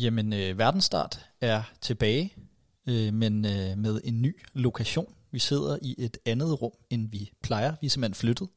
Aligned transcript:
Jamen, 0.00 0.32
øh, 0.32 0.58
Verdensstart 0.58 1.26
er 1.40 1.62
tilbage, 1.80 2.34
øh, 2.86 3.14
men 3.14 3.44
øh, 3.44 3.78
med 3.78 4.00
en 4.04 4.22
ny 4.22 4.36
lokation. 4.52 5.14
Vi 5.30 5.38
sidder 5.38 5.78
i 5.82 5.94
et 5.98 6.18
andet 6.26 6.62
rum, 6.62 6.72
end 6.90 7.10
vi 7.10 7.32
plejer. 7.42 7.74
Vi 7.80 7.86
er 7.86 7.90
simpelthen 7.90 8.14
flyttet. 8.14 8.48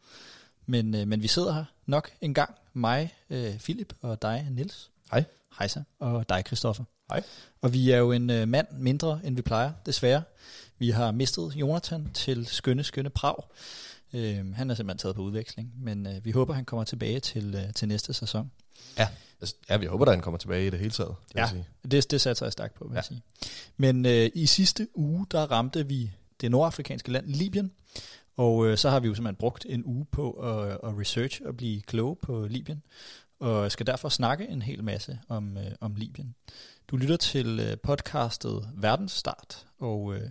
Men, 0.65 0.95
øh, 0.95 1.07
men 1.07 1.21
vi 1.21 1.27
sidder 1.27 1.53
her 1.53 1.65
nok 1.85 2.11
en 2.21 2.33
gang. 2.33 2.55
Mig, 2.73 3.13
øh, 3.29 3.59
Philip, 3.59 3.93
og 4.01 4.21
dig, 4.21 4.47
Nils. 4.51 4.91
Hej. 5.11 5.23
Hej 5.59 5.67
så. 5.67 5.83
Og 5.99 6.29
dig, 6.29 6.43
Christoffer. 6.47 6.83
Hej. 7.09 7.23
Og 7.61 7.73
vi 7.73 7.91
er 7.91 7.97
jo 7.97 8.11
en 8.11 8.29
øh, 8.29 8.47
mand 8.47 8.67
mindre, 8.71 9.21
end 9.23 9.35
vi 9.35 9.41
plejer, 9.41 9.71
desværre. 9.85 10.23
Vi 10.79 10.89
har 10.89 11.11
mistet 11.11 11.53
Jonathan 11.55 12.11
til 12.13 12.45
skønne, 12.45 12.83
skønne 12.83 13.09
Prag. 13.09 13.43
Øh, 14.13 14.53
han 14.53 14.69
er 14.69 14.75
simpelthen 14.75 14.97
taget 14.97 15.15
på 15.15 15.21
udveksling, 15.21 15.73
men 15.77 16.07
øh, 16.07 16.25
vi 16.25 16.31
håber, 16.31 16.53
han 16.53 16.65
kommer 16.65 16.83
tilbage 16.83 17.19
til, 17.19 17.55
øh, 17.55 17.73
til 17.73 17.87
næste 17.87 18.13
sæson. 18.13 18.51
Ja, 18.97 19.07
altså, 19.41 19.55
ja, 19.69 19.77
vi 19.77 19.85
håber, 19.85 20.05
at 20.05 20.11
han 20.11 20.21
kommer 20.21 20.37
tilbage 20.37 20.67
i 20.67 20.69
det 20.69 20.79
hele 20.79 20.91
taget. 20.91 21.15
Det 21.27 21.35
Ja, 21.35 21.47
sige. 21.49 21.67
det, 21.91 22.11
det 22.11 22.21
satser 22.21 22.45
jeg 22.45 22.53
stærkt 22.53 22.73
på, 22.73 22.83
vil. 22.83 22.91
Ja. 22.91 22.95
jeg 22.95 23.05
sige. 23.05 23.21
Men 23.77 24.05
øh, 24.05 24.29
i 24.33 24.45
sidste 24.45 24.87
uge, 24.93 25.25
der 25.31 25.51
ramte 25.51 25.87
vi 25.87 26.11
det 26.41 26.51
nordafrikanske 26.51 27.11
land 27.11 27.27
Libyen, 27.27 27.71
og 28.35 28.67
øh, 28.67 28.77
så 28.77 28.89
har 28.89 28.99
vi 28.99 29.07
jo 29.07 29.15
simpelthen 29.15 29.35
brugt 29.35 29.65
en 29.69 29.85
uge 29.85 30.05
på 30.05 30.31
at, 30.31 30.71
at 30.71 30.99
research 30.99 31.41
og 31.45 31.57
blive 31.57 31.81
kloge 31.81 32.15
på 32.15 32.47
Libyen, 32.47 32.83
og 33.39 33.71
skal 33.71 33.87
derfor 33.87 34.09
snakke 34.09 34.47
en 34.47 34.61
hel 34.61 34.83
masse 34.83 35.19
om, 35.27 35.57
øh, 35.57 35.71
om 35.79 35.95
Libyen. 35.95 36.35
Du 36.87 36.97
lytter 36.97 37.17
til 37.17 37.59
øh, 37.59 37.77
podcastet 37.77 38.69
Verdensstart, 38.75 39.65
og 39.79 40.15
øh, 40.15 40.29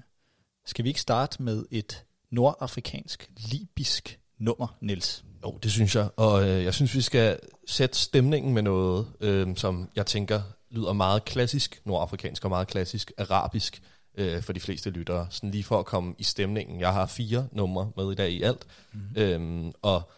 skal 0.66 0.84
vi 0.84 0.88
ikke 0.88 1.00
starte 1.00 1.42
med 1.42 1.64
et 1.70 2.04
nordafrikansk, 2.30 3.30
libisk 3.36 4.20
nummer, 4.38 4.76
Niels? 4.80 5.24
Jo, 5.44 5.58
det 5.62 5.72
synes 5.72 5.96
jeg. 5.96 6.08
Og 6.16 6.48
øh, 6.48 6.64
jeg 6.64 6.74
synes, 6.74 6.94
vi 6.94 7.00
skal 7.00 7.38
sætte 7.66 7.98
stemningen 7.98 8.54
med 8.54 8.62
noget, 8.62 9.06
øh, 9.20 9.56
som 9.56 9.88
jeg 9.96 10.06
tænker 10.06 10.42
lyder 10.70 10.92
meget 10.92 11.24
klassisk 11.24 11.80
nordafrikansk 11.84 12.44
og 12.44 12.50
meget 12.50 12.68
klassisk 12.68 13.12
arabisk 13.18 13.82
øh, 14.18 14.42
for 14.42 14.52
de 14.52 14.60
fleste 14.60 14.90
lyttere. 14.90 15.26
Sådan 15.30 15.50
lige 15.50 15.64
for 15.64 15.78
at 15.78 15.86
komme 15.86 16.14
i 16.18 16.22
stemningen. 16.22 16.80
Jeg 16.80 16.92
har 16.92 17.06
fire 17.06 17.48
numre 17.52 17.90
med 17.96 18.12
i 18.12 18.14
dag 18.14 18.30
i 18.30 18.42
alt. 18.42 18.66
Mhm. 18.92 19.02
Mm. 19.16 19.22
Øhm, 19.22 19.72
og 19.82 20.10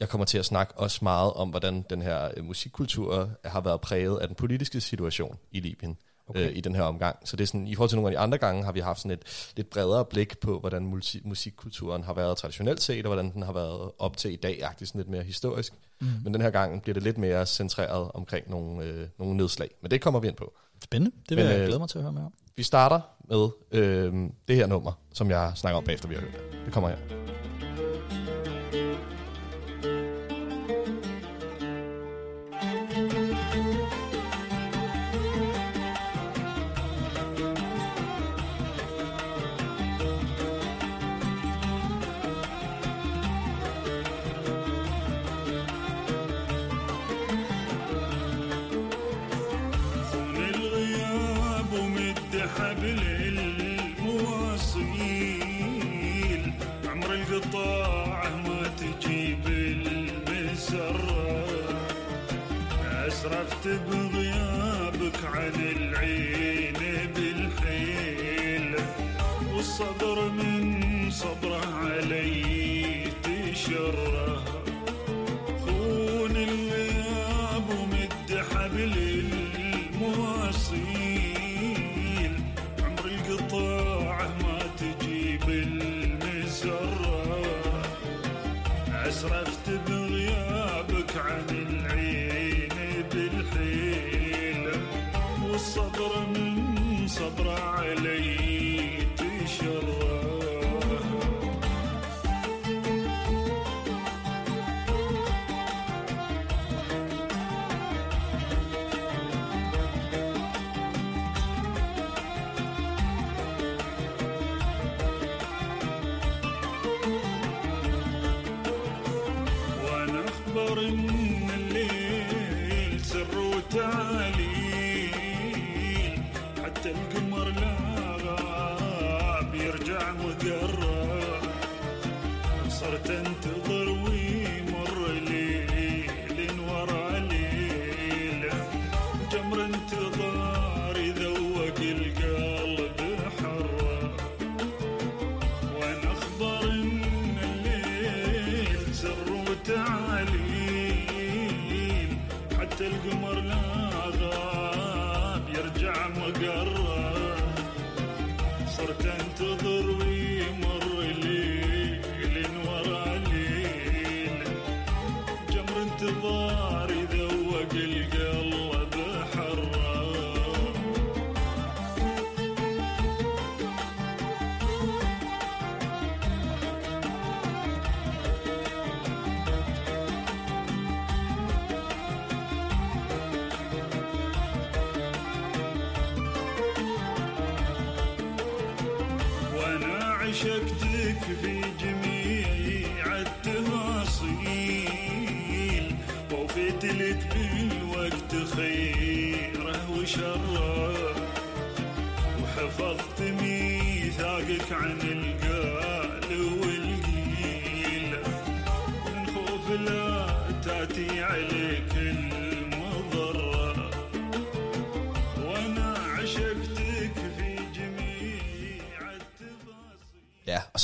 jeg 0.00 0.08
kommer 0.08 0.24
til 0.24 0.38
at 0.38 0.44
snakke 0.44 0.74
også 0.78 0.98
meget 1.02 1.32
om, 1.32 1.48
hvordan 1.48 1.84
den 1.90 2.02
her 2.02 2.30
øh, 2.36 2.44
musikkultur 2.44 3.30
har 3.44 3.60
været 3.60 3.80
præget 3.80 4.18
af 4.18 4.26
den 4.28 4.36
politiske 4.36 4.80
situation 4.80 5.38
i 5.50 5.60
Libyen. 5.60 5.96
Okay. 6.28 6.50
øh, 6.50 6.56
i 6.56 6.60
den 6.60 6.74
her 6.74 6.82
omgang. 6.82 7.16
Så 7.24 7.36
det 7.36 7.42
er 7.42 7.46
sådan, 7.46 7.66
i 7.66 7.74
forhold 7.74 7.88
til 7.88 7.96
nogle 7.96 8.08
af 8.08 8.12
de 8.12 8.18
andre 8.18 8.38
gange, 8.38 8.64
har 8.64 8.72
vi 8.72 8.80
haft 8.80 8.98
sådan 9.00 9.10
et 9.10 9.52
lidt 9.56 9.70
bredere 9.70 10.04
blik 10.04 10.38
på, 10.38 10.60
hvordan 10.60 10.92
multi- 10.92 11.20
musikkulturen 11.24 12.04
har 12.04 12.14
været 12.14 12.36
traditionelt 12.38 12.82
set, 12.82 13.06
og 13.06 13.08
hvordan 13.08 13.32
den 13.32 13.42
har 13.42 13.52
været 13.52 13.90
op 13.98 14.16
til 14.16 14.32
i 14.32 14.36
dag, 14.36 14.58
faktisk 14.62 14.88
sådan 14.88 14.98
lidt 14.98 15.08
mere 15.08 15.22
historisk. 15.22 15.72
Mm. 16.00 16.06
Men 16.24 16.34
den 16.34 16.42
her 16.42 16.50
gang 16.50 16.82
bliver 16.82 16.94
det 16.94 17.02
lidt 17.02 17.18
mere 17.18 17.46
centreret 17.46 18.10
omkring 18.14 18.50
nogle, 18.50 18.84
øh, 18.84 19.08
nogle 19.18 19.36
nedslag. 19.36 19.70
Men 19.82 19.90
det 19.90 20.00
kommer 20.00 20.20
vi 20.20 20.28
ind 20.28 20.36
på. 20.36 20.52
Spændende, 20.84 21.16
det 21.28 21.36
vil 21.36 21.44
Men, 21.44 21.52
jeg 21.52 21.60
øh, 21.60 21.66
glæde 21.66 21.78
mig 21.78 21.88
til 21.88 21.98
at 21.98 22.02
høre 22.02 22.12
mere 22.12 22.24
om. 22.24 22.32
Vi 22.56 22.62
starter 22.62 23.00
med 23.28 23.48
øh, 23.72 24.14
det 24.48 24.56
her 24.56 24.66
nummer, 24.66 24.92
som 25.12 25.30
jeg 25.30 25.52
snakker 25.54 25.76
om 25.78 25.84
bagefter, 25.84 26.08
vi 26.08 26.14
har 26.14 26.22
hørt 26.22 26.32
det. 26.32 26.58
Det 26.64 26.72
kommer 26.72 26.88
her. 26.88 27.45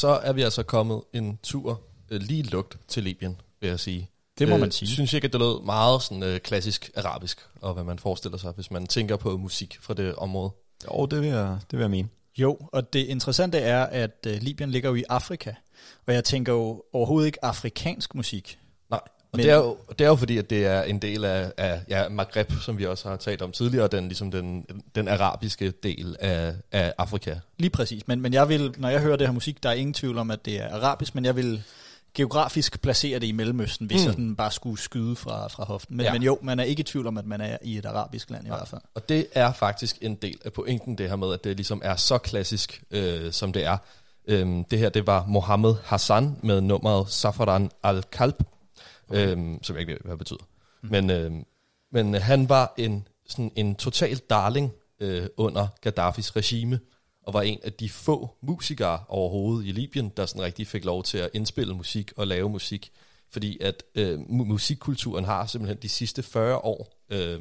Så 0.03 0.09
er 0.09 0.33
vi 0.33 0.43
altså 0.43 0.63
kommet 0.63 1.03
en 1.13 1.39
tur 1.43 1.81
øh, 2.11 2.21
lige 2.21 2.43
lugt 2.43 2.79
til 2.89 3.03
Libyen, 3.03 3.41
vil 3.61 3.69
jeg 3.69 3.81
sige. 3.81 4.11
Det 4.39 4.49
må 4.49 4.57
man 4.57 4.73
sige. 4.73 4.89
synes 4.89 5.13
ikke, 5.13 5.25
at 5.25 5.33
det 5.33 5.41
lød 5.41 5.65
meget 5.65 6.03
sådan, 6.03 6.23
øh, 6.23 6.41
klassisk 6.41 6.91
arabisk, 6.97 7.39
og 7.61 7.75
hvad 7.75 7.85
man 7.85 7.99
forestiller 7.99 8.39
sig, 8.39 8.53
hvis 8.53 8.71
man 8.71 8.87
tænker 8.87 9.17
på 9.17 9.37
musik 9.37 9.79
fra 9.81 9.95
det 9.95 10.15
område. 10.15 10.51
Jo, 10.85 11.07
det 11.07 11.21
vil 11.21 11.29
jeg, 11.29 11.59
det 11.71 11.79
vil 11.79 11.81
jeg 11.81 11.91
mene. 11.91 12.09
Jo, 12.39 12.59
og 12.73 12.93
det 12.93 12.99
interessante 12.99 13.59
er, 13.59 13.87
at 13.87 14.27
uh, 14.27 14.33
Libyen 14.33 14.71
ligger 14.71 14.89
jo 14.89 14.95
i 14.95 15.05
Afrika, 15.09 15.55
og 16.07 16.15
jeg 16.15 16.25
tænker 16.25 16.53
jo 16.53 16.83
overhovedet 16.93 17.27
ikke 17.27 17.45
afrikansk 17.45 18.15
musik. 18.15 18.59
Nej, 18.91 19.01
og 19.33 19.37
Men- 19.37 19.47
det, 19.47 19.53
er 19.53 19.57
jo, 19.57 19.77
det 19.89 20.01
er 20.01 20.09
jo 20.09 20.17
fordi, 20.17 20.39
at 20.39 20.51
det 20.51 20.67
er 20.67 20.83
en 20.83 20.99
del 20.99 21.25
af, 21.25 21.53
af 21.57 21.81
ja, 21.89 22.09
Maghreb, 22.09 22.53
som 22.61 22.79
vi 22.79 22.87
også 22.87 23.09
har 23.09 23.17
talt 23.17 23.43
om 23.43 23.53
tidligere, 23.53 23.89
den, 23.89 24.05
ligesom 24.05 24.31
den, 24.31 24.67
den 24.95 25.09
arabiske 25.09 25.71
del 25.71 26.17
af, 26.21 26.55
af 26.73 26.93
Afrika. 26.99 27.35
Lige 27.59 27.71
præcis, 27.71 28.09
men, 28.09 28.21
men 28.21 28.33
jeg 28.33 28.49
vil, 28.49 28.75
når 28.79 28.89
jeg 28.89 29.01
hører 29.01 29.17
det 29.17 29.27
her 29.27 29.35
musik, 29.35 29.63
der 29.63 29.69
er 29.69 29.73
ingen 29.73 29.95
tvivl 29.95 30.19
om, 30.19 30.31
at 30.31 30.45
det 30.45 30.61
er 30.61 30.75
arabisk, 30.75 31.15
men 31.15 31.25
jeg 31.25 31.37
vil 31.37 31.63
geografisk 32.15 32.83
placere 32.83 33.19
det 33.19 33.27
i 33.27 33.33
Mellemøsten, 33.33 33.87
hvis 33.87 34.01
mm. 34.01 34.05
Jeg 34.05 34.13
sådan 34.13 34.37
bare 34.37 34.51
skulle 34.51 34.81
skyde 34.81 35.17
fra, 35.17 35.49
fra 35.49 35.65
hoften. 35.65 35.97
Men, 35.97 36.05
ja. 36.05 36.09
Ja. 36.09 36.13
men 36.13 36.23
jo, 36.23 36.39
man 36.43 36.61
er 36.61 36.65
ikke 36.65 36.81
i 36.81 36.85
tvivl 36.85 37.07
om, 37.07 37.19
at 37.19 37.27
man 37.27 37.41
er 37.41 37.59
i 37.63 37.79
et 37.79 37.87
arabisk 37.87 38.31
land 38.31 38.45
i 38.45 38.49
hvert 38.49 38.69
fald. 38.69 38.81
Og 38.95 39.09
det 39.09 39.27
er 39.35 39.53
faktisk 39.53 39.99
en 40.01 40.15
del 40.15 40.39
af 40.45 40.53
pointen, 40.53 40.99
det 40.99 41.09
her 41.09 41.17
med, 41.17 41.33
at 41.33 41.45
det 41.45 41.57
ligesom 41.57 41.81
er 41.85 41.97
så 41.97 42.19
klassisk, 42.19 42.83
øh, 42.91 43.33
som 43.33 43.53
det 43.53 43.65
er. 43.65 43.77
Øhm, 44.29 44.65
det 44.65 44.79
her, 44.79 44.89
det 44.89 45.07
var 45.07 45.25
Mohammed 45.27 45.75
Hassan 45.85 46.37
med 46.43 46.61
nummeret 46.61 47.11
Safaran 47.11 47.71
al-Kalb, 47.83 48.43
okay. 49.13 49.33
øhm, 49.33 49.63
som 49.63 49.77
jeg 49.77 49.81
ikke 49.81 49.93
ved, 49.93 50.01
hvad 50.01 50.11
det 50.11 50.19
betyder. 50.19 50.49
Mm. 50.83 50.89
Men, 50.91 51.11
øhm, 51.11 51.45
men 51.93 52.15
han 52.15 52.49
var 52.49 52.75
en, 52.77 53.09
sådan 53.29 53.53
en 53.57 53.75
total 53.75 54.17
darling 54.17 54.73
øh, 55.01 55.27
under 55.37 55.67
Gaddafis 55.81 56.37
regime, 56.37 56.81
og 57.23 57.35
var 57.35 57.43
en 57.43 57.59
af 57.63 57.73
de 57.73 57.89
få 57.89 58.37
musikere 58.41 59.05
overhovedet 59.09 59.67
i 59.69 59.73
Libyen, 59.73 60.09
der 60.09 60.27
sådan 60.27 60.43
rigtig 60.43 60.67
fik 60.67 60.85
lov 60.85 61.03
til 61.03 61.19
at 61.19 61.31
indspille 61.33 61.75
musik 61.75 62.13
og 62.17 62.27
lave 62.27 62.51
musik. 62.51 62.93
Fordi 63.31 63.59
at 63.61 63.83
øh, 63.95 64.21
musikkulturen 64.31 65.25
har 65.25 65.47
simpelthen 65.47 65.79
de 65.83 65.89
sidste 65.89 66.23
40 66.23 66.57
år, 66.57 67.03
øh, 67.11 67.41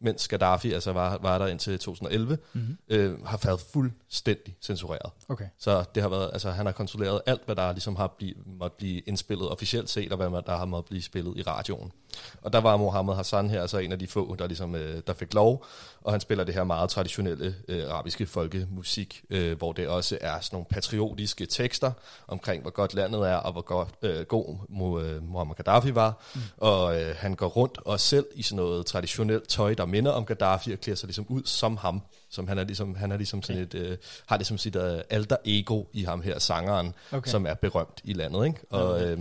mens 0.00 0.28
Gaddafi 0.28 0.72
altså 0.72 0.92
var, 0.92 1.18
var 1.22 1.38
der 1.38 1.46
indtil 1.46 1.78
2011, 1.78 2.38
Mm-hmm. 2.52 2.76
øh, 2.88 3.24
har 3.24 3.40
været 3.44 3.60
fuldstændig 3.60 4.56
censureret. 4.62 5.12
Okay. 5.28 5.46
Så 5.58 5.84
det 5.94 6.02
har 6.02 6.10
været, 6.10 6.30
altså, 6.32 6.50
han 6.50 6.66
har 6.66 6.72
kontrolleret 6.72 7.20
alt, 7.26 7.42
hvad 7.44 7.56
der 7.56 7.72
ligesom 7.72 7.96
har 7.96 8.14
bliv, 8.18 8.34
måtte 8.46 8.76
blive 8.76 9.00
indspillet 9.00 9.48
officielt 9.48 9.90
set, 9.90 10.12
og 10.12 10.28
hvad 10.28 10.42
der 10.42 10.56
har 10.56 10.64
måttet 10.64 10.88
blive 10.88 11.02
spillet 11.02 11.36
i 11.36 11.42
radioen. 11.42 11.92
Og 12.42 12.52
der 12.52 12.60
var 12.60 12.76
Mohammed 12.76 13.14
Hassan 13.14 13.50
her, 13.50 13.60
altså 13.60 13.78
en 13.78 13.92
af 13.92 13.98
de 13.98 14.06
få, 14.06 14.34
der, 14.38 14.46
ligesom, 14.46 14.74
øh, 14.74 15.02
der 15.06 15.12
fik 15.14 15.34
lov, 15.34 15.64
og 16.02 16.12
han 16.12 16.20
spiller 16.20 16.44
det 16.44 16.54
her 16.54 16.64
meget 16.64 16.90
traditionelle 16.90 17.54
øh, 17.68 17.84
arabiske 17.90 18.26
folkemusik, 18.26 19.22
øh, 19.30 19.58
hvor 19.58 19.72
det 19.72 19.88
også 19.88 20.18
er 20.20 20.40
sådan 20.40 20.54
nogle 20.56 20.66
patriotiske 20.70 21.46
tekster 21.46 21.92
omkring, 22.28 22.62
hvor 22.62 22.70
godt 22.70 22.94
landet 22.94 23.28
er, 23.28 23.34
og 23.36 23.52
hvor 23.52 23.62
godt, 23.62 23.88
øh, 24.02 24.24
god 24.26 25.02
øh, 25.02 25.22
Muammar 25.22 25.54
Gaddafi 25.54 25.94
var. 25.94 26.22
Mm. 26.34 26.40
Og 26.56 27.00
øh, 27.00 27.14
han 27.18 27.34
går 27.34 27.46
rundt 27.46 27.78
og 27.84 28.00
selv 28.00 28.26
i 28.34 28.42
sådan 28.42 28.56
noget 28.56 28.86
traditionelt 28.86 29.48
tøj, 29.48 29.74
der 29.74 29.86
minder 29.86 30.10
om 30.12 30.24
Gaddafi, 30.24 30.72
og 30.72 30.78
klæder 30.78 30.96
sig 30.96 31.06
ligesom 31.06 31.26
ud 31.28 31.42
som 31.44 31.76
ham. 31.76 32.02
Som 32.30 32.48
han 32.48 32.58
er 32.58 32.64
ligesom, 32.64 32.94
han 32.94 33.12
er 33.12 33.16
ligesom 33.16 33.42
sådan 33.42 33.62
et, 33.62 33.74
øh, 33.74 33.96
har 34.26 34.36
det 34.36 34.46
som 34.46 34.58
sit 34.58 34.76
øh, 34.76 35.00
alter 35.10 35.36
ego 35.44 35.84
i 35.92 36.04
ham 36.04 36.22
her, 36.22 36.38
sangeren, 36.38 36.86
Okay. 36.86 37.16
okay. 37.18 37.30
som 37.30 37.46
er 37.46 37.54
berømt 37.54 38.00
i 38.04 38.12
landet. 38.12 38.46
Ikke? 38.46 38.60
Og 38.70 38.90
Okay. 38.90 39.16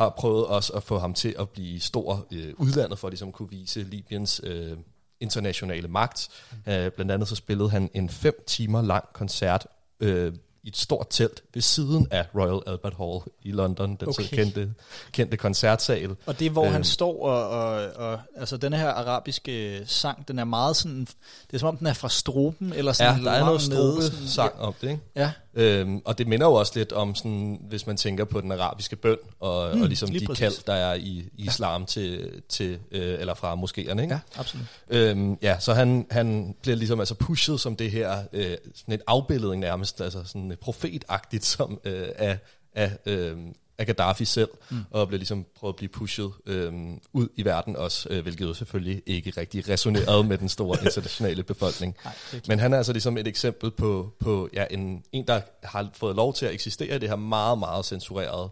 Har 0.00 0.10
prøvet 0.10 0.46
også 0.46 0.72
at 0.72 0.82
få 0.82 0.98
ham 0.98 1.14
til 1.14 1.34
at 1.38 1.48
blive 1.48 1.80
stor 1.80 2.26
øh, 2.32 2.54
udlandet, 2.58 2.98
for 2.98 3.08
at 3.08 3.12
ligesom 3.12 3.32
kunne 3.32 3.50
vise 3.50 3.82
Libyens 3.82 4.40
øh, 4.44 4.76
internationale 5.20 5.88
magt. 5.88 6.28
Mm. 6.66 6.72
Øh, 6.72 6.90
blandt 6.90 7.12
andet 7.12 7.28
så 7.28 7.34
spillede 7.36 7.70
han 7.70 7.90
en 7.94 8.08
fem 8.08 8.44
timer 8.46 8.82
lang 8.82 9.04
koncert 9.12 9.66
øh, 10.00 10.32
i 10.62 10.68
et 10.68 10.76
stort 10.76 11.06
telt 11.10 11.42
ved 11.54 11.62
siden 11.62 12.06
af 12.10 12.26
Royal 12.34 12.62
Albert 12.66 12.94
Hall 12.98 13.20
i 13.42 13.52
London, 13.52 13.96
den 13.96 14.08
Okay. 14.08 14.24
kendte, 14.24 14.74
kendte 15.12 15.36
koncertsal. 15.36 16.16
Og 16.26 16.38
det 16.38 16.46
er, 16.46 16.50
hvor 16.50 16.64
øhm. 16.64 16.72
han 16.72 16.84
står, 16.84 17.26
og, 17.26 17.48
og, 17.48 17.90
og 17.96 18.20
altså 18.36 18.56
denne 18.56 18.76
her 18.76 18.88
arabiske 18.88 19.82
sang, 19.86 20.28
den 20.28 20.38
er 20.38 20.44
meget 20.44 20.76
sådan, 20.76 21.00
det 21.00 21.54
er 21.54 21.58
som 21.58 21.68
om 21.68 21.76
den 21.76 21.86
er 21.86 21.92
fra 21.92 22.08
stroben, 22.08 22.72
eller 22.72 22.90
Ja, 22.90 22.92
sådan 22.92 23.24
der 23.24 23.30
er 23.30 23.44
noget 23.44 23.68
langt 23.68 23.74
nede, 23.74 24.06
strobe 24.06 24.28
sang 24.28 24.60
om 24.60 24.74
det, 24.80 24.90
ikke? 24.90 25.02
Ja, 25.16 25.32
Øhm, 25.54 26.02
og 26.04 26.18
det 26.18 26.26
minder 26.26 26.46
jo 26.46 26.52
også 26.52 26.72
lidt 26.74 26.92
om, 26.92 27.14
sådan, 27.14 27.60
hvis 27.68 27.86
man 27.86 27.96
tænker 27.96 28.24
på 28.24 28.40
den 28.40 28.52
arabiske 28.52 28.96
bøn, 28.96 29.16
og, 29.40 29.76
Mm, 29.76 29.82
og 29.82 29.88
ligesom 29.88 30.08
lige 30.10 30.20
de 30.20 30.26
præcis. 30.26 30.38
kald, 30.40 30.64
der 30.66 30.72
er 30.72 30.94
i, 30.94 31.24
i 31.36 31.44
islam 31.46 31.86
til, 31.86 32.42
til 32.48 32.78
øh, 32.90 33.20
eller 33.20 33.34
fra 33.34 33.54
moskéerne. 33.54 34.00
Ikke? 34.00 34.14
ja, 34.14 34.20
absolut. 34.36 34.66
Øhm, 34.90 35.38
ja, 35.42 35.58
så 35.58 35.72
han, 35.74 36.06
han 36.10 36.54
bliver 36.62 36.76
ligesom 36.76 37.00
altså 37.00 37.14
pushet 37.14 37.60
som 37.60 37.76
det 37.76 37.90
her, 37.90 38.22
øh, 38.32 38.56
sådan 38.74 38.94
et 38.94 39.02
afbilledning 39.06 39.60
nærmest, 39.60 40.00
altså 40.00 40.24
sådan 40.24 40.56
profetagtigt 40.60 41.44
som 41.44 41.80
øh, 41.84 42.08
af, 42.16 42.38
af, 42.74 42.92
øh, 43.06 43.36
af 43.80 43.86
Gaddafi 43.86 44.24
selv, 44.24 44.48
Mm. 44.70 44.78
og 44.90 45.08
bliver 45.08 45.18
ligesom 45.18 45.46
prøvet 45.54 45.72
at 45.72 45.76
blive 45.76 45.88
pushet 45.88 46.32
øh, 46.46 46.72
ud 47.12 47.28
i 47.36 47.44
verden 47.44 47.76
også, 47.76 48.08
øh, 48.10 48.22
hvilket 48.22 48.44
jo 48.44 48.54
selvfølgelig 48.54 49.02
ikke 49.06 49.32
rigtig 49.36 49.68
resonerede 49.68 50.24
med 50.24 50.38
den 50.38 50.48
store 50.48 50.78
internationale 50.84 51.42
befolkning. 51.42 51.96
Nej, 52.04 52.14
Men 52.48 52.58
han 52.58 52.72
er 52.72 52.76
altså 52.76 52.92
ligesom 52.92 53.18
et 53.18 53.26
eksempel 53.26 53.70
på, 53.70 54.12
på 54.20 54.48
ja, 54.52 54.66
en, 54.70 55.04
en, 55.12 55.26
der 55.26 55.40
har 55.62 55.90
fået 55.94 56.16
lov 56.16 56.34
til 56.34 56.46
at 56.46 56.52
eksistere 56.54 56.96
i 56.96 56.98
det 56.98 57.08
her 57.08 57.16
meget, 57.16 57.58
meget 57.58 57.84
censurerede 57.84 58.50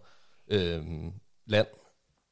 øh, 0.50 0.82
land, 1.46 1.66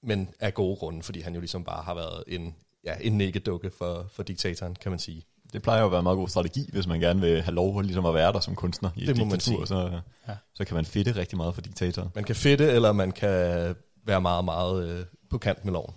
men 0.03 0.29
af 0.41 0.55
gode 0.55 0.77
grunde, 0.77 1.03
fordi 1.03 1.21
han 1.21 1.35
jo 1.35 1.41
ligesom 1.41 1.65
bare 1.65 1.83
har 1.83 1.95
været 1.95 2.25
en, 2.27 2.55
ja, 2.85 2.95
en 3.01 3.19
næggedukke 3.19 3.71
for, 3.79 4.07
for 4.13 4.23
diktatoren, 4.23 4.77
kan 4.81 4.91
man 4.93 4.99
sige. 4.99 5.23
Det 5.53 5.63
plejer 5.63 5.81
jo 5.81 5.87
at 5.87 5.91
være 5.93 5.99
en 6.01 6.03
meget 6.05 6.17
god 6.17 6.29
strategi, 6.29 6.71
hvis 6.73 6.87
man 6.87 7.01
gerne 7.01 7.21
vil 7.21 7.43
have 7.43 7.55
lov 7.55 7.81
ligesom 7.83 8.07
at 8.07 8.15
være 8.15 8.33
der 8.33 8.41
som 8.41 8.55
kunstner 8.55 8.91
i 8.97 9.03
et 9.03 9.09
Det 9.09 9.19
må 9.19 9.25
man 9.25 9.41
sige. 9.41 9.67
så, 9.67 10.01
Ja. 10.29 10.35
så 10.55 10.65
kan 10.65 10.75
man 10.75 10.85
fedte 10.85 11.17
rigtig 11.17 11.37
meget 11.37 11.55
for 11.55 11.61
diktatoren. 11.63 12.09
Man 12.15 12.25
kan 12.25 12.37
fedte, 12.37 12.65
eller 12.71 12.93
man 12.93 13.13
kan 13.13 13.75
være 14.07 14.21
meget, 14.21 14.45
meget 14.45 14.89
øh, 14.89 15.05
på 15.31 15.39
kant 15.39 15.65
med 15.65 15.73
loven. 15.73 15.95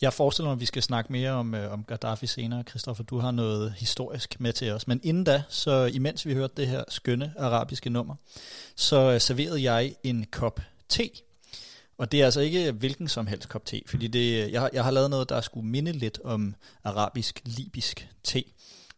Jeg 0.00 0.12
forestiller 0.12 0.48
mig, 0.48 0.52
at 0.54 0.60
vi 0.60 0.66
skal 0.66 0.82
snakke 0.82 1.12
mere 1.12 1.30
om, 1.30 1.54
øh, 1.54 1.72
om 1.72 1.84
Gaddafi 1.84 2.26
senere. 2.26 2.62
Christoffer, 2.62 3.04
du 3.04 3.18
har 3.18 3.30
noget 3.30 3.74
historisk 3.76 4.40
med 4.40 4.52
til 4.52 4.72
os. 4.72 4.88
Men 4.88 5.00
inden 5.02 5.24
da, 5.24 5.42
så 5.48 5.84
imens 5.92 6.26
vi 6.26 6.34
hørte 6.34 6.52
det 6.56 6.66
her 6.68 6.84
skønne 6.88 7.32
arabiske 7.38 7.90
nummer, 7.90 8.14
så 8.76 9.12
øh, 9.12 9.20
serverede 9.20 9.62
jeg 9.72 9.94
en 10.02 10.26
kop 10.32 10.60
te. 10.88 11.10
Og 11.98 12.12
det 12.12 12.20
er 12.20 12.24
altså 12.24 12.40
ikke 12.40 12.72
hvilken 12.72 13.08
som 13.08 13.26
helst 13.26 13.48
kop 13.48 13.64
te, 13.64 13.82
fordi 13.86 14.08
det, 14.08 14.52
jeg, 14.52 14.60
har, 14.60 14.70
jeg 14.72 14.84
har 14.84 14.90
lavet 14.90 15.10
noget, 15.10 15.28
der 15.28 15.40
skulle 15.40 15.66
minde 15.68 15.92
lidt 15.92 16.18
om 16.24 16.54
arabisk-libisk 16.84 18.08
te. 18.24 18.42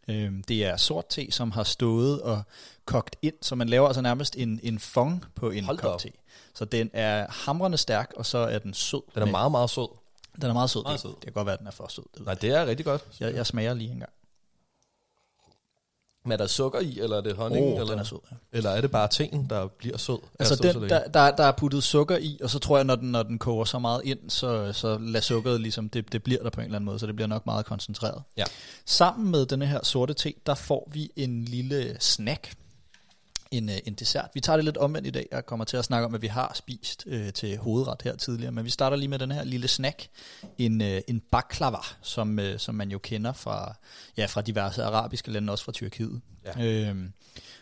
Øhm, 0.09 0.43
Det 0.43 0.65
er 0.65 0.77
sort 0.77 1.05
te, 1.09 1.27
som 1.31 1.51
har 1.51 1.63
stået 1.65 2.23
og 2.23 2.43
kogt 2.85 3.17
ind, 3.23 3.35
så 3.43 3.55
man 3.55 3.69
laver 3.69 3.87
altså 3.87 4.01
nærmest 4.03 4.37
en, 4.37 4.61
en 4.63 4.79
fong 4.79 5.25
på 5.35 5.51
en 5.51 5.65
Hold 5.65 5.79
kop 5.79 5.93
op. 5.95 6.01
te. 6.01 6.11
Så 6.55 6.65
den 6.65 6.91
er 6.93 7.27
hamrende 7.31 7.79
stærk, 7.79 8.13
og 8.17 8.27
så 8.27 8.39
er 8.39 8.59
den 8.59 8.75
sød. 8.75 9.01
Den 9.15 9.23
er 9.23 9.25
med- 9.27 9.31
meget, 9.31 9.51
meget 9.51 9.71
sød. 9.71 9.89
den 10.35 10.45
er 10.45 10.53
meget 10.53 10.71
sød. 10.71 10.83
Meget 10.83 10.93
det, 10.95 11.01
sød. 11.01 11.11
det 11.11 11.21
kan 11.23 11.33
godt 11.33 11.47
være, 11.47 11.53
at 11.53 11.59
den 11.59 11.67
er 11.67 11.71
for 11.71 11.87
sød. 11.89 12.05
Det 12.17 12.25
Nej, 12.27 12.35
det 12.35 12.51
er 12.51 12.67
rigtig 12.67 12.87
godt. 12.87 13.05
Jeg, 13.21 13.35
jeg 13.35 13.47
smager 13.47 13.75
lige 13.75 13.91
en 13.91 13.99
gang. 13.99 14.13
Men 16.27 16.33
er 16.33 16.37
der 16.37 16.47
sukker 16.47 16.81
i, 16.81 16.99
eller 17.01 17.17
er 17.17 17.21
det 17.21 17.37
honning? 17.37 17.67
Oh, 17.67 17.73
eller, 17.73 17.91
den 17.91 17.99
er 17.99 18.05
sød. 18.05 18.19
Ja. 18.31 18.37
eller 18.53 18.71
er 18.71 18.81
det 18.81 18.91
bare 18.91 19.09
teen, 19.09 19.47
der 19.51 19.67
bliver 19.79 19.99
sød? 19.99 20.19
Altså 20.39 20.57
så 20.57 20.63
den, 20.63 20.89
der, 20.89 21.09
der, 21.09 21.31
der 21.31 21.45
er 21.45 21.53
puttet 21.53 21.83
sukker 21.83 22.17
i, 22.17 22.39
og 22.43 22.51
så 22.51 22.59
tror 22.59 22.77
jeg, 22.77 22.85
når 22.85 22.97
den, 22.97 23.13
når 23.13 23.23
den 23.23 23.39
koger 23.39 23.65
så 23.65 23.79
meget 23.79 24.01
ind, 24.05 24.19
så, 24.29 24.73
så 24.73 24.99
lader 24.99 25.21
sukkeret 25.21 25.61
ligesom, 25.61 25.89
det, 25.89 26.13
det 26.13 26.23
bliver 26.23 26.43
der 26.43 26.51
på 26.51 26.61
en 26.61 26.65
eller 26.65 26.77
anden 26.79 26.87
måde, 26.87 26.99
så 26.99 27.07
det 27.07 27.17
bliver 27.17 27.29
nok 27.29 27.47
meget 27.47 27.67
koncentreret. 27.67 28.23
Ja. 28.37 28.45
Sammen 28.87 29.31
med 29.31 29.47
denne 29.47 29.67
her 29.67 29.81
sorte 29.83 30.15
te, 30.15 30.35
der 30.47 30.55
får 30.55 30.89
vi 30.93 31.11
en 31.17 31.45
lille 31.45 31.97
snack, 32.01 32.55
en, 33.51 33.69
øh, 33.69 33.77
en 33.87 33.95
dessert. 33.95 34.31
Vi 34.35 34.41
tager 34.41 34.57
det 34.57 34.65
lidt 34.65 34.77
omvendt 34.77 35.09
i 35.09 35.11
dag. 35.11 35.29
Jeg 35.33 35.47
kommer 35.47 35.65
til 35.65 35.77
at 35.77 35.85
snakke 35.85 36.05
om, 36.05 36.11
hvad 36.11 36.21
vi 36.21 36.27
har 36.27 36.53
spist 36.55 37.05
øh, 37.07 37.33
til 37.33 37.59
hovedret 37.59 38.03
her 38.03 38.17
tidligere, 38.17 38.53
men 38.53 38.65
vi 38.65 38.71
starter 38.71 38.97
lige 38.97 39.09
med 39.09 39.19
den 39.19 39.31
her 39.31 39.45
lille 39.45 39.69
snack. 39.69 40.09
En, 40.59 40.83
øh, 40.83 41.01
en 41.09 41.21
baklava, 41.21 41.79
som, 42.03 42.39
øh, 42.39 42.59
som 42.59 42.75
man 42.75 42.91
jo 42.91 42.99
kender 42.99 43.33
fra, 43.33 43.75
ja, 44.17 44.27
fra 44.27 44.41
diverse 44.41 44.85
arabiske 44.85 45.31
lande, 45.31 45.53
også 45.53 45.65
fra 45.65 45.73
Tyrkiet. 45.73 46.21
Ja. 46.45 46.65
Øhm, 46.65 47.13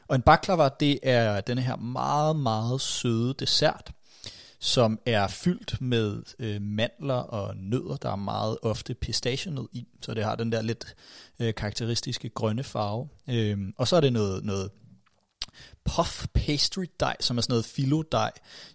og 0.09 0.17
en 0.17 0.23
baklava, 0.23 0.69
det 0.81 0.99
er 1.03 1.41
denne 1.41 1.62
her 1.62 1.76
meget, 1.76 2.37
meget 2.37 2.81
søde 2.81 3.35
dessert, 3.38 3.93
som 4.61 4.99
er 5.07 5.26
fyldt 5.26 5.81
med 5.81 6.23
øh, 6.38 6.62
mandler 6.62 7.14
og 7.14 7.57
nødder. 7.57 7.97
Der 7.97 8.11
er 8.11 8.17
meget 8.17 8.59
ofte 8.62 8.95
pistachienød 8.95 9.69
i, 9.73 9.87
så 10.00 10.14
det 10.14 10.25
har 10.25 10.35
den 10.37 10.53
der 10.53 10.62
lidt 10.62 10.95
øh, 11.41 11.55
karakteristiske 11.55 12.29
grønne 12.29 12.64
farve. 12.64 13.09
Øhm, 13.29 13.75
og 13.76 13.88
så 13.88 13.97
er 13.97 14.00
det 14.00 14.12
noget, 14.12 14.45
noget 14.45 14.71
puff 15.85 16.26
pastry 16.35 16.85
dej, 17.00 17.17
som 17.21 17.38
er 17.38 17.43
sådan 17.43 17.53
noget 17.53 17.64
filo 17.64 18.03
dej 18.12 18.31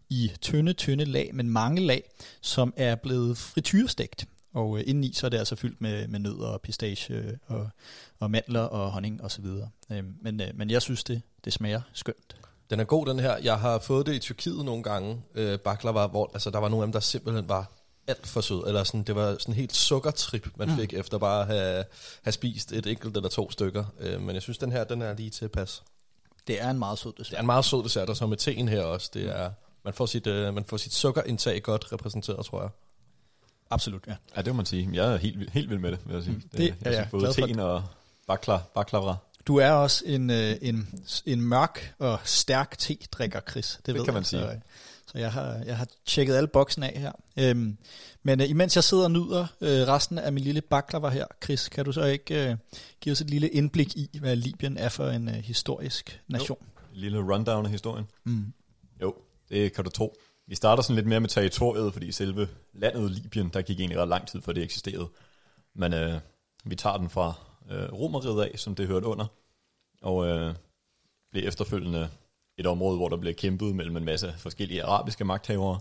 i 0.09 0.31
tynde, 0.41 0.73
tynde 0.73 1.05
lag, 1.05 1.29
men 1.33 1.49
mange 1.49 1.81
lag, 1.81 2.11
som 2.41 2.73
er 2.77 2.95
blevet 2.95 3.37
frityrestegt. 3.37 4.25
Og 4.53 4.77
øh, 4.77 4.83
indeni 4.87 5.13
så 5.13 5.25
er 5.25 5.29
det 5.29 5.37
altså 5.37 5.55
fyldt 5.55 5.81
med, 5.81 6.07
med 6.07 6.19
nødder 6.19 6.47
og 6.47 6.61
pistache 6.61 7.39
og, 7.47 7.69
og 8.19 8.31
mandler 8.31 8.61
og 8.61 8.91
honning 8.91 9.23
osv. 9.23 9.45
Øhm, 9.91 10.13
men, 10.21 10.41
øh, 10.41 10.47
men 10.55 10.69
jeg 10.69 10.81
synes, 10.81 11.03
det, 11.03 11.21
det 11.45 11.53
smager 11.53 11.81
skønt. 11.93 12.35
Den 12.69 12.79
er 12.79 12.83
god, 12.83 13.05
den 13.05 13.19
her. 13.19 13.37
Jeg 13.37 13.59
har 13.59 13.79
fået 13.79 14.05
det 14.05 14.13
i 14.15 14.19
Tyrkiet 14.19 14.65
nogle 14.65 14.83
gange, 14.83 15.21
øh, 15.35 15.59
baklava, 15.59 16.07
hvor 16.07 16.31
altså, 16.33 16.49
der 16.49 16.59
var 16.59 16.69
nogle 16.69 16.83
af 16.83 16.87
dem, 16.87 16.91
der 16.91 16.99
simpelthen 16.99 17.49
var 17.49 17.71
alt 18.07 18.27
for 18.27 18.41
sød. 18.41 18.63
Eller 18.67 18.83
sådan, 18.83 19.03
det 19.03 19.15
var 19.15 19.35
sådan 19.39 19.55
helt 19.55 19.75
sukkertrip, 19.75 20.47
man 20.57 20.69
Mm. 20.69 20.75
fik 20.77 20.93
efter 20.93 21.17
bare 21.17 21.41
at 21.41 21.47
have, 21.47 21.83
have 22.23 22.31
spist 22.31 22.71
et 22.71 22.87
enkelt 22.87 23.15
eller 23.17 23.29
to 23.29 23.51
stykker. 23.51 23.85
Øh, 23.99 24.21
men 24.21 24.33
jeg 24.35 24.41
synes, 24.41 24.57
den 24.57 24.71
her, 24.71 24.83
den 24.83 25.01
er 25.01 25.13
lige 25.13 25.29
tilpas. 25.29 25.83
Det 26.49 26.61
er 26.61 26.69
en 26.69 26.79
meget 26.79 26.99
sød 26.99 27.11
Det 27.11 27.19
er 27.19 27.23
dessert. 27.23 27.39
en 27.39 27.45
meget 27.45 27.65
sød 27.65 27.83
dessert, 27.83 28.09
og 28.09 28.17
så 28.17 28.27
med 28.27 28.37
teen 28.37 28.67
her 28.67 28.81
også. 28.83 29.09
Det 29.13 29.25
er, 29.39 29.51
man, 29.85 29.93
får 29.93 30.05
sit, 30.05 30.27
øh, 30.27 30.53
man 30.53 30.65
får 30.65 30.77
sit 30.77 30.93
sukkerindtag 30.93 31.61
godt 31.63 31.91
repræsenteret, 31.93 32.45
tror 32.45 32.61
jeg. 32.61 32.69
Absolut, 33.69 34.07
ja. 34.07 34.15
Ja, 34.35 34.41
det 34.41 34.53
må 34.53 34.57
man 34.57 34.65
sige. 34.65 34.89
Jeg 34.93 35.13
er 35.13 35.17
helt, 35.17 35.49
helt 35.51 35.69
vild 35.69 35.79
med 35.79 35.91
det, 35.91 35.99
vil 36.05 36.13
jeg 36.13 36.23
sige. 36.23 36.41
det- 36.57 36.59
jeg 36.67 36.75
ja, 36.85 36.91
ja, 36.91 37.07
både 37.11 37.23
glad 37.23 37.33
for 37.33 37.45
teen 37.47 37.59
og 37.59 37.83
bakla, 38.27 38.57
baklavra. 38.75 39.15
Du 39.47 39.57
er 39.57 39.71
også 39.71 40.03
en, 40.05 40.29
øh, 40.29 40.55
en, 40.61 41.03
en 41.25 41.41
mørk 41.41 41.93
og 41.99 42.19
stærk 42.23 42.77
te-drikker, 42.77 43.39
Chris. 43.51 43.79
Det, 43.85 43.93
ved 43.95 44.05
kan 44.05 44.13
man 44.13 44.21
jeg. 44.21 44.27
sige. 44.27 44.41
Så, 44.41 44.47
øh, 44.51 44.55
så 45.11 45.17
jeg, 45.17 45.31
har, 45.31 45.63
jeg 45.65 45.77
har 45.77 45.87
tjekket 46.05 46.35
alle 46.35 46.47
boksen 46.47 46.83
af 46.83 46.99
her. 46.99 47.11
Øhm, 47.39 47.77
men 48.23 48.41
øh, 48.41 48.49
imens 48.49 48.75
jeg 48.75 48.83
sidder 48.83 49.03
og 49.03 49.11
nyder 49.11 49.47
øh, 49.61 49.87
resten 49.87 50.17
af 50.17 50.33
min 50.33 50.43
lille 50.43 50.61
baklava 50.61 51.09
her, 51.09 51.25
Chris, 51.43 51.69
kan 51.69 51.85
du 51.85 51.91
så 51.91 52.03
ikke 52.03 52.49
øh, 52.49 52.57
give 53.01 53.11
os 53.11 53.21
et 53.21 53.29
lille 53.29 53.49
indblik 53.49 53.95
i, 53.95 54.17
hvad 54.19 54.35
Libyen 54.35 54.77
er 54.77 54.89
for 54.89 55.07
en 55.07 55.29
øh, 55.29 55.35
historisk 55.35 56.21
nation? 56.27 56.57
En 56.93 56.99
lille 56.99 57.33
rundown 57.33 57.65
af 57.65 57.71
historien. 57.71 58.05
Mm. 58.23 58.53
Jo, 59.01 59.15
det 59.49 59.73
kan 59.73 59.83
du 59.83 59.89
tro. 59.89 60.15
Vi 60.47 60.55
starter 60.55 60.83
sådan 60.83 60.95
lidt 60.95 61.07
mere 61.07 61.19
med 61.19 61.29
territoriet, 61.29 61.93
fordi 61.93 62.11
selve 62.11 62.47
landet 62.73 63.11
Libyen, 63.11 63.49
der 63.49 63.61
gik 63.61 63.79
egentlig 63.79 63.99
ret 63.99 64.07
lang 64.07 64.27
tid, 64.27 64.41
før 64.41 64.53
det 64.53 64.63
eksisterede. 64.63 65.09
Men 65.75 65.93
øh, 65.93 66.19
vi 66.65 66.75
tager 66.75 66.97
den 66.97 67.09
fra 67.09 67.33
øh, 67.71 67.93
Romeriet 67.93 68.41
af, 68.41 68.59
som 68.59 68.75
det 68.75 68.87
hørte 68.87 69.07
under, 69.07 69.25
og 70.01 70.27
øh, 70.27 70.55
blev 71.31 71.47
efterfølgende 71.47 72.09
et 72.59 72.67
område, 72.67 72.97
hvor 72.97 73.09
der 73.09 73.17
blev 73.17 73.33
kæmpet 73.33 73.75
mellem 73.75 73.97
en 73.97 74.05
masse 74.05 74.33
forskellige 74.37 74.83
arabiske 74.83 75.25
magthavere, 75.25 75.79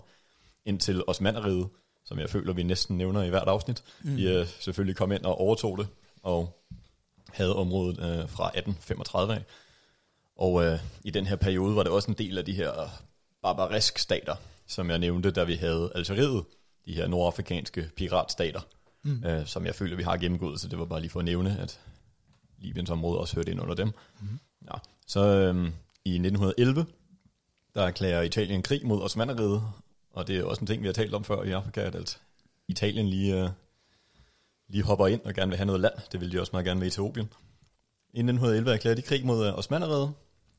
indtil 0.65 1.03
Osmaneriet, 1.07 1.69
som 2.05 2.19
jeg 2.19 2.29
føler, 2.29 2.53
vi 2.53 2.63
næsten 2.63 2.97
nævner 2.97 3.23
i 3.23 3.29
hvert 3.29 3.47
afsnit, 3.47 3.83
mm. 4.03 4.15
de 4.15 4.23
øh, 4.23 4.47
selvfølgelig 4.47 4.95
kom 4.95 5.11
ind 5.11 5.25
og 5.25 5.37
overtog 5.37 5.77
det, 5.77 5.87
og 6.23 6.65
havde 7.33 7.55
området 7.55 7.99
øh, 7.99 8.29
fra 8.29 8.47
1835 8.47 9.35
af. 9.35 9.43
Og 10.35 10.65
øh, 10.65 10.79
i 11.03 11.11
den 11.11 11.25
her 11.25 11.35
periode 11.35 11.75
var 11.75 11.83
det 11.83 11.91
også 11.91 12.11
en 12.11 12.17
del 12.17 12.37
af 12.37 12.45
de 12.45 12.53
her 12.53 12.71
barbarisk 13.41 13.97
stater, 13.97 14.35
som 14.67 14.89
jeg 14.89 14.99
nævnte, 14.99 15.31
da 15.31 15.43
vi 15.43 15.55
havde 15.55 15.91
Algeriet, 15.95 16.43
de 16.85 16.93
her 16.93 17.07
nordafrikanske 17.07 17.89
piratstater, 17.95 18.61
mm. 19.03 19.23
øh, 19.23 19.45
som 19.45 19.65
jeg 19.65 19.75
føler, 19.75 19.95
vi 19.95 20.03
har 20.03 20.17
gennemgået, 20.17 20.59
så 20.59 20.67
det 20.67 20.79
var 20.79 20.85
bare 20.85 21.01
lige 21.01 21.11
for 21.11 21.19
at 21.19 21.25
nævne, 21.25 21.59
at 21.59 21.79
Libyens 22.57 22.89
område 22.89 23.19
også 23.19 23.35
hørte 23.35 23.51
ind 23.51 23.61
under 23.61 23.75
dem. 23.75 23.91
Mm. 24.21 24.39
Ja. 24.65 24.77
Så 25.07 25.25
øh, 25.25 25.71
i 26.09 26.15
1911, 26.15 26.85
der 27.75 27.81
erklærer 27.81 28.21
Italien 28.21 28.63
krig 28.63 28.87
mod 28.87 29.01
Osmaneriet, 29.01 29.63
og 30.11 30.27
det 30.27 30.37
er 30.37 30.43
også 30.43 30.61
en 30.61 30.67
ting, 30.67 30.81
vi 30.81 30.87
har 30.87 30.93
talt 30.93 31.13
om 31.13 31.23
før 31.23 31.43
i 31.43 31.51
Afrika, 31.51 31.81
at 31.81 32.21
Italien 32.67 33.07
lige, 33.07 33.43
øh, 33.43 33.49
lige 34.67 34.83
hopper 34.83 35.07
ind 35.07 35.21
og 35.25 35.33
gerne 35.33 35.49
vil 35.49 35.57
have 35.57 35.65
noget 35.65 35.81
land. 35.81 35.93
Det 36.11 36.19
ville 36.19 36.31
de 36.31 36.41
også 36.41 36.49
meget 36.53 36.65
gerne 36.65 36.79
med 36.79 36.87
Etiopien. 36.87 37.29
I 38.13 38.19
1911 38.19 38.73
erklærer 38.73 38.95
de 38.95 39.01
krig 39.01 39.25
mod 39.25 39.47
øh, 39.47 39.57
Osmaneriet, 39.57 40.13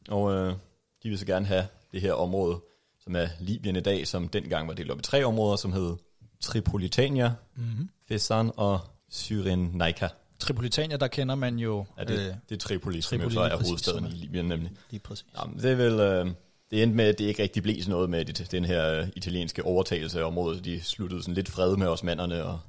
og 0.09 0.33
øh, 0.33 0.55
de 1.03 1.09
vil 1.09 1.19
så 1.19 1.27
gerne 1.27 1.47
have 1.47 1.67
det 1.93 2.01
her 2.01 2.13
område, 2.13 2.61
som 2.99 3.17
er 3.17 3.29
Libyen 3.41 3.77
i 3.77 3.81
dag, 3.81 4.07
som 4.07 4.29
dengang 4.29 4.69
var 4.69 4.75
delt 4.75 4.91
op 4.91 4.99
i 4.99 5.03
tre 5.03 5.25
områder, 5.25 5.57
som 5.57 5.73
hed 5.73 5.97
Tripolitania, 6.41 7.35
mm-hmm. 7.57 7.91
Fezzan 8.09 8.51
og 8.57 8.81
Cyrenaica. 9.13 10.09
Tripolitania, 10.41 10.97
der 10.97 11.07
kender 11.07 11.35
man 11.35 11.59
jo 11.59 11.87
Ja, 11.99 12.05
det, 12.05 12.19
øh, 12.19 12.35
det 12.49 12.55
er 12.55 12.57
Tripoli, 12.57 13.01
som 13.01 13.09
Tripoli, 13.09 13.35
jo 13.35 13.41
så 13.41 13.55
er 13.55 13.57
hovedstaden 13.57 14.07
i 14.07 14.11
Libyen 14.11 14.45
nemlig. 14.45 14.71
lige 14.91 15.01
præcis. 15.01 15.27
Jamen, 15.39 15.59
det 15.59 15.71
er 15.71 15.77
vel... 15.77 16.01
Øh, 16.01 16.27
det 16.71 16.83
endte 16.83 16.97
med, 16.97 17.05
at 17.05 17.19
det 17.19 17.25
ikke 17.25 17.43
rigtig 17.43 17.63
blev 17.63 17.77
sådan 17.83 17.91
noget 17.91 18.11
med 18.11 18.25
det, 18.25 18.53
den 18.53 18.65
her 18.65 19.01
øh, 19.01 19.09
italienske 19.17 19.65
overtagelse 19.65 20.21
af 20.21 20.25
området. 20.25 20.65
De 20.65 20.81
sluttede 20.81 21.23
sådan 21.23 21.35
lidt 21.35 21.49
fred 21.49 21.77
med 21.77 21.87
osmanderne, 21.87 22.45
og 22.45 22.61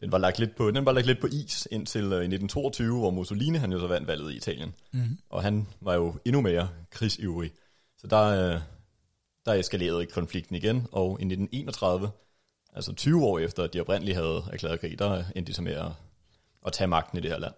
den 0.00 0.12
var 0.12 0.18
lagt 0.18 0.38
lidt 0.38 0.56
på, 0.56 0.70
den 0.70 0.84
var 0.84 0.92
lagt 0.92 1.06
lidt 1.06 1.20
på 1.20 1.26
is 1.26 1.68
indtil 1.70 2.04
øh, 2.04 2.12
i 2.12 2.34
1922, 2.34 2.98
hvor 2.98 3.10
Mussolini 3.10 3.58
han 3.58 3.72
jo 3.72 3.80
så 3.80 3.86
vandt 3.86 4.08
valget 4.08 4.32
i 4.32 4.36
Italien. 4.36 4.74
Mm-hmm. 4.92 5.18
Og 5.30 5.42
han 5.42 5.66
var 5.80 5.94
jo 5.94 6.14
endnu 6.24 6.40
mere 6.40 6.68
krigsivrig. 6.90 7.50
Så 7.98 8.06
der, 8.06 8.54
øh, 8.54 8.60
der 9.46 9.52
eskalerede 9.52 10.06
konflikten 10.06 10.56
igen, 10.56 10.86
og 10.92 11.08
i 11.20 11.24
1931, 11.24 12.10
altså 12.74 12.92
20 12.92 13.24
år 13.24 13.38
efter, 13.38 13.62
at 13.62 13.74
de 13.74 13.80
oprindeligt 13.80 14.16
havde 14.16 14.44
erklæret 14.52 14.80
krig, 14.80 14.98
der 14.98 15.24
endte 15.36 15.50
de 15.50 15.56
så 15.56 15.62
med 15.62 15.72
at, 15.72 15.86
at 16.66 16.72
tage 16.72 16.88
magten 16.88 17.18
i 17.18 17.20
det 17.20 17.30
her 17.30 17.38
land. 17.38 17.54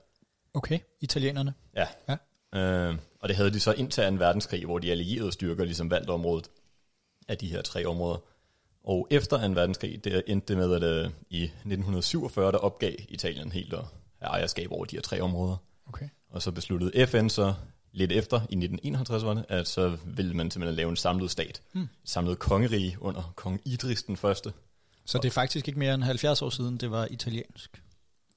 Okay, 0.54 0.78
italienerne. 1.00 1.54
Ja. 1.76 1.87
Ja. 2.08 2.16
Øh, 2.58 2.99
og 3.20 3.28
det 3.28 3.37
havde 3.37 3.50
de 3.50 3.61
så 3.61 3.73
indtil 3.73 4.04
2. 4.04 4.14
verdenskrig, 4.14 4.64
hvor 4.64 4.78
de 4.78 4.90
allierede 4.90 5.32
styrker 5.32 5.64
ligesom 5.64 5.90
valgte 5.90 6.11
området 6.11 6.50
af 7.28 7.38
de 7.38 7.49
her 7.49 7.62
tre 7.62 7.87
områder. 7.87 8.18
Og 8.84 9.08
efter 9.11 9.49
2. 9.49 9.52
verdenskrig, 9.54 10.04
det 10.04 10.23
endte 10.26 10.56
med, 10.56 10.75
at 10.75 10.82
øh, 10.82 11.11
i 11.30 11.42
1947, 11.44 12.52
der 12.52 12.58
opgav 12.58 12.94
Italien 13.08 13.52
helt 13.52 13.73
at 13.73 13.84
have 14.18 14.30
ejerskab 14.30 14.73
over 14.73 14.84
de 14.84 14.96
her 14.96 15.02
tre 15.02 15.20
områder. 15.20 15.56
Okay. 15.88 16.08
Og 16.30 16.42
så 16.42 16.52
besluttede 16.52 17.06
FN 17.06 17.28
så 17.28 17.54
lidt 17.92 18.12
efter, 18.12 18.37
i 18.37 18.40
1951 18.40 19.25
var 19.25 19.34
det, 19.34 19.44
at 19.49 19.68
så 19.68 19.96
ville 20.04 20.34
man 20.34 20.50
simpelthen 20.50 20.76
lave 20.76 20.90
en 20.90 20.96
samlet 20.96 21.30
stat. 21.30 21.62
Hmm. 21.73 21.82
Et 21.82 21.88
samlet 22.04 22.38
kongerige 22.38 22.96
under 23.00 23.32
kong 23.37 23.61
Idris 23.64 24.02
den 24.02 24.16
første. 24.16 24.52
Så 25.04 25.18
det 25.18 25.28
er 25.28 25.32
faktisk 25.32 25.68
ikke 25.68 25.78
mere 25.78 25.94
end 25.94 26.02
70 26.02 26.42
år 26.42 26.50
siden, 26.50 26.76
det 26.76 26.90
var 26.90 27.08
italiensk. 27.11 27.82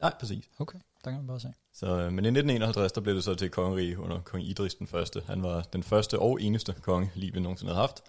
Nej, 0.01 0.13
præcis. 0.19 0.49
Okay, 0.59 0.79
der 1.05 1.11
kan 1.11 1.19
man 1.19 1.27
bare 1.27 1.39
se. 1.39 1.53
Så, 1.73 1.85
øh, 1.87 2.11
men 2.13 2.25
i 2.25 2.27
1951, 2.27 2.91
der 2.91 3.01
blev 3.01 3.15
det 3.15 3.23
så 3.23 3.35
til 3.35 3.49
kongerige 3.49 3.99
under 3.99 4.21
kong 4.21 4.43
Idris 4.43 4.75
den 4.75 4.87
første. 4.87 5.21
Han 5.27 5.43
var 5.43 5.61
den 5.61 5.83
første 5.83 6.19
og 6.19 6.41
eneste 6.41 6.73
konge, 6.81 7.11
Libyen 7.15 7.43
nogensinde 7.43 7.73
havde 7.73 7.81
haft. 7.81 8.01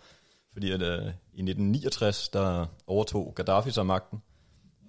Fordi 0.53 0.71
at, 0.71 0.83
øh, 0.83 1.05
i 1.33 1.43
1969, 1.43 2.29
der 2.29 2.67
overtog 2.87 3.33
Gaddafi 3.37 3.71
sig 3.71 3.87
magten. 3.87 4.23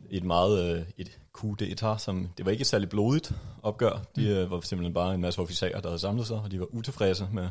Et 0.09 0.23
meget 0.23 0.75
øh, 0.75 0.85
et 0.97 1.19
coup 1.33 1.61
d'etat, 1.61 1.97
som 1.97 2.29
det 2.37 2.45
var 2.45 2.51
ikke 2.51 2.61
et 2.61 2.67
særlig 2.67 2.89
blodigt 2.89 3.33
opgør. 3.63 4.05
De 4.15 4.27
øh, 4.27 4.51
var 4.51 4.61
simpelthen 4.61 4.93
bare 4.93 5.13
en 5.15 5.21
masse 5.21 5.41
officerer, 5.41 5.81
der 5.81 5.89
havde 5.89 5.99
samlet 5.99 6.27
sig, 6.27 6.37
og 6.37 6.51
de 6.51 6.59
var 6.59 6.65
utilfredse 6.65 7.27
med, 7.33 7.49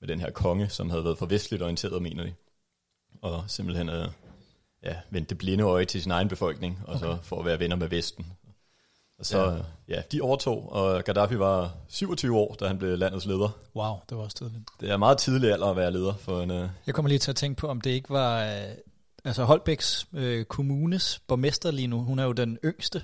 med 0.00 0.08
den 0.08 0.20
her 0.20 0.30
konge, 0.30 0.68
som 0.68 0.90
havde 0.90 1.04
været 1.04 1.18
for 1.18 1.26
vestligt 1.26 1.62
orienteret, 1.62 2.02
mener 2.02 2.24
de. 2.24 2.34
Og 3.22 3.44
simpelthen 3.46 3.88
øh, 3.88 4.08
ja, 4.82 4.96
vendte 5.10 5.28
det 5.28 5.38
blinde 5.38 5.64
øje 5.64 5.84
til 5.84 6.02
sin 6.02 6.12
egen 6.12 6.28
befolkning, 6.28 6.80
og 6.86 6.94
okay. 6.94 7.00
så 7.00 7.18
for 7.22 7.38
at 7.38 7.44
være 7.44 7.58
venner 7.58 7.76
med 7.76 7.88
Vesten. 7.88 8.26
Og 9.18 9.26
så, 9.26 9.62
ja. 9.88 9.94
ja, 9.96 10.02
de 10.12 10.20
overtog, 10.20 10.72
og 10.72 11.04
Gaddafi 11.04 11.38
var 11.38 11.74
27 11.88 12.36
år, 12.38 12.54
da 12.60 12.66
han 12.66 12.78
blev 12.78 12.98
landets 12.98 13.26
leder. 13.26 13.48
Wow, 13.76 13.94
det 14.10 14.16
var 14.18 14.24
også 14.24 14.36
tidligt. 14.36 14.62
Det 14.80 14.90
er 14.90 14.96
meget 14.96 15.18
tidlig 15.18 15.52
alder 15.52 15.66
at 15.66 15.76
være 15.76 15.92
leder 15.92 16.14
for 16.20 16.42
en... 16.42 16.50
Uh, 16.50 16.68
Jeg 16.86 16.94
kommer 16.94 17.08
lige 17.08 17.18
til 17.18 17.30
at 17.30 17.36
tænke 17.36 17.56
på, 17.60 17.68
om 17.68 17.80
det 17.80 17.90
ikke 17.90 18.10
var... 18.10 18.44
Øh, 18.44 18.62
altså 19.24 19.44
Holbæks 19.44 20.06
øh, 20.12 20.44
kommunes 20.44 21.20
borgmester 21.28 21.70
lige 21.70 21.86
nu, 21.86 21.98
hun 22.04 22.18
er 22.18 22.24
jo 22.24 22.32
den 22.32 22.58
yngste. 22.64 23.02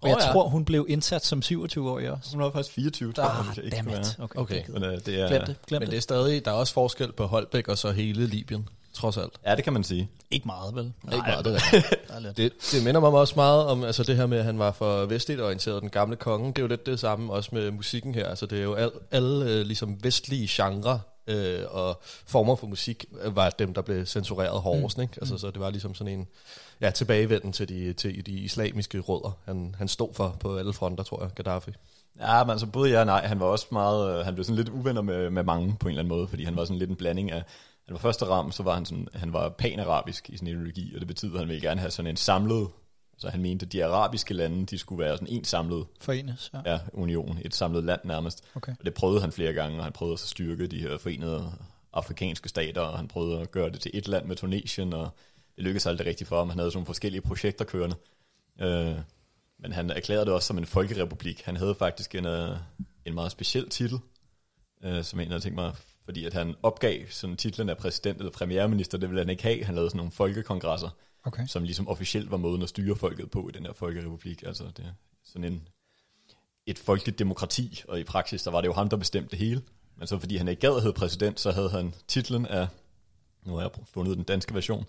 Og 0.00 0.04
Åh, 0.04 0.08
jeg 0.08 0.18
ja. 0.26 0.32
tror, 0.32 0.48
hun 0.48 0.64
blev 0.64 0.86
indsat 0.88 1.24
som 1.24 1.38
27-årig 1.44 2.10
også. 2.10 2.30
hun 2.32 2.40
var 2.42 2.50
faktisk 2.50 2.74
24, 2.74 3.12
tror 3.12 3.22
jeg, 3.24 3.32
jeg 3.32 3.40
Ah, 3.58 3.64
ikke 3.64 3.76
damn 3.76 3.88
skal 3.90 3.92
være. 3.98 4.06
it. 4.10 4.16
Okay, 4.20 4.40
Okay. 4.40 4.60
okay. 4.62 4.72
Men, 4.72 4.82
uh, 4.82 4.88
det 5.06 5.20
er, 5.20 5.28
Glem 5.28 5.42
det, 5.46 5.56
glem 5.66 5.80
Men 5.80 5.86
det. 5.86 5.90
det 5.90 5.96
er 5.96 6.00
stadig, 6.02 6.44
der 6.44 6.50
er 6.50 6.54
også 6.54 6.72
forskel 6.74 7.12
på 7.12 7.26
Holbæk 7.26 7.68
og 7.68 7.78
så 7.78 7.90
hele 7.90 8.26
Libyen, 8.26 8.68
trods 8.96 9.16
alt. 9.16 9.32
Ja, 9.46 9.54
det 9.56 9.64
kan 9.64 9.72
man 9.72 9.84
sige. 9.84 10.10
Ikke 10.30 10.46
meget, 10.46 10.74
vel? 10.74 10.92
Ikke 11.12 11.26
meget, 11.26 11.44
det 11.44 11.60
er 12.08 12.20
lidt. 12.24 12.36
Det, 12.36 12.52
det 12.72 12.84
minder 12.84 13.00
mig 13.00 13.10
også 13.10 13.32
meget 13.36 13.66
om 13.66 13.84
altså 13.84 14.02
det 14.02 14.16
her 14.16 14.26
med, 14.26 14.38
at 14.38 14.44
han 14.44 14.58
var 14.58 14.72
for 14.72 15.06
vestligt 15.06 15.40
orienteret, 15.40 15.82
den 15.82 15.90
gamle 15.90 16.16
konge. 16.16 16.48
Det 16.48 16.58
er 16.58 16.62
jo 16.62 16.68
lidt 16.68 16.86
det 16.86 17.00
samme 17.00 17.32
også 17.32 17.50
med 17.52 17.70
musikken 17.70 18.14
her. 18.14 18.26
Altså 18.28 18.46
det 18.46 18.58
er 18.58 18.62
jo 18.62 18.74
al, 18.74 18.90
alle 19.10 19.44
øh, 19.50 19.66
ligesom 19.66 20.04
vestlige 20.04 20.46
genrer 20.50 20.98
øh, 21.26 21.60
og 21.70 22.00
former 22.26 22.56
for 22.56 22.66
musik 22.66 23.04
øh, 23.22 23.36
var 23.36 23.50
dem, 23.50 23.74
der 23.74 23.82
blev 23.82 24.06
censureret 24.06 24.60
hårdest. 24.60 24.96
Mm. 24.98 25.02
Ikke? 25.02 25.14
Altså, 25.20 25.38
så 25.38 25.50
det 25.50 25.60
var 25.60 25.70
ligesom 25.70 25.94
sådan 25.94 26.12
en 26.12 26.26
ja, 26.80 26.90
tilbagevenden 26.90 27.52
til 27.52 27.68
de, 27.68 27.92
til 27.92 28.26
de 28.26 28.32
islamiske 28.32 28.98
rødder, 29.00 29.38
han, 29.44 29.74
han 29.78 29.88
stod 29.88 30.14
for 30.14 30.36
på 30.40 30.56
alle 30.56 30.72
fronter, 30.72 31.04
tror 31.04 31.22
jeg, 31.22 31.30
Gaddafi. 31.34 31.70
Ja, 32.20 32.44
men 32.44 32.50
altså 32.50 32.66
både 32.66 32.90
ja 32.90 33.00
og 33.00 33.06
nej. 33.06 33.26
Han 33.26 33.40
var 33.40 33.46
også 33.46 33.66
meget... 33.72 34.18
øh, 34.18 34.24
Han 34.24 34.34
blev 34.34 34.44
sådan 34.44 34.56
lidt 34.56 34.68
uvenner 34.68 35.02
med, 35.02 35.30
med 35.30 35.42
mange 35.42 35.76
på 35.80 35.88
en 35.88 35.90
eller 35.92 36.02
anden 36.02 36.16
måde, 36.18 36.28
fordi 36.28 36.44
han 36.44 36.56
var 36.56 36.64
sådan 36.64 36.78
lidt 36.78 36.90
en 36.90 36.96
blanding 36.96 37.32
af... 37.32 37.42
Han 37.86 37.94
var 37.94 37.98
første 37.98 38.24
ram, 38.24 38.52
så 38.52 38.62
var 38.62 38.74
han 38.74 38.84
sådan... 38.84 39.08
Han 39.14 39.32
var 39.32 39.48
pan-arabisk 39.48 40.30
i 40.30 40.36
sin 40.36 40.46
ideologi, 40.46 40.94
og 40.94 41.00
det 41.00 41.08
betyder, 41.08 41.32
at 41.32 41.38
han 41.38 41.48
ville 41.48 41.68
gerne 41.68 41.80
have 41.80 41.90
sådan 41.90 42.10
en 42.10 42.16
samlet... 42.16 42.68
Så 43.18 43.28
han 43.28 43.42
mente, 43.42 43.66
at 43.66 43.72
de 43.72 43.84
arabiske 43.84 44.34
lande, 44.34 44.66
de 44.66 44.78
skulle 44.78 45.04
være 45.04 45.16
sådan 45.16 45.34
en 45.34 45.44
samlet 45.44 45.86
Forenes, 46.00 46.50
ja. 46.54 46.72
ja, 46.72 46.80
union, 46.92 47.38
et 47.44 47.54
samlet 47.54 47.84
land 47.84 48.00
nærmest. 48.04 48.44
Okay. 48.54 48.72
Og 48.78 48.84
det 48.84 48.94
prøvede 48.94 49.20
han 49.20 49.32
flere 49.32 49.52
gange, 49.52 49.78
og 49.78 49.84
han 49.84 49.92
prøvede 49.92 50.12
at 50.12 50.18
styrke 50.18 50.66
de 50.66 50.80
her 50.80 50.98
forenede 50.98 51.52
afrikanske 51.92 52.48
stater, 52.48 52.80
og 52.80 52.98
han 52.98 53.08
prøvede 53.08 53.40
at 53.40 53.50
gøre 53.50 53.70
det 53.70 53.80
til 53.80 53.90
et 53.94 54.08
land 54.08 54.26
med 54.26 54.36
Tunesien, 54.36 54.92
og 54.92 55.10
det 55.56 55.64
lykkedes 55.64 55.86
aldrig 55.86 56.06
rigtigt 56.06 56.28
for 56.28 56.38
ham. 56.38 56.48
Han 56.48 56.58
havde 56.58 56.70
sådan 56.70 56.76
nogle 56.76 56.86
forskellige 56.86 57.20
projekter 57.20 57.64
kørende. 57.64 57.96
Øh, 58.60 58.96
men 59.58 59.72
han 59.72 59.90
erklærede 59.90 60.24
det 60.24 60.34
også 60.34 60.46
som 60.46 60.58
en 60.58 60.66
folkerepublik. 60.66 61.42
Han 61.42 61.56
havde 61.56 61.74
faktisk 61.74 62.14
en, 62.14 62.26
øh, 62.26 62.56
en 63.04 63.14
meget 63.14 63.32
speciel 63.32 63.68
titel, 63.68 63.98
øh, 64.84 65.04
som 65.04 65.20
en 65.20 65.28
havde 65.28 65.40
tænkt 65.40 65.54
mig, 65.54 65.72
fordi 66.06 66.24
at 66.24 66.32
han 66.32 66.54
opgav 66.62 67.06
sådan 67.10 67.36
titlen 67.36 67.68
af 67.68 67.76
præsident 67.76 68.18
eller 68.18 68.32
premierminister, 68.32 68.98
det 68.98 69.08
ville 69.08 69.20
han 69.20 69.30
ikke 69.30 69.42
have. 69.42 69.64
Han 69.64 69.74
lavede 69.74 69.90
sådan 69.90 69.96
nogle 69.96 70.12
folkekongresser, 70.12 70.88
Okay. 71.24 71.46
som 71.46 71.62
ligesom 71.62 71.88
officielt 71.88 72.30
var 72.30 72.36
måden 72.36 72.62
at 72.62 72.68
styre 72.68 72.96
folket 72.96 73.30
på 73.30 73.48
i 73.48 73.52
den 73.52 73.66
her 73.66 73.72
folkerepublik. 73.72 74.42
Altså 74.46 74.64
det 74.76 74.84
er 74.84 74.92
sådan 75.24 75.52
en, 75.52 75.68
et 76.66 76.78
folkeligt 76.78 77.18
demokrati, 77.18 77.82
og 77.88 78.00
i 78.00 78.04
praksis, 78.04 78.42
der 78.42 78.50
var 78.50 78.60
det 78.60 78.68
jo 78.68 78.72
ham, 78.72 78.88
der 78.88 78.96
bestemte 78.96 79.30
det 79.30 79.38
hele. 79.38 79.62
Men 79.96 80.06
så 80.06 80.18
fordi 80.18 80.36
han 80.36 80.48
ikke 80.48 80.60
gad 80.60 80.80
hedde 80.80 80.92
præsident, 80.92 81.40
så 81.40 81.50
havde 81.50 81.70
han 81.70 81.94
titlen 82.08 82.46
af, 82.46 82.68
nu 83.44 83.54
har 83.54 83.60
jeg 83.60 83.70
fundet 83.84 84.16
den 84.16 84.24
danske 84.24 84.54
version, 84.54 84.84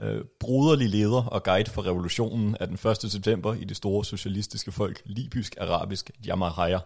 øh, 0.00 0.24
broderlig 0.40 0.88
leder 0.88 1.22
og 1.24 1.42
guide 1.42 1.70
for 1.70 1.86
revolutionen 1.86 2.56
af 2.60 2.66
den 2.66 2.90
1. 2.90 3.12
september 3.12 3.54
i 3.54 3.64
det 3.64 3.76
store 3.76 4.04
socialistiske 4.04 4.72
folk, 4.72 5.02
libysk-arabisk 5.04 6.10
Jamahaya. 6.26 6.78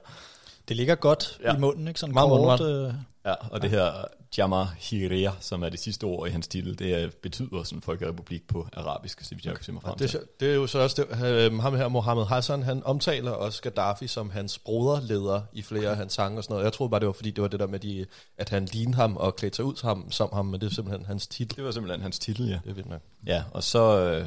Det 0.69 0.77
ligger 0.77 0.95
godt 0.95 1.39
Ja. 1.45 1.57
i 1.57 1.59
munden, 1.59 1.89
ikke? 1.89 2.01
Sådan 2.01 2.15
Meget 2.15 2.29
kort, 2.29 2.61
øh, 2.61 2.95
Ja, 3.27 3.35
og 3.51 3.63
det 3.63 3.71
her 3.71 4.05
Jamahiriya, 4.39 5.31
som 5.41 5.63
er 5.63 5.69
det 5.69 5.81
sidste 5.81 6.05
ord 6.05 6.29
i 6.29 6.31
hans 6.31 6.49
titel, 6.49 6.79
det 6.79 6.95
er, 7.03 7.09
betyder 7.23 7.63
sådan 7.63 7.83
folkerepublik 7.83 8.43
på 8.49 8.69
arabisk, 8.73 9.21
så 9.25 9.35
vidt 9.35 9.45
jeg 9.47 9.55
kan 9.55 9.65
se 9.65 9.73
mig 9.73 9.83
frem 9.83 9.99
Det, 9.99 10.11
til. 10.11 10.21
er- 10.21 10.25
det 10.41 10.51
er 10.51 10.55
jo 10.55 10.67
så 10.67 10.79
også 10.79 11.07
det, 11.11 11.27
øh, 11.27 11.59
ham 11.59 11.75
her, 11.77 11.89
Mohammed 11.89 12.25
Hassan, 12.25 12.63
han 12.63 12.83
omtaler 12.85 13.31
også 13.31 13.63
Gaddafi 13.63 14.07
som 14.07 14.31
hans 14.31 14.59
broderleder 14.59 15.41
i 15.53 15.63
flere 15.63 15.91
af 15.91 15.97
hans 15.97 16.13
sange 16.13 16.39
og 16.39 16.45
sådan 16.45 16.55
noget. 16.55 16.65
Jeg 16.65 16.73
troede 16.73 16.91
bare, 16.91 17.01
det 17.01 17.07
var 17.07 17.13
fordi, 17.13 17.31
det 17.31 17.43
var 17.43 17.49
det 17.49 17.61
der 17.61 17.67
med, 17.67 17.79
de, 17.79 18.07
at 18.39 18.49
han 18.49 18.65
lignede 18.65 18.97
ham 18.97 19.17
og 19.17 19.37
klædte 19.37 19.57
sig 19.57 19.65
ud 19.65 19.77
som 19.77 19.89
ham, 19.89 20.11
som 20.11 20.29
ham, 20.33 20.47
men 20.47 20.61
det 20.61 20.67
er 20.67 20.75
simpelthen 20.75 21.07
hans 21.07 21.27
titel. 21.27 21.57
Det 21.57 21.65
var 21.65 21.71
simpelthen 21.71 22.03
hans 22.03 22.19
titel, 22.19 22.49
ja. 22.49 22.59
Det 22.65 22.71
er 22.71 22.75
vildt 22.75 22.89
nok. 22.91 23.01
Ja, 23.27 23.43
og 23.53 23.63
så, 23.63 23.99
øh, 24.01 24.27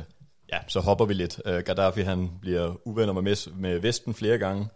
ja, 0.54 0.58
så 0.68 0.80
hopper 0.80 1.06
vi 1.06 1.14
lidt. 1.14 1.42
Øh, 1.46 1.64
Gaddafi 1.64 2.02
han 2.02 2.32
bliver 2.42 2.74
uvenner 2.88 3.14
med, 3.14 3.52
med 3.56 3.80
Vesten 3.80 4.14
flere 4.14 4.38
gange. 4.38 4.68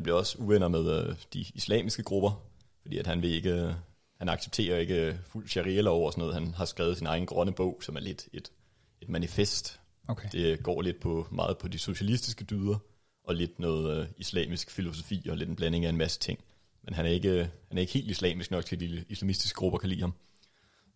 Han 0.00 0.04
bliver 0.04 0.18
også 0.18 0.38
uvenner 0.38 0.68
med 0.68 1.08
øh, 1.08 1.16
de 1.34 1.44
islamiske 1.54 2.02
grupper, 2.02 2.42
fordi 2.82 2.98
at 2.98 3.06
han 3.06 3.22
vil 3.22 3.30
ikke, 3.30 3.50
øh, 3.50 3.72
han 4.18 4.28
accepterer 4.28 4.78
ikke 4.78 5.06
øh, 5.06 5.14
fuld 5.26 5.48
sharia-lov 5.48 6.06
og 6.06 6.12
sådan 6.12 6.20
noget. 6.20 6.34
Han 6.34 6.54
har 6.54 6.64
skrevet 6.64 6.98
sin 6.98 7.06
egen 7.06 7.26
grønne 7.26 7.52
bog, 7.52 7.78
som 7.82 7.96
er 7.96 8.00
lidt 8.00 8.28
et, 8.32 8.52
et 9.00 9.08
manifest. 9.08 9.80
Okay. 10.08 10.28
Det 10.32 10.62
går 10.62 10.82
lidt 10.82 11.00
på 11.00 11.26
meget 11.30 11.58
på 11.58 11.68
de 11.68 11.78
socialistiske 11.78 12.44
dyder, 12.44 12.76
og 13.24 13.34
lidt 13.34 13.58
noget 13.58 13.98
øh, 14.00 14.06
islamisk 14.16 14.70
filosofi, 14.70 15.26
og 15.30 15.36
lidt 15.36 15.48
en 15.48 15.56
blanding 15.56 15.84
af 15.84 15.88
en 15.88 15.96
masse 15.96 16.18
ting. 16.18 16.38
Men 16.82 16.94
han 16.94 17.06
er 17.06 17.10
ikke, 17.10 17.50
han 17.68 17.78
er 17.78 17.80
ikke 17.80 17.92
helt 17.92 18.10
islamisk 18.10 18.50
nok 18.50 18.64
til, 18.64 18.76
at 18.76 18.80
de 18.80 19.04
islamistiske 19.08 19.56
grupper 19.56 19.78
kan 19.78 19.88
lide 19.88 20.00
ham. 20.00 20.12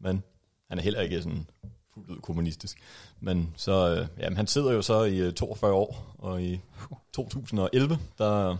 Men 0.01 0.23
han 0.69 0.79
er 0.79 0.83
heller 0.83 1.01
ikke 1.01 1.23
sådan 1.23 1.47
fuldt 1.95 2.11
ud 2.11 2.21
kommunistisk. 2.21 2.79
Men 3.21 3.55
så, 3.57 3.97
øh, 3.97 4.23
jamen, 4.23 4.37
han 4.37 4.47
sidder 4.47 4.73
jo 4.73 4.83
så 4.83 5.03
i 5.03 5.19
øh, 5.19 5.33
42 5.33 5.73
år, 5.73 6.15
og 6.19 6.43
i 6.43 6.61
2011, 7.13 7.99
der 8.19 8.57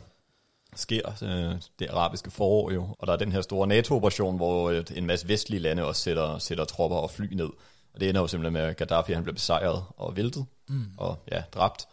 sker 0.75 1.11
øh, 1.23 1.61
det 1.79 1.89
arabiske 1.91 2.31
forår 2.31 2.71
jo, 2.71 2.89
og 2.99 3.07
der 3.07 3.13
er 3.13 3.17
den 3.17 3.33
her 3.33 3.41
store 3.41 3.67
NATO-operation, 3.67 4.37
hvor 4.37 4.71
øh, 4.71 4.85
en 4.95 5.07
masse 5.07 5.29
vestlige 5.29 5.61
lande 5.61 5.85
også 5.85 6.03
sætter, 6.03 6.39
sætter 6.39 6.65
tropper 6.65 6.97
og 6.97 7.11
fly 7.11 7.35
ned. 7.35 7.51
Og 7.95 8.01
det 8.01 8.09
ender 8.09 8.21
jo 8.21 8.27
simpelthen 8.27 8.53
med, 8.53 8.63
at 8.63 8.77
Gaddafi 8.77 9.13
han 9.13 9.23
bliver 9.23 9.35
besejret 9.35 9.85
og 9.97 10.17
væltet, 10.17 10.47
mm. 10.69 10.87
og 10.99 11.19
ja, 11.33 11.43
dræbt 11.53 11.89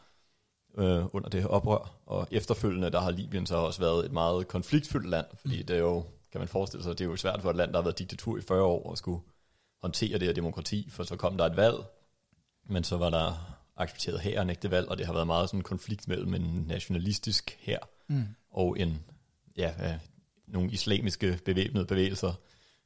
øh, 0.77 1.15
under 1.15 1.29
det 1.29 1.41
her 1.41 1.47
oprør. 1.47 1.91
Og 2.05 2.27
efterfølgende, 2.31 2.89
der 2.89 2.99
har 2.99 3.11
Libyen 3.11 3.45
så 3.45 3.55
også 3.55 3.79
været 3.79 4.05
et 4.05 4.11
meget 4.11 4.47
konfliktfyldt 4.47 5.09
land, 5.09 5.25
fordi 5.35 5.59
mm. 5.59 5.65
det 5.65 5.75
er 5.75 5.79
jo, 5.79 6.03
kan 6.31 6.41
man 6.41 6.47
forestille 6.47 6.83
sig, 6.83 6.99
det 6.99 7.05
er 7.05 7.09
jo 7.09 7.15
svært 7.15 7.41
for 7.41 7.49
et 7.49 7.55
land, 7.55 7.71
der 7.71 7.77
har 7.77 7.83
været 7.83 7.99
diktatur 7.99 8.37
i 8.37 8.41
40 8.41 8.63
år, 8.63 8.91
at 8.91 8.97
skulle 8.97 9.21
håndtere 9.81 10.19
det 10.19 10.27
her 10.27 10.33
demokrati, 10.33 10.89
for 10.89 11.03
så 11.03 11.15
kom 11.15 11.37
der 11.37 11.45
et 11.45 11.57
valg, 11.57 11.77
men 12.69 12.83
så 12.83 12.97
var 12.97 13.09
der 13.09 13.57
accepteret 13.77 14.49
ikke 14.49 14.61
det 14.61 14.71
valg, 14.71 14.89
og 14.89 14.97
det 14.97 15.05
har 15.05 15.13
været 15.13 15.27
meget 15.27 15.49
sådan 15.49 15.59
en 15.59 15.63
konflikt 15.63 16.07
mellem 16.07 16.33
en 16.33 16.65
nationalistisk 16.67 17.57
hær 17.61 17.77
mm. 18.07 18.27
Og 18.51 18.79
en, 18.79 19.03
ja, 19.57 19.73
øh, 19.79 19.99
nogle 20.47 20.71
islamiske 20.71 21.39
bevæbnede 21.45 21.85
bevægelser, 21.85 22.33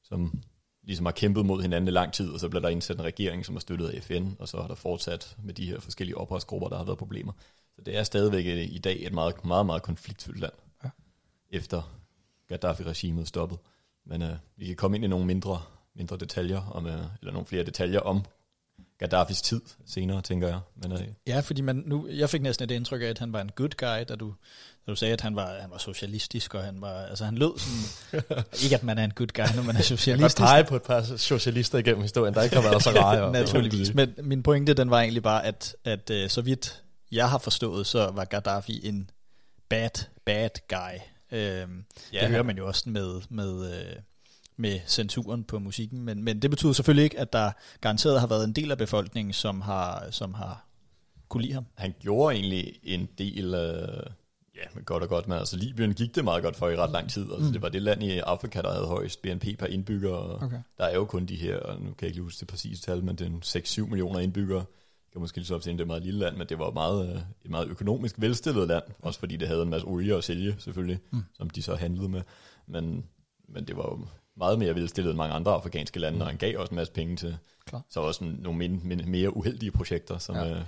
som 0.03 0.41
ligesom 0.83 1.05
har 1.05 1.13
kæmpet 1.13 1.45
mod 1.45 1.61
hinanden 1.61 1.87
i 1.87 1.91
lang 1.91 2.13
tid, 2.13 2.29
og 2.29 2.39
så 2.39 2.49
blev 2.49 2.61
der 2.61 2.69
indsat 2.69 2.95
en 2.97 3.03
regering, 3.03 3.45
som 3.45 3.55
er 3.55 3.59
støttet 3.59 3.89
af 3.89 4.03
FN, 4.03 4.27
og 4.39 4.47
så 4.47 4.61
har 4.61 4.67
der 4.67 4.75
fortsat 4.75 5.35
med 5.43 5.53
de 5.53 5.65
her 5.65 5.79
forskellige 5.79 6.17
oprørsgrupper, 6.17 6.69
der 6.69 6.77
har 6.77 6.83
været 6.83 6.97
problemer. 6.97 7.33
Så 7.75 7.81
det 7.81 7.97
er 7.97 8.03
stadigvæk 8.03 8.45
i 8.45 8.63
i 8.63 8.77
dag 8.77 9.05
et 9.05 9.13
meget, 9.13 9.45
meget, 9.45 9.65
meget 9.65 9.83
konfliktfyldt 9.83 10.39
land, 10.39 10.53
Ja. 10.83 10.89
efter 11.49 11.99
Gaddafi-regimet 12.47 13.27
stoppet. 13.27 13.57
Men 14.05 14.21
øh, 14.21 14.35
vi 14.57 14.65
kan 14.65 14.75
komme 14.75 14.97
ind 14.97 15.05
i 15.05 15.07
nogle 15.07 15.25
mindre, 15.25 15.61
mindre 15.95 16.17
detaljer, 16.17 16.61
om, 16.61 16.85
øh, 16.85 16.99
eller 17.21 17.31
nogle 17.33 17.45
flere 17.45 17.63
detaljer 17.63 17.99
om 17.99 18.25
Gaddafis 18.97 19.41
tid 19.41 19.61
senere, 19.85 20.21
tænker 20.21 20.47
jeg. 20.47 20.59
Men 20.75 20.91
øh, 20.91 21.07
Ja, 21.27 21.39
fordi 21.39 21.61
man, 21.61 21.83
nu, 21.85 22.07
jeg 22.07 22.29
fik 22.29 22.41
næsten 22.41 22.63
et 22.63 22.71
indtryk 22.75 23.01
af, 23.01 23.05
at 23.05 23.19
han 23.19 23.33
var 23.33 23.41
en 23.41 23.51
good 23.55 23.69
guy, 23.77 24.05
da 24.09 24.15
du, 24.15 24.33
du 24.87 24.95
sagde, 24.95 25.13
at 25.13 25.21
han 25.21 25.35
var, 25.35 25.59
han 25.61 25.71
var 25.71 25.77
socialistisk, 25.77 26.53
og 26.53 26.63
han 26.63 26.81
var, 26.81 26.93
altså 26.93 27.25
han 27.25 27.35
lød 27.35 27.51
sådan, 27.59 28.23
ikke 28.63 28.75
at 28.75 28.83
man 28.83 28.97
er 28.97 29.03
en 29.03 29.11
good 29.11 29.27
guy, 29.27 29.55
når 29.55 29.63
man 29.63 29.75
er 29.75 29.79
Jeg 29.79 29.85
kan 29.85 29.97
socialistisk. 29.97 30.67
på 30.67 30.75
et 30.75 30.83
par 30.83 31.17
socialister 31.17 31.77
igennem 31.77 32.01
historien, 32.01 32.33
der 32.33 32.41
ikke 32.41 32.55
har 32.55 32.63
været 32.63 32.83
så 32.83 32.89
rare. 32.89 33.31
Naturligvis. 33.41 33.93
Men 33.93 34.13
min 34.17 34.43
pointe, 34.43 34.73
den 34.73 34.89
var 34.89 34.99
egentlig 34.99 35.23
bare, 35.23 35.45
at, 35.45 35.75
at 35.85 36.09
øh, 36.09 36.29
så 36.29 36.41
vidt 36.41 36.83
jeg 37.11 37.29
har 37.29 37.37
forstået, 37.37 37.87
så 37.87 38.11
var 38.13 38.25
Gaddafi 38.25 38.87
en 38.87 39.09
bad, 39.69 40.05
bad 40.25 40.49
guy. 40.69 40.99
Øhm, 41.31 41.85
ja, 42.13 42.21
det 42.21 42.29
hører 42.29 42.43
man 42.43 42.57
jo 42.57 42.67
også 42.67 42.89
med, 42.89 43.21
med, 43.29 43.73
øh, 43.73 43.95
med 44.57 44.79
censuren 44.87 45.43
på 45.43 45.59
musikken, 45.59 46.01
men, 46.01 46.23
men 46.23 46.41
det 46.41 46.49
betyder 46.49 46.73
selvfølgelig 46.73 47.03
ikke, 47.03 47.19
at 47.19 47.33
der 47.33 47.51
garanteret 47.81 48.19
har 48.19 48.27
været 48.27 48.43
en 48.43 48.53
del 48.53 48.71
af 48.71 48.77
befolkningen, 48.77 49.33
som 49.33 49.61
har, 49.61 50.07
som 50.11 50.33
har 50.33 50.65
kunne 51.29 51.43
lide 51.43 51.53
ham. 51.53 51.65
han 51.75 51.95
gjorde 51.99 52.35
egentlig 52.35 52.79
en 52.83 53.09
del, 53.17 53.53
øh, 53.53 54.05
ja, 54.55 54.61
men 54.73 54.83
godt 54.83 55.03
og 55.03 55.09
godt, 55.09 55.27
men 55.27 55.37
altså 55.37 55.57
Libyen 55.57 55.93
gik 55.93 56.15
det 56.15 56.23
meget 56.23 56.43
godt 56.43 56.55
for 56.55 56.69
i 56.69 56.75
ret 56.75 56.91
lang 56.91 57.09
tid. 57.09 57.31
Altså, 57.31 57.47
mm. 57.47 57.51
Det 57.53 57.61
var 57.61 57.69
det 57.69 57.81
land 57.81 58.03
i 58.03 58.19
Afrika, 58.19 58.61
der 58.61 58.73
havde 58.73 58.85
højst 58.87 59.21
BNP 59.21 59.45
per 59.59 59.65
indbygger, 59.65 60.09
og 60.09 60.35
Okay. 60.43 60.59
der 60.77 60.83
er 60.85 60.95
jo 60.95 61.05
kun 61.05 61.25
de 61.25 61.35
her, 61.35 61.57
og 61.59 61.75
nu 61.79 61.85
kan 61.85 61.95
jeg 62.01 62.07
ikke 62.09 62.21
huske 62.21 62.39
det 62.39 62.47
præcise 62.47 62.81
tal, 62.81 63.03
men 63.03 63.15
det 63.15 63.27
er 63.27 63.81
6-7 63.83 63.89
millioner 63.89 64.19
indbyggere. 64.19 64.59
Jeg 64.59 65.11
kan 65.11 65.21
måske 65.21 65.37
lige 65.37 65.45
så 65.45 65.55
op 65.55 65.61
til, 65.61 65.69
at 65.69 65.73
det 65.73 65.79
er 65.79 65.83
et 65.83 65.87
meget 65.87 66.03
lille 66.03 66.19
land, 66.19 66.37
men 66.37 66.47
det 66.47 66.59
var 66.59 66.71
meget, 66.71 67.09
øh, 67.09 67.21
et 67.45 67.51
meget 67.51 67.67
økonomisk 67.67 68.15
velstillet 68.17 68.67
land, 68.67 68.83
også 69.01 69.19
fordi 69.19 69.35
det 69.37 69.47
havde 69.47 69.61
en 69.61 69.69
masse 69.69 69.87
olie 69.87 70.15
at 70.15 70.23
sælge, 70.23 70.55
selvfølgelig, 70.59 70.99
mm. 71.11 71.23
som 71.33 71.49
de 71.49 71.61
så 71.61 71.75
handlede 71.75 72.09
med. 72.09 72.21
Men, 72.67 73.05
men 73.47 73.67
det 73.67 73.77
var 73.77 73.83
jo 73.83 74.07
meget 74.37 74.59
mere 74.59 74.75
velstillet 74.75 75.11
end 75.11 75.17
mange 75.17 75.33
andre 75.33 75.51
afrikanske 75.51 75.99
lande, 75.99 76.21
og 76.21 76.27
han 76.27 76.37
gav 76.37 76.59
også 76.59 76.71
en 76.71 76.75
masse 76.75 76.93
penge 76.93 77.15
til 77.15 77.37
Klar. 77.65 77.85
så 77.89 77.99
også 77.99 78.23
nogle 78.23 78.57
min, 78.57 78.81
min, 78.83 79.01
mere 79.11 79.37
uheldige 79.37 79.71
projekter, 79.71 80.17
som 80.17 80.35
ja. 80.35 80.51
øh. 80.51 80.61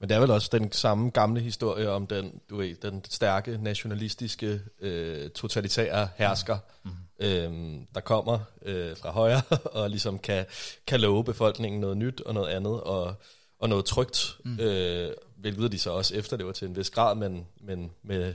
Men 0.00 0.08
det 0.08 0.14
er 0.14 0.20
vel 0.20 0.30
også 0.30 0.48
den 0.52 0.72
samme 0.72 1.10
gamle 1.10 1.40
historie 1.40 1.90
om 1.90 2.06
den, 2.06 2.40
du 2.50 2.56
ved, 2.56 2.74
den 2.74 3.04
stærke, 3.04 3.58
nationalistiske, 3.62 4.60
øh, 4.80 5.30
totalitære 5.30 6.08
hersker, 6.16 6.58
mm. 6.84 6.90
øhm, 7.18 7.86
der 7.94 8.00
kommer 8.00 8.38
øh, 8.62 8.96
fra 8.96 9.10
højre 9.10 9.42
og 9.80 9.90
ligesom 9.90 10.18
kan, 10.18 10.46
kan 10.86 11.00
love 11.00 11.24
befolkningen 11.24 11.80
noget 11.80 11.96
nyt 11.96 12.20
og 12.20 12.34
noget 12.34 12.48
andet 12.48 12.80
og, 12.80 13.14
og 13.58 13.68
noget 13.68 13.84
trygt, 13.84 14.36
mm. 14.44 14.60
øh, 14.60 15.10
hvilket 15.36 15.72
de 15.72 15.78
så 15.78 15.90
også 15.90 16.14
efterlever 16.14 16.52
til 16.52 16.68
en 16.68 16.76
vis 16.76 16.90
grad, 16.90 17.14
men, 17.14 17.46
men 17.60 17.90
med 18.02 18.34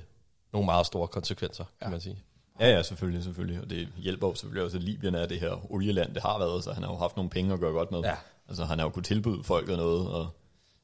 nogle 0.54 0.65
meget 0.65 0.86
store 0.86 1.08
konsekvenser, 1.08 1.65
ja. 1.82 1.86
kan 1.86 1.91
man 1.91 2.02
sige. 2.02 2.24
Ja, 2.60 2.69
ja, 2.69 2.84
selvfølgelig, 2.84 3.24
selvfølgelig. 3.24 3.62
Og 3.62 3.69
det 3.69 3.88
hjælper 3.98 4.28
jo 4.28 4.36
selvfølgelig 4.36 4.63
også, 4.63 4.78
at 4.78 4.84
Libyen 4.84 5.15
er 5.15 5.26
det 5.26 5.39
her 5.39 5.72
olieland, 5.72 6.13
det 6.13 6.22
har 6.22 6.39
været, 6.39 6.63
så 6.63 6.72
han 6.72 6.84
har 6.84 6.91
jo 6.91 6.98
haft 6.98 7.15
nogle 7.15 7.30
penge 7.30 7.54
at 7.54 7.60
gøre 7.60 7.72
godt 7.72 7.91
med. 7.91 8.00
Ja. 8.00 8.15
Altså, 8.48 8.65
han 8.65 8.80
har 8.80 8.86
jo 8.86 8.89
kunnet 8.89 9.06
tilbyde 9.06 9.43
folket 9.43 9.78
noget, 9.78 10.08
og 10.08 10.38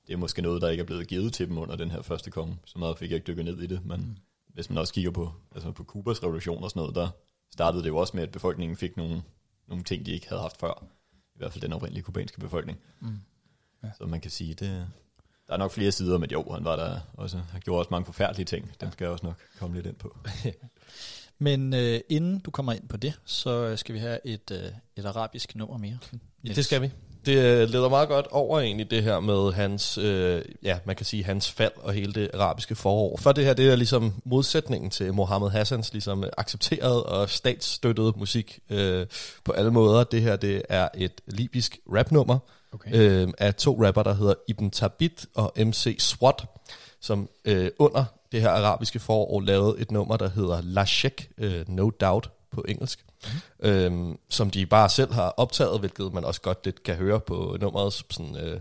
det 0.07 0.13
er 0.13 0.17
måske 0.17 0.41
noget, 0.41 0.61
der 0.61 0.69
ikke 0.69 0.81
er 0.81 0.85
blevet 0.85 1.07
givet 1.07 1.33
til 1.33 1.47
dem 1.47 1.57
under 1.57 1.75
den 1.75 1.91
her 1.91 2.01
første 2.01 2.31
konge. 2.31 2.57
Så 2.65 2.79
meget 2.79 2.97
fik 2.97 3.09
jeg 3.09 3.15
ikke 3.15 3.27
dykket 3.27 3.45
ned 3.45 3.61
i 3.61 3.67
det, 3.67 3.85
men 3.85 3.99
mm. 3.99 4.17
hvis 4.53 4.69
man 4.69 4.77
også 4.77 4.93
kigger 4.93 5.11
på, 5.11 5.31
altså 5.55 5.71
på 5.71 5.83
Kubas 5.83 6.23
revolution 6.23 6.63
og 6.63 6.69
sådan 6.69 6.79
noget, 6.79 6.95
der 6.95 7.09
startede 7.51 7.83
det 7.83 7.89
jo 7.89 7.97
også 7.97 8.17
med, 8.17 8.23
at 8.23 8.31
befolkningen 8.31 8.77
fik 8.77 8.97
nogle, 8.97 9.23
nogle 9.67 9.83
ting, 9.83 10.05
de 10.05 10.11
ikke 10.11 10.29
havde 10.29 10.41
haft 10.41 10.59
før. 10.59 10.87
I 11.13 11.37
hvert 11.37 11.51
fald 11.51 11.61
den 11.61 11.73
oprindelige 11.73 12.03
kubanske 12.03 12.39
befolkning. 12.39 12.79
Mm. 12.99 13.19
Ja. 13.83 13.89
Så 13.97 14.05
man 14.05 14.21
kan 14.21 14.31
sige, 14.31 14.53
det, 14.53 14.87
der 15.47 15.53
er 15.53 15.57
nok 15.57 15.71
flere 15.71 15.91
sider, 15.91 16.17
men 16.17 16.31
jo, 16.31 16.51
han 16.53 16.63
var 16.63 16.75
der 16.75 16.99
også, 17.13 17.37
han 17.37 17.61
gjorde 17.61 17.79
også 17.79 17.89
mange 17.91 18.05
forfærdelige 18.05 18.45
ting. 18.45 18.71
Dem 18.81 18.91
skal 18.91 19.05
jeg 19.05 19.11
også 19.11 19.25
nok 19.25 19.41
komme 19.59 19.75
lidt 19.75 19.85
ind 19.85 19.95
på. 19.95 20.17
Men 21.37 21.73
øh, 21.73 21.99
inden 22.09 22.39
du 22.39 22.51
kommer 22.51 22.73
ind 22.73 22.87
på 22.87 22.97
det, 22.97 23.19
så 23.25 23.77
skal 23.77 23.95
vi 23.95 23.99
have 23.99 24.19
et, 24.25 24.51
øh, 24.51 24.71
et 24.95 25.05
arabisk 25.05 25.55
nummer 25.55 25.77
mere. 25.77 25.97
Ja, 26.43 26.53
det 26.53 26.65
skal 26.65 26.81
vi. 26.81 26.91
Det 27.25 27.37
øh, 27.37 27.69
leder 27.69 27.89
meget 27.89 28.09
godt 28.09 28.27
over 28.31 28.59
egentlig 28.59 28.91
det 28.91 29.03
her 29.03 29.19
med 29.19 29.53
hans, 29.53 29.97
øh, 29.97 30.41
ja, 30.63 30.77
man 30.85 30.95
kan 30.95 31.05
sige 31.05 31.23
hans 31.23 31.51
fald 31.51 31.71
og 31.75 31.93
hele 31.93 32.13
det 32.13 32.29
arabiske 32.33 32.75
forår. 32.75 33.17
For 33.17 33.31
det 33.31 33.45
her, 33.45 33.53
det 33.53 33.71
er 33.71 33.75
ligesom 33.75 34.13
modsætningen 34.25 34.89
til 34.89 35.13
Mohammed 35.13 35.49
Hassans 35.49 35.93
ligesom 35.93 36.23
accepteret 36.37 37.03
og 37.03 37.29
statsstøttet 37.29 38.17
musik 38.17 38.59
øh, 38.69 39.07
på 39.43 39.51
alle 39.51 39.71
måder. 39.71 40.03
Det 40.03 40.21
her, 40.21 40.35
det 40.35 40.61
er 40.69 40.87
et 40.97 41.21
libysk 41.27 41.79
rapnummer 41.93 42.39
Okay. 42.75 42.91
øh, 42.93 43.27
af 43.37 43.55
to 43.55 43.85
rapper, 43.85 44.03
der 44.03 44.13
hedder 44.13 44.33
Ibn 44.47 44.69
Tabit 44.69 45.25
og 45.35 45.53
MC 45.57 45.95
SWAT, 45.99 46.45
som 47.01 47.29
øh, 47.45 47.69
under 47.79 48.05
det 48.31 48.41
her 48.41 48.49
arabiske 48.49 48.99
forår 48.99 49.41
lavede 49.41 49.75
et 49.79 49.91
nummer, 49.91 50.17
der 50.17 50.29
hedder 50.29 50.61
La 50.61 50.85
Sheik, 50.85 51.29
øh, 51.37 51.65
No 51.67 51.89
Doubt 51.89 52.29
på 52.55 52.65
engelsk, 52.67 53.05
mm. 53.23 53.69
øhm, 53.69 54.17
som 54.29 54.49
de 54.49 54.65
bare 54.65 54.89
selv 54.89 55.13
har 55.13 55.33
optaget, 55.37 55.79
hvilket 55.79 56.13
man 56.13 56.25
også 56.25 56.41
godt 56.41 56.65
lidt 56.65 56.83
kan 56.83 56.95
høre 56.95 57.19
på 57.19 57.57
nummerets 57.61 58.05
sådan, 58.09 58.37
øh, 58.37 58.59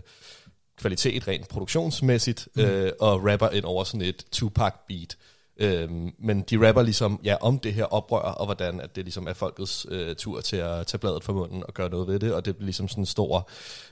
kvalitet 0.77 1.27
rent 1.27 1.47
produktionsmæssigt, 1.47 2.47
mm. 2.55 2.61
øh, 2.61 2.91
og 2.99 3.25
rapper 3.31 3.49
ind 3.49 3.65
over 3.65 3.83
sådan 3.83 4.01
et 4.01 4.25
Tupac 4.31 4.73
beat. 4.87 5.17
Øhm, 5.57 6.13
men 6.19 6.41
de 6.41 6.67
rapper 6.67 6.81
ligesom 6.81 7.19
ja, 7.23 7.35
om 7.41 7.59
det 7.59 7.73
her 7.73 7.83
oprør, 7.83 8.19
og 8.19 8.45
hvordan 8.45 8.81
at 8.81 8.95
det 8.95 9.03
ligesom 9.03 9.27
er 9.27 9.33
folkets 9.33 9.85
øh, 9.89 10.15
tur 10.15 10.41
til 10.41 10.57
at 10.57 10.87
tage 10.87 10.99
bladet 10.99 11.23
fra 11.23 11.33
munden 11.33 11.63
og 11.67 11.73
gøre 11.73 11.89
noget 11.89 12.07
ved 12.07 12.19
det, 12.19 12.33
og 12.33 12.45
det 12.45 12.55
bliver 12.55 12.65
ligesom 12.65 12.87
sådan 12.87 13.01
en 13.01 13.05
stor, 13.05 13.49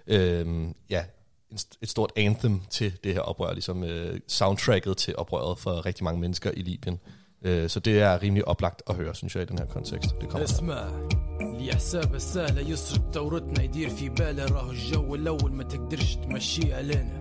øh, 0.07 0.67
ja, 0.89 1.03
et 1.81 1.89
stort 1.89 2.11
anthem 2.15 2.61
til 2.69 2.93
det 3.03 3.13
her 3.13 3.21
oprør, 3.21 3.53
ligesom 3.53 3.83
øh, 3.83 4.19
soundtracket 4.27 4.97
til 4.97 5.15
oprøret 5.17 5.59
for 5.59 5.85
rigtig 5.85 6.03
mange 6.03 6.21
mennesker 6.21 6.51
i 6.51 6.61
Libyen. 6.61 6.99
så 7.68 7.80
det 7.80 8.00
er 8.00 8.22
rimelig 8.22 8.48
oplagt 8.48 8.82
at 8.90 8.94
høre, 8.94 9.14
synes 9.14 9.34
jeg, 9.34 9.42
i 9.42 9.46
den 9.46 9.58
her 9.58 9.66
kontekst. 9.66 10.10
Det 10.20 10.28
kommer. 10.28 10.44
اسمع 10.44 10.90
لي 11.58 11.74
حساب 11.74 12.14
السهلة 12.14 12.60
يسرد 12.60 13.02
ثورتنا 13.12 13.62
يدير 13.62 13.88
في 13.88 14.08
باله 14.08 14.44
راهو 14.44 14.70
الجو 14.70 15.14
الأول 15.14 15.52
ما 15.52 15.64
تقدرش 15.64 16.14
تمشي 16.16 16.74
علينا 16.74 17.20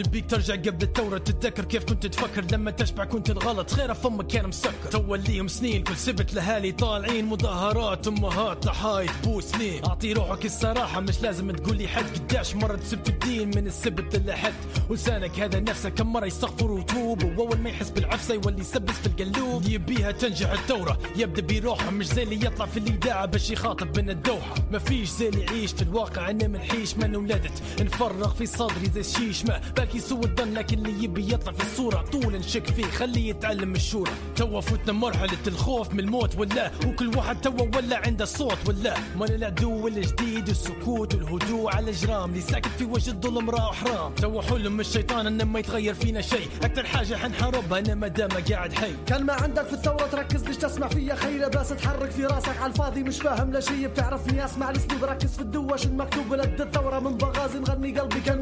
نبيك 0.00 0.30
ترجع 0.30 0.54
قبل 0.54 0.82
الثورة 0.82 1.18
تتذكر 1.18 1.64
كيف 1.64 1.84
كنت 1.84 2.06
تفكر. 2.06 2.44
لما 2.52 2.70
تشبع 2.70 3.04
كنت 3.04 3.30
الغلط 3.30 3.70
خير 3.70 3.94
فمك 3.94 4.26
كان 4.26 4.48
مسكر. 4.48 4.90
تو 4.90 5.14
ليهم 5.14 5.48
سنين 5.48 5.82
كل 5.82 5.96
سبت 5.96 6.34
لهالي 6.34 6.72
طالعين. 6.72 7.24
مظاهرات 7.24 8.08
أمهات 8.08 8.64
ضحايا 8.64 9.12
تبوس 9.22 9.54
ليه 9.54 9.80
أعطي 9.86 10.12
روحك 10.12 10.44
الصراحة 10.44 11.00
مش 11.00 11.22
لازم 11.22 11.50
تقول 11.50 11.76
لي 11.76 11.88
حد 11.88 12.04
قداش 12.04 12.54
مرة 12.54 12.80
سبت 12.84 13.08
الدين. 13.08 13.48
من 13.48 13.66
السبت 13.66 14.16
لحد 14.16 14.54
ولسانك 14.88 15.40
هذا 15.40 15.60
نفسه. 15.60 15.88
كم 15.88 16.12
مرة 16.12 16.26
يستغفر 16.26 16.70
وتوب 16.70 17.24
وأول 17.24 17.58
ما 17.58 17.70
يحس 17.70 17.90
بالعفسة 17.90 18.34
يولي 18.34 18.60
يسبس 18.60 18.94
في 18.94 19.06
القلوب. 19.06 19.68
يبيها 19.68 20.10
تنجح 20.10 20.52
الثورة. 20.52 20.98
يبدأ 21.16 21.60
بروحه 21.60 21.90
مش 21.90 22.06
زي 22.06 22.22
اللي 22.22 22.46
يطلع 22.46 22.66
في 22.66 22.76
الاذاعة 22.76 23.26
باش 23.26 23.50
يخاطب 23.50 23.98
من 23.98 24.10
الدوحة. 24.10 24.54
ما 24.72 24.78
فيش 24.78 25.08
زي 25.08 25.28
اللي 25.28 25.42
يعيش 25.42 25.72
في 25.72 25.82
الواقع. 25.82 26.30
أنا 26.30 26.46
منحيش 26.48 26.96
من 26.96 27.16
ولدت 27.16 27.62
نفرغ 27.80 28.34
في 28.34 28.46
صدري 28.46 28.90
زي 28.94 29.00
الشيش 29.00 29.44
ما 29.44 29.60
باكي 29.90 30.00
سوء 30.00 30.24
الظن 30.24 30.58
اللي 30.72 31.04
يبي 31.04 31.32
يطلع 31.32 31.52
في 31.52 31.62
الصورة. 31.62 32.04
طول 32.12 32.36
نشك 32.36 32.66
فيه 32.66 32.84
خليه 32.84 33.30
يتعلم 33.30 33.74
الشورى. 33.74 34.10
توا 34.36 34.60
فتنا 34.60 34.92
مرحلة 34.92 35.38
الخوف 35.46 35.92
من 35.92 36.00
الموت 36.00 36.38
ولا؟ 36.38 36.70
وكل 36.86 37.16
واحد 37.16 37.40
توا 37.40 37.76
ولا 37.76 37.96
عنده 38.06 38.24
صوت 38.24 38.58
ولا؟ 38.68 38.94
ما 39.16 39.24
العدو 39.24 39.88
الجديد 39.88 40.48
السكوت 40.48 41.14
والهدوء 41.14 41.76
على 41.76 41.90
الجرام. 41.90 42.30
اللي 42.30 42.40
ساكت 42.40 42.68
في 42.78 42.84
وجه 42.84 43.10
الظلم 43.10 43.50
راه 43.50 43.72
حرام. 43.72 44.14
توا 44.14 44.42
حلم 44.42 44.80
الشيطان 44.80 45.26
إنه 45.26 45.44
ما 45.44 45.58
يتغير 45.58 45.94
فينا 45.94 46.20
شيء. 46.20 46.48
أكثر 46.62 46.86
حاجة 46.86 47.14
حنحاربها 47.14 47.78
أنا 47.78 47.94
ما 47.94 48.08
دام 48.08 48.30
قاعد 48.50 48.72
حي. 48.72 48.92
كان 49.06 49.24
ما 49.24 49.32
عندك 49.32 49.66
في 49.66 49.72
الثورة 49.72 50.06
تركز 50.06 50.44
ليش 50.44 50.56
تسمع 50.56 50.88
فيا 50.88 51.14
خير 51.14 51.48
بس 51.48 51.68
تحرك 51.68 52.10
في 52.10 52.26
راسك 52.26 52.56
على 52.60 52.72
الفاضي. 52.72 53.02
مش 53.02 53.16
فاهم 53.22 53.52
لا 53.52 53.60
شي 53.60 53.86
بتعرفني 53.86 54.44
أسمع 54.44 54.70
الأسلوب. 54.70 55.04
ركز 55.04 55.30
في 55.30 55.40
الدواش 55.40 55.86
المكتوب 55.86 56.30
ولد 56.30 56.60
الثورة 56.60 57.00
من 57.00 57.16
بغازي 57.16 57.58
نغني 57.58 57.98
قلبي 57.98 58.20
كان 58.20 58.39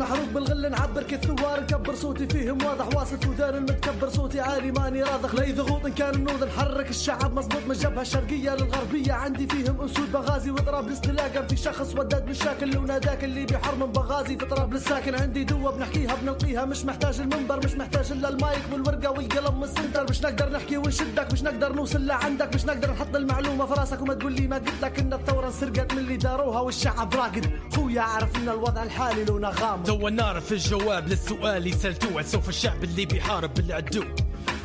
نعبر 0.99 1.11
كالثوار 1.11 1.61
نكبر 1.61 1.95
صوتي 1.95 2.27
فيهم 2.27 2.59
واضح 2.65 2.97
واصف 2.97 3.29
وذان 3.29 3.55
المتكبر 3.55 4.09
صوتي 4.09 4.41
عالي 4.41 4.73
ماني 4.73 5.03
راضخ. 5.03 5.35
لأي 5.35 5.53
ضغوط 5.53 5.87
ان 5.87 5.93
كان 5.93 6.15
النوذ 6.15 6.47
نحرك 6.47 6.91
الشعب 6.91 7.35
مظبوط 7.39 7.63
من 7.65 7.71
الجبهة 7.71 8.03
الشرقية 8.03 8.55
للغربية. 8.55 9.13
عندي 9.13 9.47
فيهم 9.47 9.81
أسود 9.81 10.13
بغازي 10.13 10.51
واضراب 10.51 10.89
الاستلاقة 10.89 11.47
في 11.47 11.57
شخص 11.57 11.95
وداد 11.99 12.27
بالشاكل 12.27 12.79
وناداك 12.79 13.25
اللي 13.25 13.47
بحر 13.47 13.75
من 13.75 13.87
بغازي. 13.87 14.35
تضرب 14.35 14.73
للساكن 14.73 15.15
عندي 15.15 15.45
دوا 15.45 15.71
بنحكيها 15.71 16.15
بنلقيها. 16.15 16.65
مش 16.65 16.85
محتاج 16.85 17.21
المنبر 17.21 17.61
مش 17.65 17.75
محتاج 17.75 18.13
إلا 18.13 18.29
المايك 18.29 18.63
والورقة 18.73 19.11
والقلم 19.11 19.61
والسنتر. 19.61 20.07
مش 20.11 20.23
نقدر 20.23 20.51
نحكي 20.51 20.77
ونشدك 20.77 21.33
مش 21.33 21.43
نقدر 21.43 21.73
نوصل 21.73 22.07
لعندك. 22.07 22.55
مش 22.55 22.65
نقدر 22.65 22.91
نحط 22.91 23.17
المعلومة 23.17 23.67
في 23.67 23.75
راسك 23.75 24.03
وما 24.03 24.15
تقول 24.15 24.33
لي 24.33 24.47
ما 24.47 24.57
قلت 24.57 24.83
لك 24.83 24.99
إن 24.99 25.13
الثورة 25.13 25.47
انسرقت 25.47 25.93
من 25.93 25.99
اللي 25.99 26.17
داروها. 26.17 26.61
والشعب 26.61 27.15
راقد. 27.15 27.51
خويا 27.75 28.01
عارف 28.01 28.37
إن 28.37 28.49
الوضع 28.49 28.83
الحالي 28.83 29.25
لونه 29.25 29.49
غامض 29.49 29.87
تو 29.87 30.09
نعرف 30.09 30.53
الجواب 30.89 31.09
للسؤال 31.09 31.75
سألتوه. 31.75 32.21
هل 32.21 32.25
سوف 32.25 32.49
الشعب 32.49 32.85
اللي 32.85 33.07
بيحارب 33.07 33.55
بالعدو؟ 33.55 34.05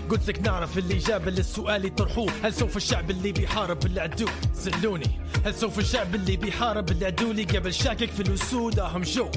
قلت 0.09 0.27
لك 0.27 0.39
نعرف 0.39 0.77
الإجابة 0.77 1.31
للسؤال 1.31 1.95
طرحوه. 1.95 2.31
هل 2.43 2.53
سوف 2.53 2.77
الشعب 2.77 3.11
اللي 3.11 3.31
بيحارب 3.31 3.79
بالعدو؟ 3.79 4.25
سلوني 4.53 5.19
هل 5.45 5.55
سوف 5.55 5.79
الشعب 5.79 6.15
اللي 6.15 6.37
بيحارب 6.37 6.85
بالعدو 6.85 7.31
اللي 7.31 7.43
قبل 7.43 7.73
شاكك 7.73 8.09
في 8.09 8.19
الأسود 8.19 8.79
أهم 8.79 9.01
جو. 9.01 9.31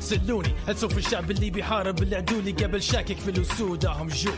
سلوني 0.00 0.54
هل 0.68 0.76
سوف 0.76 0.98
الشعب 0.98 1.30
اللي 1.30 1.50
بيحارب 1.50 1.96
بالعدو 1.96 2.38
اللي 2.38 2.52
قبل 2.52 2.82
شاكك 2.82 3.18
في 3.18 3.30
الأسود 3.30 3.84
أهم 3.84 4.08
جو. 4.08 4.32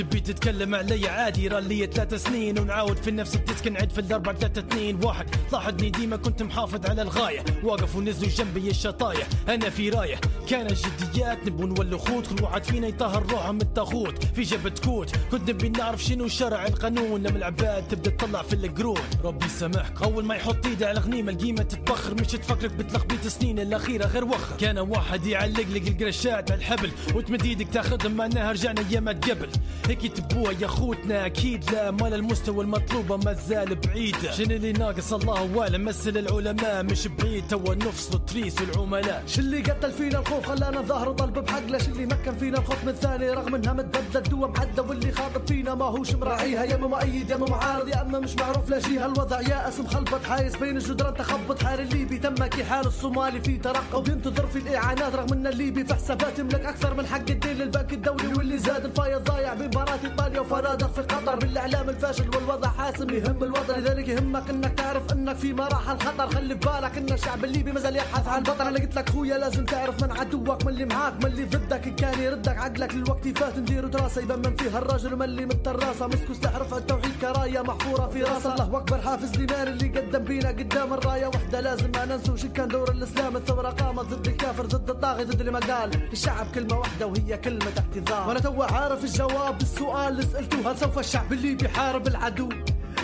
تبي 0.00 0.20
تتكلم 0.20 0.74
علي 0.74 1.08
عادي 1.08 1.48
راه 1.48 1.60
لي 1.60 1.86
ثلاث 1.86 2.14
سنين 2.14 2.58
ونعاود 2.58 2.96
في 2.96 3.10
نفس 3.10 3.34
الديسك 3.34 3.68
نعد 3.68 3.90
في 3.90 4.00
الاربع 4.00 4.32
ثلاثة 4.32 4.60
اثنين 4.60 5.04
واحد. 5.04 5.26
لاحظني 5.52 5.90
ديما 5.90 6.16
كنت 6.16 6.42
محافظ 6.42 6.86
على 6.86 7.02
الغاية. 7.02 7.44
واقف 7.62 7.96
ونزلوا 7.96 8.30
جنبي 8.30 8.70
الشطاية 8.70 9.24
أنا 9.48 9.70
في 9.70 9.90
راية. 9.90 10.20
كان 10.48 10.66
الجديات 10.66 11.38
نبو 11.46 11.66
نولو 11.66 11.98
خوت. 11.98 12.26
كل 12.26 12.44
واحد 12.44 12.64
فينا 12.64 12.86
يطهر 12.86 13.26
روحه 13.32 13.52
من 13.52 13.60
التاغوت 13.60 14.24
في 14.24 14.42
جبة 14.42 14.72
كوت 14.84 15.16
كنت 15.30 15.50
نبي 15.50 15.68
نعرف 15.68 16.04
شنو 16.04 16.28
شرع 16.28 16.66
القانون. 16.66 17.22
لما 17.22 17.38
العباد 17.38 17.88
تبدأ 17.88 18.10
تطلع 18.10 18.42
في 18.42 18.52
القرون. 18.52 19.00
ربي 19.24 19.46
يسامحك. 19.46 20.02
أول 20.02 20.24
ما 20.24 20.34
يحط 20.34 20.66
ايده 20.66 20.88
على 20.88 20.98
الغنيمة 20.98 21.32
القيمة 21.32 21.62
تتبخر. 21.62 22.14
مش 22.14 22.26
تفكرك 22.26 22.72
بتلخبيط 22.72 23.26
سنين 23.26 23.58
الأخيرة 23.58 24.06
غير 24.06 24.24
وخر. 24.24 24.56
كان 24.56 24.78
واحد 24.78 25.26
يعلق 25.26 25.66
لك 25.74 25.88
القرشات 25.88 26.50
على 26.50 26.58
الحبل 26.58 26.90
وتمد 27.14 27.44
إيدك 27.44 27.68
تاخذهم. 27.68 28.12
معناها 28.12 28.52
رجعنا 28.52 28.84
ايامات 28.90 29.30
قبل. 29.30 29.48
هيك 29.90 30.12
تبوها 30.12 30.52
يا 30.52 30.66
خوتنا 30.66 31.26
أكيد 31.26 31.70
لا. 31.70 31.90
مال 31.90 32.14
المستوى 32.14 32.64
المطلوبة 32.64 33.16
ما 33.16 33.32
زال 33.32 33.74
بعيده 33.74 34.30
شنو 34.32 34.56
اللي 34.56 34.72
ناقص؟ 34.72 35.12
الله 35.12 35.62
اعلم 35.62 35.84
مثل 35.84 36.18
العلماء 36.18 36.82
مش 36.82 37.06
بعيد. 37.06 37.44
توا 37.48 37.74
نفصل 37.74 38.24
تريس 38.24 38.60
والعملاء. 38.60 39.22
شو 39.26 39.40
اللي 39.40 39.62
قتل 39.62 39.92
فينا 39.92 40.18
الخوف؟ 40.18 40.46
خلانا 40.46 40.80
ظهر 40.80 41.08
وطلب 41.08 41.38
بحق 41.38 41.66
ليش 41.66 41.88
اللي 41.88 42.06
مكن 42.06 42.36
فينا 42.36 42.58
الخوف 42.58 42.84
من 42.84 42.92
ثاني 42.92 43.30
رغم 43.30 43.54
إنها 43.54 43.72
متبدل 43.72 44.22
دوا 44.30 44.46
معدة 44.46 44.82
واللي 44.82 45.12
خاطب 45.12 45.46
فينا 45.46 45.74
ما 45.74 45.84
هوش 45.84 46.14
مراعيها. 46.14 46.64
يا 46.64 46.74
أما 46.74 46.86
مؤيد 46.86 47.30
يا 47.30 47.36
أما 47.36 47.46
معارض 47.46 47.88
يا 47.88 48.02
أما 48.02 48.18
مش 48.18 48.34
معروف 48.36 48.70
لا 48.70 48.80
شي 48.80 48.98
هالوضع 48.98 49.40
يائس 49.40 49.80
مخلبط 49.80 50.24
حايس 50.24 50.56
بين 50.56 50.76
الجدران. 50.76 51.14
تخبط 51.14 51.62
حال 51.62 51.80
الليبي 51.80 52.18
تم 52.18 52.34
كحال 52.34 52.86
الصومالي 52.86 53.40
في 53.40 53.58
ترقب 53.58 54.08
ينتظر 54.08 54.46
في 54.46 54.58
الإعانات. 54.58 55.14
رغم 55.14 55.32
إن 55.32 55.46
الليبي 55.46 55.84
في 55.84 55.94
حسابات 55.94 56.38
يملك 56.38 56.64
أكثر 56.64 56.94
من 56.94 57.06
حق 57.06 57.30
الدين 57.30 57.56
للبنك 57.56 57.92
الدولي. 57.92 58.28
واللي 58.36 58.58
زاد 58.58 58.84
الفايض 58.84 59.24
ضايع 59.24 59.54
بمباراة 59.70 59.98
إيطاليا 60.04 60.40
وفنادق 60.40 60.92
في 60.92 61.02
قطر 61.02 61.36
بالإعلام 61.36 61.88
الفاشل 61.88 62.36
والوضع 62.36 62.68
حاسم 62.68 63.10
يهم 63.10 63.42
الوطن 63.42 63.74
لذلك 63.80 64.08
يهمك 64.08 64.50
إنك 64.50 64.72
تعرف 64.78 65.12
إنك 65.12 65.36
في 65.36 65.52
مراحل 65.52 65.98
خطر. 65.98 66.30
خلي 66.30 66.54
في 66.54 66.60
بالك 66.60 66.98
إن 66.98 67.12
الشعب 67.12 67.44
الليبي 67.44 67.72
مازال 67.72 67.96
يبحث 67.96 68.28
عن 68.28 68.42
بطل. 68.42 68.66
أنا 68.66 68.78
قلت 68.78 68.96
لك 68.96 69.10
خويا 69.10 69.38
لازم 69.38 69.64
تعرف 69.64 70.04
من 70.04 70.10
عدوك 70.10 70.64
من 70.64 70.68
اللي 70.68 70.84
معاك 70.84 71.14
من 71.24 71.26
اللي 71.26 71.44
ضدك. 71.44 71.86
إن 71.86 71.96
كان 71.96 72.20
يردك 72.20 72.58
عقلك 72.58 72.94
للوقت 72.94 73.28
فات. 73.28 73.58
ندير 73.58 73.86
دراسة 73.86 74.22
يبان 74.22 74.38
من 74.38 74.56
فيها 74.56 74.78
الراجل 74.78 75.14
ومن 75.14 75.22
اللي 75.22 75.46
متراسه 75.46 76.06
مسكو 76.06 76.34
سلاح 76.34 76.56
رفع 76.56 76.76
التوحيد 76.76 77.12
كراية 77.20 77.62
محفورة 77.62 78.08
في 78.08 78.22
راسة. 78.22 78.54
الله 78.54 78.78
أكبر 78.78 78.98
حافظ 79.00 79.34
الايمان 79.34 79.68
اللي 79.68 80.00
قدم 80.00 80.24
بينا 80.24 80.48
قدام 80.48 80.92
الراية. 80.92 81.26
وحدة 81.26 81.60
لازم 81.60 81.90
ما 81.94 82.04
ننسى 82.04 82.32
وش 82.32 82.46
كان 82.46 82.68
دور 82.68 82.90
الإسلام. 82.90 83.36
الثورة 83.36 83.70
قامت 83.70 84.04
ضد 84.04 84.26
الكافر 84.26 84.66
ضد 84.66 84.90
الطاغي 84.90 85.24
ضد 85.24 85.40
اللي 85.40 85.52
ما 85.52 85.58
قال 85.58 86.12
الشعب 86.12 86.46
كلمة 86.54 86.78
واحدة 86.78 87.06
وهي 87.06 87.36
كلمة 87.36 87.72
اعتذار. 87.78 88.28
وأنا 88.28 88.40
تو 88.40 88.62
عارف 88.62 89.04
الجواب. 89.04 89.59
للسؤال 89.60 90.08
اللي 90.12 90.22
سالته 90.22 90.70
هل 90.70 90.78
سوف 90.78 90.98
الشعب 90.98 91.32
اللي 91.32 91.54
بيحارب 91.54 92.06
العدو؟ 92.06 92.48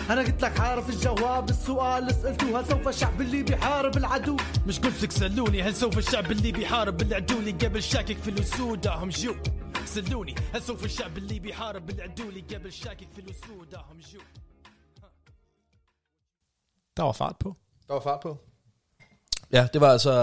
أنا 0.09 0.21
قلت 0.21 0.41
لك 0.41 0.59
عارف 0.59 0.89
الجواب 0.89 1.49
للسؤال 1.49 2.01
اللي 2.03 2.13
سالته 2.13 2.59
هل 2.59 2.65
سوف 2.65 2.87
الشعب 2.87 3.21
اللي 3.21 3.43
بيحارب 3.43 3.97
العدو؟ 3.97 4.37
مش 4.67 4.79
قلت 4.79 5.03
لك 5.03 5.11
سألوني 5.11 5.61
هل 5.61 5.75
سوف 5.75 5.97
الشعب 5.97 6.31
اللي 6.31 6.51
بيحارب 6.51 6.97
بالعدو 6.97 7.39
اللي 7.39 7.51
قبل 7.51 7.83
شاكك 7.83 8.17
في 8.17 8.29
الأسود 8.29 8.87
أهم 8.87 9.09
جو. 9.09 9.35
سألوني 9.85 10.35
هل 10.53 10.61
سوف 10.61 10.85
الشعب 10.85 11.17
اللي 11.17 11.39
بيحارب 11.39 11.85
بالعدو 11.85 12.29
اللي 12.29 12.41
قبل 12.41 12.73
شاكك 12.73 13.07
في 13.15 13.21
الأسود 13.21 13.75
أهم 13.75 13.99
جو. 14.13 14.19
Der 16.99 17.03
var 17.03 17.11
fart 17.13 17.37
på. 17.43 17.49
Der 17.87 17.93
var 17.93 18.01
fart 18.01 18.21
på. 18.21 18.37
Ja, 19.51 19.67
det 19.73 19.81
var 19.81 19.89
altså 19.89 20.13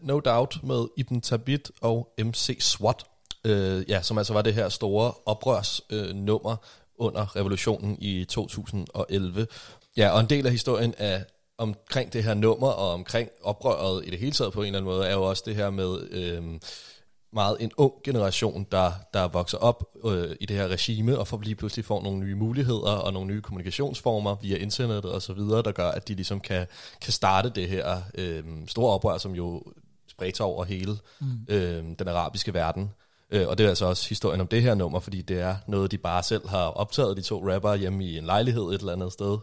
uh, 0.00 0.06
No 0.06 0.20
Doubt 0.20 0.62
med 0.64 0.86
Ibn 0.96 1.20
Tabit 1.20 1.70
og 1.80 2.14
MC 2.18 2.56
SWAT, 2.60 3.04
uh, 3.48 3.90
ja, 3.90 4.02
som 4.02 4.18
altså 4.18 4.32
var 4.32 4.42
det 4.42 4.54
her 4.54 4.68
store 4.68 5.12
oprørsnummer 5.26 6.12
nummer 6.12 6.56
under 6.98 7.36
revolutionen 7.36 7.96
i 8.00 8.24
2011. 8.24 9.46
Ja, 9.96 10.10
og 10.10 10.20
en 10.20 10.26
del 10.26 10.46
af 10.46 10.52
historien 10.52 10.94
er 10.98 11.20
omkring 11.58 12.12
det 12.12 12.24
her 12.24 12.34
nummer 12.34 12.68
og 12.68 12.92
omkring 12.92 13.28
oprøret 13.42 14.06
i 14.06 14.10
det 14.10 14.18
hele 14.18 14.32
taget 14.32 14.52
på 14.52 14.60
en 14.60 14.66
eller 14.66 14.78
anden 14.78 14.92
måde, 14.92 15.06
er 15.06 15.12
jo 15.12 15.22
også 15.22 15.42
det 15.46 15.56
her 15.56 15.70
med 15.70 16.08
øh, 16.10 16.42
meget 17.32 17.56
en 17.60 17.70
ung 17.76 17.92
generation, 18.04 18.66
der, 18.72 18.92
der 19.14 19.28
vokser 19.28 19.58
op 19.58 19.84
øh, 20.04 20.36
i 20.40 20.46
det 20.46 20.56
her 20.56 20.68
regime, 20.68 21.18
og 21.18 21.28
for 21.28 21.40
lige 21.42 21.54
pludselig 21.54 21.84
får 21.84 22.02
nogle 22.02 22.18
nye 22.18 22.34
muligheder 22.34 22.92
og 22.92 23.12
nogle 23.12 23.28
nye 23.28 23.40
kommunikationsformer 23.40 24.36
via 24.42 24.56
internettet 24.56 25.12
og 25.12 25.22
så 25.22 25.32
videre, 25.32 25.62
der 25.62 25.72
gør, 25.72 25.88
at 25.88 26.08
de 26.08 26.14
ligesom 26.14 26.40
kan, 26.40 26.66
kan 27.00 27.12
starte 27.12 27.50
det 27.50 27.68
her 27.68 28.02
øh, 28.14 28.44
store 28.66 28.94
oprør, 28.94 29.18
som 29.18 29.32
jo 29.32 29.62
spredte 30.08 30.40
over 30.40 30.64
hele 30.64 30.98
mm. 31.20 31.26
øh, 31.48 31.84
den 31.98 32.08
arabiske 32.08 32.54
verden. 32.54 32.90
Øh, 33.32 33.48
og 33.48 33.58
det 33.58 33.64
er 33.64 33.68
altså 33.68 33.86
også 33.86 34.08
historien 34.08 34.40
om 34.40 34.46
det 34.46 34.62
her 34.62 34.74
nummer, 34.74 35.00
fordi 35.00 35.22
det 35.22 35.40
er 35.40 35.56
noget, 35.66 35.90
de 35.90 35.98
bare 35.98 36.22
selv 36.22 36.48
har 36.48 36.66
optaget, 36.66 37.16
de 37.16 37.22
to 37.22 37.52
rapper 37.52 37.74
hjemme 37.74 38.04
i 38.04 38.18
en 38.18 38.24
lejlighed 38.24 38.62
et 38.62 38.80
eller 38.80 38.92
andet 38.92 39.12
sted 39.12 39.38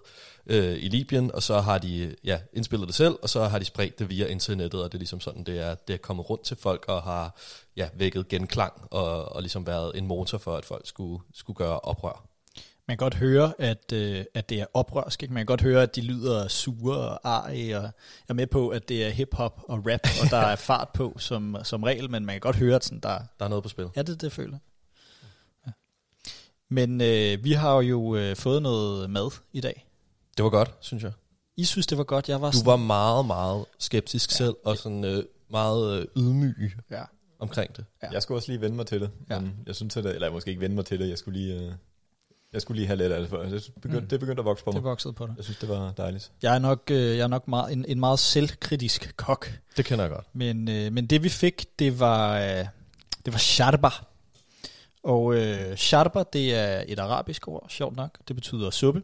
øh, 0.48 0.84
i 0.84 0.88
Libyen, 0.88 1.32
og 1.32 1.44
så 1.44 1.60
har 1.60 1.78
de 1.78 2.16
ja, 2.24 2.40
indspillet 2.54 2.88
det 2.88 2.96
selv, 2.96 3.16
og 3.22 3.30
så 3.30 3.44
har 3.44 3.60
de 3.60 3.66
spredt 3.66 4.00
det 4.00 4.10
via 4.10 4.26
internettet, 4.26 4.84
og 4.84 4.92
det 4.92 4.94
er 4.94 5.00
ligesom 5.00 5.20
sådan, 5.20 5.44
det 5.44 5.60
er, 5.60 5.76
det 5.76 5.94
er 5.94 5.98
kommet 5.98 6.30
rundt 6.30 6.44
til 6.44 6.58
folk, 6.58 6.86
og 6.88 7.04
har 7.04 7.36
ja, 7.78 7.90
vækket 7.94 8.28
genklang, 8.28 8.74
og, 8.92 9.36
og 9.36 9.42
ligesom 9.42 9.68
været 9.68 9.98
en 9.98 10.08
motor 10.08 10.38
for, 10.38 10.56
at 10.56 10.66
folk 10.66 10.88
skulle, 10.88 11.24
skulle 11.34 11.58
gøre 11.58 11.80
oprør. 11.80 12.26
Man 12.90 12.98
kan 12.98 13.06
godt 13.06 13.16
høre, 13.16 13.54
at, 13.60 13.94
øh, 13.94 14.26
at 14.34 14.50
det 14.50 14.60
er 14.60 14.66
oprørsk. 14.74 15.24
Ikke? 15.24 15.34
Man 15.34 15.42
kan 15.42 15.46
godt 15.46 15.62
høre, 15.62 15.84
at 15.84 15.96
de 15.96 16.02
lyder 16.02 16.48
sure 16.48 16.98
og 16.98 17.20
arige, 17.24 17.78
og 17.78 17.84
jeg 17.84 17.92
er 18.30 18.34
med 18.34 18.48
på, 18.48 18.70
at 18.70 18.90
det 18.90 19.06
er 19.06 19.10
hip-hop 19.10 19.62
og 19.68 19.78
rap, 19.78 20.08
og 20.24 20.30
der 20.30 20.38
er 20.38 20.56
fart 20.56 20.90
på 20.94 21.16
som, 21.20 21.58
som 21.64 21.84
regel, 21.84 22.12
men 22.12 22.26
man 22.26 22.34
kan 22.34 22.40
godt 22.40 22.56
høre, 22.56 22.76
at 22.76 22.84
sådan, 22.84 23.00
der, 23.00 23.20
Der 23.40 23.46
er 23.46 23.50
noget 23.50 23.64
på 23.64 23.70
spil. 23.70 23.86
Ja, 23.96 24.02
det, 24.02 24.22
det 24.22 24.32
føler 24.32 24.52
jeg. 24.54 24.60
Ja. 25.68 25.72
Men 26.70 27.02
øh, 27.02 27.44
vi 27.44 27.54
har 27.54 27.82
jo 27.82 28.16
øh, 28.16 28.36
fået 28.36 28.62
noget 28.62 29.10
mad 29.10 29.32
i 29.54 29.62
dag. 29.62 29.88
Det 30.38 30.44
var 30.44 30.50
godt, 30.50 30.76
synes 30.80 31.04
jeg. 31.04 31.12
I 31.58 31.66
synes, 31.66 31.88
det 31.88 31.98
var 31.98 32.04
godt. 32.04 32.30
Jeg 32.30 32.42
var 32.42 32.52
Du 32.52 32.58
sådan, 32.58 32.68
var 32.68 32.76
meget, 32.76 33.26
meget 33.26 33.66
skeptisk 33.80 34.32
ja. 34.32 34.36
selv, 34.36 34.56
og 34.66 34.78
sådan 34.78 35.04
øh, 35.04 35.24
meget 35.50 36.00
øh, 36.00 36.06
ydmyg. 36.18 36.72
Ja. 36.92 37.04
omkring 37.40 37.78
det. 37.78 37.86
Ja. 38.04 38.10
Jeg 38.12 38.22
skulle 38.22 38.38
også 38.38 38.52
lige 38.52 38.62
vende 38.62 38.76
mig 38.76 38.86
til 38.86 39.02
det. 39.02 39.10
Ja. 39.30 39.40
Men 39.40 39.54
jeg 39.66 39.76
synes, 39.76 39.98
at 39.98 40.04
det, 40.04 40.16
eller 40.16 40.32
måske 40.32 40.50
ikke 40.50 40.62
vende 40.62 40.76
mig 40.76 40.86
til 40.86 41.00
det, 41.00 41.10
jeg 41.10 41.18
skulle 41.18 41.40
lige, 41.40 41.56
øh, 41.56 41.72
jeg 42.54 42.62
skulle 42.62 42.76
lige 42.80 42.88
have 42.88 42.98
lidt 42.98 43.12
af 43.12 43.20
det, 43.20 43.30
for 43.30 43.40
jeg 43.42 43.48
synes, 43.50 43.72
begynd, 43.82 44.02
Mm. 44.02 44.08
det 44.08 44.20
begyndte 44.20 44.40
at 44.42 44.46
vokse 44.46 44.64
på 44.64 44.72
Det 44.72 44.76
mig. 44.82 44.90
voksede 44.90 45.14
på 45.14 45.28
dig. 45.28 45.34
Jeg 45.38 45.44
synes, 45.44 45.58
det 45.58 45.70
var 45.70 45.92
dejligt. 45.98 46.32
Jeg 46.42 46.56
er 46.56 46.60
nok, 46.60 46.84
øh, 46.92 47.18
jeg 47.18 47.24
er 47.24 47.28
nok 47.28 47.48
meget, 47.48 47.72
en, 47.74 47.86
en 47.88 48.00
meget 48.00 48.20
selvkritisk 48.20 49.14
kok. 49.18 49.52
Det 49.78 49.86
kender 49.86 50.04
jeg 50.06 50.12
godt. 50.12 50.26
Men, 50.34 50.70
øh, 50.70 50.94
men 50.94 51.08
det 51.08 51.24
vi 51.24 51.30
fik, 51.30 51.66
det 51.80 52.00
var, 52.00 52.40
øh, 52.40 52.66
det 53.26 53.34
var 53.34 53.38
sharba. 53.40 53.90
Og 55.04 55.36
øh, 55.36 55.78
sharba, 55.78 56.24
det 56.34 56.56
er 56.56 56.84
et 56.88 57.00
arabisk 57.00 57.48
ord, 57.48 57.66
sjovt 57.70 57.96
nok. 57.96 58.18
Det 58.28 58.36
betyder 58.36 58.70
suppe. 58.70 59.02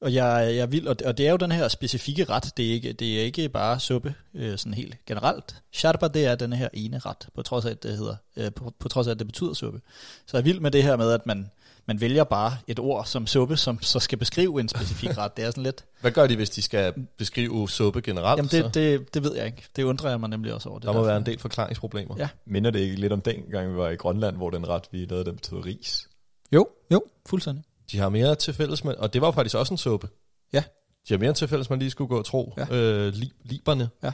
Og 0.00 0.14
jeg, 0.14 0.52
jeg 0.56 0.72
vil, 0.72 0.88
og 0.88 0.98
det, 0.98 1.06
og 1.06 1.18
det 1.18 1.26
er 1.26 1.30
jo 1.30 1.36
den 1.36 1.52
her 1.52 1.68
specifikke 1.68 2.24
ret. 2.24 2.52
Det 2.56 2.66
er 2.68 2.70
ikke, 2.72 2.92
det 2.92 3.20
er 3.20 3.24
ikke 3.24 3.48
bare 3.48 3.80
suppe 3.80 4.14
øh, 4.34 4.58
sådan 4.58 4.74
helt 4.74 4.96
generelt. 5.06 5.56
Sharba, 5.72 6.08
det 6.08 6.26
er 6.26 6.34
den 6.34 6.52
her 6.52 6.68
ene 6.72 6.98
ret, 6.98 7.28
på 7.34 7.42
trods 7.42 7.64
af, 7.64 7.70
at 7.70 7.82
det 7.82 7.96
hedder, 7.96 8.16
øh, 8.36 8.52
på, 8.52 8.72
på 8.78 8.88
trods 8.88 9.06
af, 9.06 9.10
at 9.10 9.18
det 9.18 9.26
betyder 9.26 9.54
suppe. 9.54 9.80
Så 10.26 10.36
jeg 10.36 10.40
er 10.40 10.44
vild 10.44 10.60
med 10.60 10.70
det 10.70 10.82
her 10.82 10.96
med, 10.96 11.10
at 11.12 11.26
man, 11.26 11.50
man 11.88 12.00
vælger 12.00 12.24
bare 12.24 12.56
et 12.66 12.78
ord 12.78 13.06
som 13.06 13.26
suppe, 13.26 13.56
som 13.56 13.82
så 13.82 14.00
skal 14.00 14.18
beskrive 14.18 14.60
en 14.60 14.68
specifik 14.68 15.18
ret. 15.18 15.36
Det 15.36 15.44
er 15.44 15.50
sådan 15.50 15.62
lidt, 15.62 15.84
Hvad 16.00 16.10
gør 16.10 16.26
de, 16.26 16.36
hvis 16.36 16.50
de 16.50 16.62
skal 16.62 16.94
beskrive 17.18 17.68
suppe 17.68 18.00
generelt? 18.00 18.36
jamen 18.36 18.48
så? 18.50 18.56
det, 18.56 18.74
det, 18.74 19.14
det 19.14 19.22
ved 19.22 19.36
jeg 19.36 19.46
ikke. 19.46 19.64
Det 19.76 19.82
undrer 19.82 20.10
jeg 20.10 20.20
mig 20.20 20.28
nemlig 20.28 20.54
også 20.54 20.68
over. 20.68 20.78
Det 20.78 20.86
der 20.86 20.92
må 20.92 20.98
derfor. 20.98 21.06
være 21.06 21.16
en 21.16 21.26
del 21.26 21.38
forklaringsproblemer. 21.38 22.14
Ja. 22.18 22.28
Minder 22.46 22.70
det 22.70 22.78
ikke 22.78 22.96
lidt 22.96 23.12
om 23.12 23.20
den 23.20 23.34
gang, 23.50 23.72
vi 23.72 23.76
var 23.76 23.88
i 23.88 23.96
Grønland, 23.96 24.36
hvor 24.36 24.50
den 24.50 24.68
ret, 24.68 24.82
vi 24.92 25.04
lavede, 25.04 25.24
den 25.24 25.34
betød 25.36 25.64
ris? 25.66 26.08
Jo, 26.52 26.68
jo, 26.92 27.02
fuldstændig. 27.26 27.64
De 27.92 27.98
har 27.98 28.08
mere 28.08 28.34
til 28.34 28.54
fælles 28.54 28.84
med, 28.84 28.94
og 28.94 29.12
det 29.12 29.20
var 29.20 29.26
jo 29.28 29.32
faktisk 29.32 29.56
også 29.56 29.74
en 29.74 29.78
suppe. 29.78 30.08
Ja. 30.52 30.62
De 31.08 31.14
har 31.14 31.18
mere 31.18 31.32
til 31.32 31.48
fælles, 31.48 31.70
man 31.70 31.78
lige 31.78 31.90
skulle 31.90 32.08
gå 32.08 32.18
og 32.18 32.24
tro. 32.24 32.54
Ja. 32.56 32.76
Øh, 32.76 33.12
li, 33.14 33.32
liberne 33.44 33.88
Ja. 34.02 34.12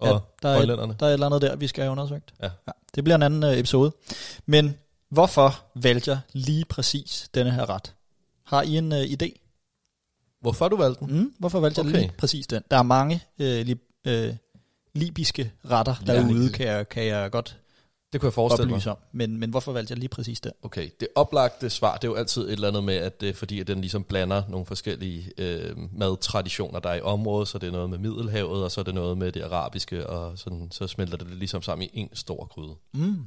og 0.00 0.06
Ja, 0.08 0.12
der, 0.12 0.48
er 0.48 0.60
et, 0.60 0.68
der 0.68 1.06
er 1.06 1.10
et 1.10 1.12
eller 1.12 1.26
andet 1.26 1.42
der, 1.42 1.56
vi 1.56 1.66
skal 1.66 1.82
have 1.82 1.92
undersøgt. 1.92 2.34
Ja. 2.42 2.48
ja. 2.66 2.72
Det 2.94 3.04
bliver 3.04 3.14
en 3.14 3.22
anden 3.22 3.42
øh, 3.44 3.58
episode. 3.58 3.92
Men 4.46 4.74
hvorfor 5.14 5.64
valgte 5.74 6.10
jeg 6.10 6.18
lige 6.32 6.64
præcis 6.64 7.28
denne 7.34 7.50
her 7.50 7.68
ret? 7.70 7.94
Har 8.44 8.62
I 8.62 8.76
en 8.78 8.92
øh, 8.92 9.02
idé? 9.02 9.40
Hvorfor 10.40 10.68
du 10.68 10.76
valgte 10.76 11.04
den? 11.04 11.16
Mm, 11.18 11.34
hvorfor 11.38 11.60
valgte 11.60 11.80
jeg 11.80 11.88
Okay. 11.88 11.98
lige 12.00 12.12
præcis 12.18 12.46
den? 12.46 12.62
Der 12.70 12.76
er 12.78 12.82
mange 12.82 13.22
øh, 13.38 13.66
li, 13.66 13.74
øh, 14.06 14.34
libiske 14.94 15.52
retter 15.70 15.94
Ja, 16.06 16.12
derude, 16.14 16.50
kan 16.52 16.66
jeg, 16.66 16.88
kan 16.88 17.06
jeg 17.06 17.30
godt 17.30 17.58
Det 18.12 18.20
kunne 18.20 18.26
jeg 18.28 18.32
forestille 18.34 18.70
mig. 18.70 18.86
om. 18.88 18.96
Men, 19.12 19.38
men 19.38 19.50
hvorfor 19.50 19.72
valgte 19.72 19.92
jeg 19.92 19.98
lige 19.98 20.08
præcis 20.08 20.40
den? 20.40 20.52
Okay, 20.62 20.90
det 21.00 21.08
oplagte 21.14 21.70
svar, 21.70 21.96
det 21.96 22.04
er 22.04 22.08
jo 22.08 22.14
altid 22.14 22.42
et 22.42 22.52
eller 22.52 22.68
andet 22.68 22.84
med, 22.84 22.94
at 22.94 23.20
det 23.20 23.28
er 23.28 23.34
fordi, 23.34 23.60
at 23.60 23.66
den 23.66 23.80
ligesom 23.80 24.04
blander 24.04 24.42
nogle 24.48 24.66
forskellige 24.66 25.30
øh, 25.38 25.76
madtraditioner, 25.92 26.78
der 26.80 26.90
er 26.90 26.94
i 26.94 27.00
området, 27.00 27.48
så 27.48 27.58
det 27.58 27.66
er 27.66 27.72
noget 27.72 27.90
med 27.90 27.98
Middelhavet, 27.98 28.64
og 28.64 28.70
så 28.70 28.80
er 28.80 28.84
det 28.84 28.94
noget 28.94 29.18
med 29.18 29.32
det 29.32 29.42
arabiske, 29.42 30.06
og 30.06 30.38
sådan, 30.38 30.68
så 30.70 30.86
smelter 30.86 31.16
det 31.16 31.26
ligesom 31.26 31.62
sammen 31.62 31.88
i 31.92 31.98
en 32.00 32.08
stor 32.12 32.44
gryde. 32.46 32.74
Mm, 32.94 33.26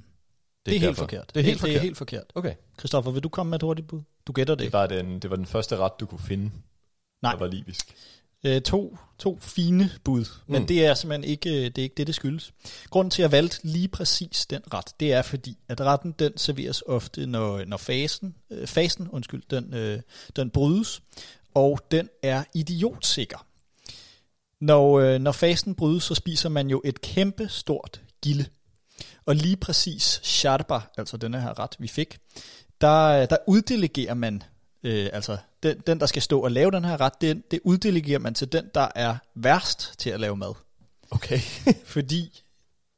det, 0.68 0.74
det 0.74 0.84
er 0.84 0.88
helt 0.88 0.98
forkert. 0.98 1.32
Det 1.36 1.40
er 1.40 1.44
helt 1.44 1.62
Det 1.62 1.64
er 1.64 1.68
forkert. 1.68 1.82
helt 1.82 1.98
forkert. 1.98 2.24
Okay. 2.36 2.54
Christoffer, 2.80 3.12
vil 3.12 3.24
du 3.24 3.30
komme 3.30 3.50
med 3.50 3.56
et 3.60 3.64
hurtigt 3.64 3.88
bud? 3.88 4.02
Du 4.28 4.32
gætter 4.34 4.56
det 4.56 4.66
Det 4.66 4.74
var 4.74 4.88
den, 4.88 5.20
det 5.20 5.30
var 5.30 5.36
den 5.36 5.46
første 5.46 5.78
ret, 5.78 5.92
du 6.00 6.06
kunne 6.06 6.20
finde, 6.28 6.52
Nej. 7.22 7.32
der 7.32 7.40
var 7.40 7.48
libisk. 7.48 7.96
Øh, 8.44 8.62
to, 8.62 8.98
to 9.20 9.38
fine 9.42 9.90
bud, 10.04 10.26
men 10.48 10.62
Mm. 10.62 10.68
det 10.68 10.86
er 10.86 10.94
simpelthen 10.94 11.24
ikke 11.32 11.50
det, 11.50 11.78
er 11.78 11.84
ikke 11.84 11.96
det, 11.98 12.08
det 12.08 12.16
skyldes. 12.16 12.54
Grunden 12.90 13.12
til, 13.12 13.22
at 13.22 13.24
jeg 13.24 13.32
valgte 13.32 13.60
lige 13.68 13.88
præcis 13.88 14.46
den 14.46 14.62
ret, 14.74 14.86
det 15.00 15.14
er 15.14 15.22
fordi, 15.22 15.58
at 15.68 15.82
retten 15.82 16.16
den 16.20 16.38
serveres 16.38 16.82
ofte, 16.88 17.26
når, 17.26 17.66
når 17.66 17.78
fasen, 17.78 18.36
øh, 18.52 18.68
fasen 18.68 19.10
undskyld, 19.10 19.44
den, 19.50 19.74
øh, 19.74 20.00
den 20.36 20.50
brydes, 20.50 21.02
og 21.54 21.80
den 21.92 22.10
er 22.24 22.44
idiotsikker. 22.56 23.46
Når, 24.62 25.00
øh, 25.00 25.20
når 25.20 25.32
fasen 25.32 25.76
brydes, 25.76 26.04
så 26.04 26.16
spiser 26.16 26.50
man 26.50 26.70
jo 26.70 26.82
et 26.86 27.02
kæmpe 27.02 27.48
stort 27.50 28.02
gilde. 28.22 28.46
Og 29.28 29.36
lige 29.36 29.58
præcis 29.58 30.20
sharba, 30.24 30.80
altså 30.98 31.18
denne 31.18 31.42
her 31.42 31.60
ret, 31.60 31.76
vi 31.80 31.88
fik, 31.88 32.18
der, 32.82 33.26
der 33.26 33.38
uddelegerer 33.48 34.14
man, 34.14 34.44
øh, 34.84 35.10
altså 35.14 35.38
den, 35.64 35.80
den, 35.88 36.00
der 36.00 36.06
skal 36.06 36.22
stå 36.22 36.40
og 36.40 36.52
lave 36.52 36.72
den 36.72 36.86
her 36.86 37.02
ret, 37.02 37.22
den, 37.22 37.44
det 37.52 37.60
uddelegerer 37.64 38.20
man 38.20 38.34
til 38.34 38.52
den, 38.52 38.66
der 38.76 38.88
er 38.96 39.16
værst 39.36 39.94
til 39.98 40.10
at 40.10 40.20
lave 40.20 40.38
mad. 40.38 40.54
Okay. 41.12 41.40
Fordi 41.94 42.42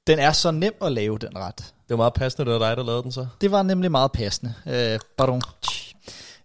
den 0.07 0.19
er 0.19 0.31
så 0.31 0.51
nem 0.51 0.73
at 0.81 0.91
lave, 0.91 1.17
den 1.17 1.37
ret. 1.37 1.57
Det 1.57 1.89
var 1.89 1.97
meget 1.97 2.13
passende, 2.13 2.51
det 2.51 2.59
var 2.59 2.67
dig, 2.67 2.77
der 2.77 2.83
lavede 2.83 3.03
den 3.03 3.11
så. 3.11 3.27
Det 3.41 3.51
var 3.51 3.63
nemlig 3.63 3.91
meget 3.91 4.11
passende. 4.11 4.53
Øh, 4.65 4.99
pardon. 5.17 5.41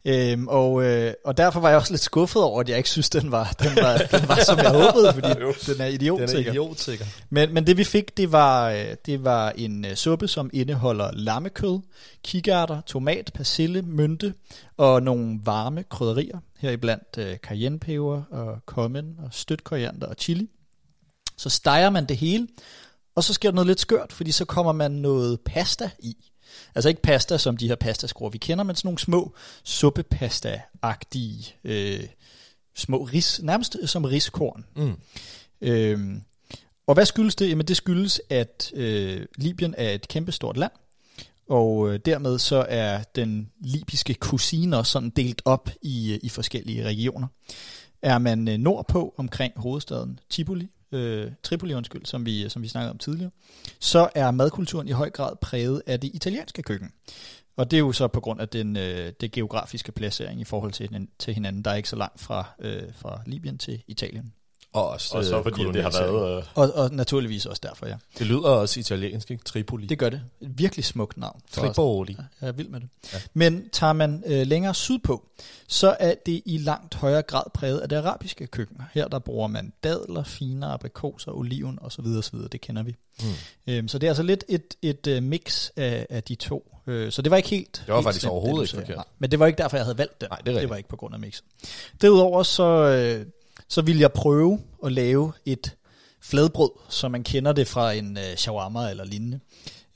Øhm, 0.06 0.48
og, 0.48 0.84
øh, 0.84 1.14
og 1.24 1.36
derfor 1.36 1.60
var 1.60 1.68
jeg 1.68 1.78
også 1.78 1.92
lidt 1.92 2.02
skuffet 2.02 2.42
over, 2.42 2.60
at 2.60 2.68
jeg 2.68 2.76
ikke 2.76 2.88
synes, 2.88 3.10
den 3.10 3.30
var, 3.30 3.54
den 3.58 3.76
var, 3.76 3.96
den 3.96 4.28
var 4.28 4.44
som 4.44 4.58
jeg 4.58 4.70
håbede, 4.70 5.12
fordi 5.12 5.28
den 5.72 5.80
er 5.80 5.86
idiot. 5.86 6.20
Den 6.20 6.28
er 6.28 6.50
idiotsikker. 6.50 7.04
Men, 7.30 7.54
men 7.54 7.66
det 7.66 7.76
vi 7.76 7.84
fik, 7.84 8.16
det 8.16 8.32
var, 8.32 8.70
øh, 8.70 8.86
det 9.06 9.24
var 9.24 9.50
en 9.50 9.84
øh, 9.84 9.94
suppe, 9.94 10.28
som 10.28 10.50
indeholder 10.52 11.10
lammekød, 11.12 11.78
kikærter, 12.24 12.80
tomat, 12.80 13.30
persille, 13.34 13.82
mynte 13.82 14.34
og 14.76 15.02
nogle 15.02 15.40
varme 15.44 15.82
krydderier. 15.82 16.38
Heriblandt 16.58 17.18
øh, 17.18 17.36
cayennepeber 17.36 18.22
og 18.30 18.58
kommen 18.66 19.16
og 19.24 19.28
stødt 19.32 19.64
koriander 19.64 20.06
og 20.06 20.14
chili. 20.18 20.48
Så 21.36 21.50
steger 21.50 21.90
man 21.90 22.06
det 22.06 22.16
hele, 22.16 22.48
og 23.14 23.24
så 23.24 23.32
sker 23.32 23.50
der 23.50 23.54
noget 23.54 23.66
lidt 23.66 23.80
skørt, 23.80 24.12
fordi 24.12 24.32
så 24.32 24.44
kommer 24.44 24.72
man 24.72 24.90
noget 24.90 25.40
pasta 25.40 25.90
i. 25.98 26.16
Altså 26.74 26.88
ikke 26.88 27.02
pasta 27.02 27.38
som 27.38 27.56
de 27.56 27.68
her 27.68 27.74
pastaskruer, 27.74 28.30
vi 28.30 28.38
kender, 28.38 28.64
men 28.64 28.76
sådan 28.76 28.86
nogle 28.86 28.98
små 28.98 29.34
suppepasta-agtige 29.64 31.54
øh, 31.64 32.06
små 32.74 32.98
ris, 33.02 33.40
nærmest 33.42 33.76
som 33.86 34.04
riskorn. 34.04 34.64
Mm. 34.76 34.96
Øhm, 35.60 36.22
og 36.86 36.94
hvad 36.94 37.06
skyldes 37.06 37.34
det? 37.34 37.48
Jamen 37.48 37.66
det 37.66 37.76
skyldes, 37.76 38.20
at 38.30 38.72
øh, 38.74 39.26
Libyen 39.36 39.74
er 39.78 39.90
et 39.90 40.08
kæmpestort 40.08 40.56
land, 40.56 40.72
og 41.48 41.92
øh, 41.92 42.00
dermed 42.04 42.38
så 42.38 42.66
er 42.68 43.02
den 43.02 43.50
libyske 43.60 44.14
kusine 44.14 44.78
også 44.78 44.92
sådan 44.92 45.10
delt 45.10 45.42
op 45.44 45.70
i, 45.82 46.12
øh, 46.12 46.18
i 46.22 46.28
forskellige 46.28 46.84
regioner. 46.84 47.26
Er 48.02 48.18
man 48.18 48.48
øh, 48.48 48.58
nordpå 48.58 49.14
omkring 49.16 49.52
hovedstaden 49.56 50.18
Tripoli, 50.30 50.68
øh, 50.92 51.30
Tripoli 51.42 51.74
undskyld, 51.74 52.06
som 52.06 52.26
vi, 52.26 52.48
som 52.48 52.62
vi 52.62 52.68
snakkede 52.68 52.90
om 52.90 52.98
tidligere, 52.98 53.30
så 53.80 54.08
er 54.14 54.30
madkulturen 54.30 54.88
i 54.88 54.90
høj 54.90 55.10
grad 55.10 55.36
præget 55.36 55.82
af 55.86 56.00
det 56.00 56.10
italienske 56.14 56.62
køkken. 56.62 56.92
Og 57.56 57.70
det 57.70 57.76
er 57.76 57.80
jo 57.80 57.92
så 57.92 58.08
på 58.08 58.20
grund 58.20 58.40
af 58.40 58.48
den 58.48 58.76
øh, 58.76 59.12
det 59.20 59.32
geografiske 59.32 59.92
placering 59.92 60.40
i 60.40 60.44
forhold 60.44 60.72
til, 60.72 61.08
til 61.18 61.34
hinanden, 61.34 61.62
der 61.62 61.70
er 61.70 61.74
ikke 61.74 61.88
så 61.88 61.96
langt 61.96 62.20
fra, 62.20 62.54
øh, 62.58 62.82
fra 62.94 63.22
Libyen 63.26 63.58
til 63.58 63.82
Italien. 63.86 64.32
Og, 64.74 64.88
også, 64.88 65.16
Og 65.18 65.24
så 65.24 65.36
øh, 65.38 65.42
fordi 65.42 65.64
det 65.64 65.82
har 65.82 65.90
været... 65.90 66.38
Øh, 66.38 66.44
Og, 66.54 66.72
og 66.74 66.90
naturligvis 66.92 67.46
også 67.46 67.60
derfor, 67.62 67.86
ja. 67.86 67.96
Det 68.18 68.26
lyder 68.26 68.40
også 68.48 68.80
italiensk, 68.80 69.30
ikke? 69.30 69.44
Tripoli. 69.44 69.86
Det 69.86 69.98
gør 69.98 70.08
det. 70.08 70.22
Et 70.40 70.58
virkelig 70.58 70.84
smukt 70.84 71.16
navn. 71.16 71.40
Tripoli. 71.52 72.16
Jeg 72.40 72.48
er 72.48 72.52
vild 72.52 72.68
med 72.68 72.80
det. 72.80 72.88
Ja. 73.12 73.16
Ja. 73.16 73.22
Men 73.34 73.68
tager 73.72 73.92
man 73.92 74.22
øh, 74.26 74.46
længere 74.46 74.74
sydpå, 74.74 75.28
så 75.68 75.96
er 76.00 76.14
det 76.26 76.42
i 76.46 76.58
langt 76.58 76.94
højere 76.94 77.22
grad 77.22 77.42
præget 77.54 77.78
af 77.78 77.88
det 77.88 77.96
arabiske 77.96 78.46
køkken. 78.46 78.76
Her 78.94 79.08
der 79.08 79.18
bruger 79.18 79.46
man 79.48 79.72
dadler, 79.84 80.24
fine 80.24 80.66
aprikoser, 80.66 81.32
oliven 81.32 81.78
osv. 81.82 82.06
osv. 82.18 82.38
Det 82.52 82.60
kender 82.60 82.82
vi. 82.82 82.96
Mm. 83.20 83.26
Øhm, 83.66 83.88
så 83.88 83.98
det 83.98 84.06
er 84.06 84.10
altså 84.10 84.22
lidt 84.22 84.44
et, 84.48 84.74
et 84.82 85.06
øh, 85.06 85.22
mix 85.22 85.70
af, 85.76 86.06
af 86.10 86.22
de 86.22 86.34
to. 86.34 86.76
Øh, 86.86 87.12
så 87.12 87.22
det 87.22 87.30
var 87.30 87.36
ikke 87.36 87.48
helt 87.48 87.72
Det 87.86 87.88
var 87.88 87.94
helt 87.94 88.04
faktisk 88.04 88.20
slemt, 88.20 88.32
overhovedet 88.32 88.56
du 88.56 88.62
ikke 88.62 88.86
forkert. 88.86 88.96
Nej, 88.96 89.04
men 89.18 89.30
det 89.30 89.38
var 89.38 89.46
ikke 89.46 89.58
derfor, 89.58 89.76
jeg 89.76 89.84
havde 89.84 89.98
valgt 89.98 90.20
den. 90.20 90.28
Nej, 90.30 90.38
det 90.38 90.56
er 90.56 90.60
det 90.60 90.70
var 90.70 90.76
ikke 90.76 90.88
på 90.88 90.96
grund 90.96 91.14
af 91.14 91.20
mixet. 91.20 91.44
Derudover 92.00 92.42
så, 92.42 92.64
øh, 92.64 93.26
så 93.68 93.82
ville 93.82 94.00
jeg 94.00 94.12
prøve 94.12 94.60
at 94.84 94.92
lave 94.92 95.32
et 95.46 95.76
fladbrød, 96.20 96.70
som 96.88 97.10
man 97.10 97.22
kender 97.22 97.52
det 97.52 97.68
fra 97.68 97.92
en 97.92 98.16
øh, 98.16 98.36
shawarma 98.36 98.90
eller 98.90 99.04
lignende. 99.04 99.40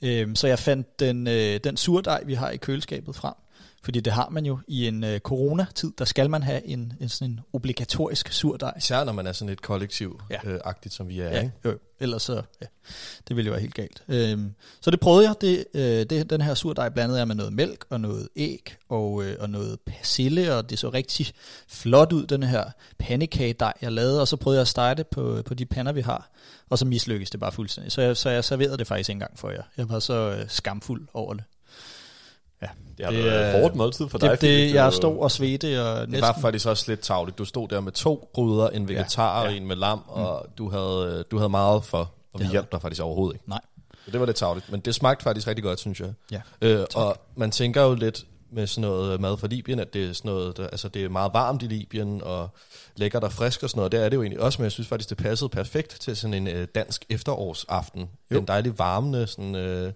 Øh, 0.01 0.27
så 0.35 0.47
jeg 0.47 0.59
fandt 0.59 0.99
den, 0.99 1.27
øh, 1.27 1.59
den 1.63 1.77
surdej, 1.77 2.23
vi 2.25 2.33
har 2.33 2.49
i 2.49 2.57
køleskabet 2.57 3.15
frem. 3.15 3.33
Fordi 3.83 3.99
det 3.99 4.13
har 4.13 4.29
man 4.29 4.45
jo 4.45 4.59
i 4.67 4.87
en 4.87 5.03
øh, 5.03 5.19
coronatid, 5.19 5.91
der 5.97 6.05
skal 6.05 6.29
man 6.29 6.43
have 6.43 6.65
en, 6.67 6.93
en 6.99 7.09
sådan 7.09 7.31
en 7.33 7.39
obligatorisk 7.53 8.31
surdej. 8.31 8.73
Især 8.77 9.03
når 9.03 9.11
man 9.13 9.27
er 9.27 9.31
sådan 9.31 9.51
et 9.51 9.61
kollektiv, 9.61 10.21
Ja. 10.29 10.37
øh, 10.43 10.59
agtigt 10.65 10.93
som 10.95 11.07
vi 11.07 11.19
er, 11.19 11.29
Ja, 11.29 11.41
ikke? 11.41 11.51
jo, 11.65 11.77
ellers 11.99 12.23
så, 12.23 12.33
ja, 12.61 12.65
det 13.27 13.35
ville 13.35 13.47
jo 13.47 13.51
være 13.51 13.61
helt 13.61 13.73
galt. 13.73 14.03
Øhm, 14.07 14.53
så 14.81 14.91
det 14.91 14.99
prøvede 14.99 15.27
jeg, 15.27 15.35
det, 15.41 15.65
øh, 15.73 16.05
det, 16.09 16.29
den 16.29 16.41
her 16.41 16.53
surdej 16.53 16.89
blandede 16.89 17.19
jeg 17.19 17.27
med 17.27 17.35
noget 17.35 17.53
mælk 17.53 17.85
og 17.89 18.01
noget 18.01 18.29
æg 18.35 18.75
og, 18.89 19.23
øh, 19.23 19.35
og 19.39 19.49
noget 19.49 19.79
persille, 19.85 20.55
og 20.55 20.69
det 20.69 20.79
så 20.79 20.89
rigtig 20.89 21.27
flot 21.67 22.13
ud, 22.13 22.25
den 22.25 22.43
her 22.43 22.63
pandekagedej, 22.97 23.73
jeg 23.81 23.91
lavede, 23.91 24.21
og 24.21 24.27
så 24.27 24.35
prøvede 24.37 24.65
jeg 24.77 24.91
at 24.91 24.97
det 24.97 25.07
på, 25.07 25.41
på 25.45 25.53
de 25.53 25.65
pander, 25.65 25.91
vi 25.91 26.01
har, 26.01 26.31
og 26.69 26.77
så 26.77 26.85
mislykkedes 26.85 27.29
det 27.29 27.39
bare 27.39 27.51
fuldstændig. 27.51 27.91
Så 27.91 28.01
jeg, 28.01 28.17
så 28.17 28.29
jeg 28.29 28.43
serverede 28.43 28.77
det 28.77 28.87
faktisk 28.87 29.09
ikke 29.09 29.15
engang 29.15 29.39
for 29.39 29.49
jer. 29.49 29.63
Jeg 29.77 29.89
var 29.89 29.99
så 29.99 30.13
øh, 30.13 30.49
skamfuld 30.49 31.07
over 31.13 31.33
det. 31.33 31.43
Det 32.61 33.05
har 33.05 33.11
Det 33.11 33.23
det, 33.23 33.31
været 33.31 33.45
er- 33.45 33.55
et 33.55 33.61
hårdt 33.61 33.75
måltid 33.75 34.09
for 34.09 34.17
dig, 34.17 34.29
Det, 34.31 34.41
det, 34.41 34.73
jeg 34.73 34.93
stod 34.93 35.17
og 35.19 35.31
svedte, 35.31 35.83
og 35.83 36.01
Det 36.01 36.09
næsten... 36.09 36.21
var 36.27 36.37
faktisk 36.41 36.67
også 36.67 36.85
lidt 36.87 36.99
tavligt. 36.99 37.37
Du 37.37 37.45
stod 37.45 37.67
der 37.67 37.79
med 37.79 37.91
to 37.91 38.29
gryder, 38.33 38.69
en 38.69 38.87
vegetar 38.87 39.41
Ja. 39.41 39.47
og 39.47 39.53
en 39.55 39.65
med 39.67 39.75
lam, 39.75 40.01
og 40.07 40.45
du 40.57 40.69
havde, 40.69 41.23
du 41.31 41.37
havde 41.37 41.49
meget 41.49 41.83
for, 41.85 42.11
og 42.33 42.39
vi 42.39 42.43
havde 42.43 42.51
hjalp 42.51 42.71
dig 42.71 42.81
faktisk 42.81 43.01
overhovedet 43.01 43.35
ikke. 43.35 43.49
Nej. 43.49 43.61
Så 44.05 44.11
det 44.11 44.19
var 44.19 44.25
lidt 44.25 44.37
tavligt, 44.37 44.71
men 44.71 44.79
det 44.79 44.95
smagte 44.95 45.23
faktisk 45.23 45.47
rigtig 45.47 45.63
godt, 45.63 45.79
synes 45.79 45.99
jeg. 45.99 46.13
Ja, 46.31 46.41
Øh, 46.61 46.85
og 46.95 47.17
man 47.35 47.51
tænker 47.51 47.81
jo 47.83 47.93
lidt, 47.93 48.25
med 48.51 48.67
sådan 48.67 48.89
noget 48.89 49.21
mad 49.21 49.37
fra 49.37 49.47
Libyen, 49.47 49.79
at 49.79 49.93
det 49.93 50.09
er, 50.09 50.13
sådan 50.13 50.31
noget, 50.31 50.57
der, 50.57 50.67
altså 50.67 50.87
det 50.89 51.03
er 51.05 51.09
meget 51.09 51.33
varmt 51.33 51.63
i 51.63 51.65
Libyen, 51.65 52.21
og 52.23 52.49
lækkert 52.95 53.23
og 53.23 53.31
frisk 53.31 53.63
og 53.63 53.69
sådan 53.69 53.79
noget. 53.79 53.91
Det 53.91 54.03
er 54.05 54.09
det 54.09 54.15
jo 54.17 54.21
egentlig 54.21 54.39
også, 54.41 54.59
men 54.61 54.63
jeg 54.63 54.71
synes 54.71 54.87
faktisk, 54.87 55.09
det 55.09 55.17
passede 55.17 55.49
perfekt 55.49 56.01
til 56.01 56.17
sådan 56.17 56.33
en 56.33 56.47
øh, 56.47 56.67
dansk 56.75 57.05
efterårsaften. 57.09 58.09
Jo. 58.31 58.39
En 58.39 58.47
dejlig 58.47 58.79
varmende, 58.79 59.27
sådan, 59.27 59.55
øh, 59.55 59.93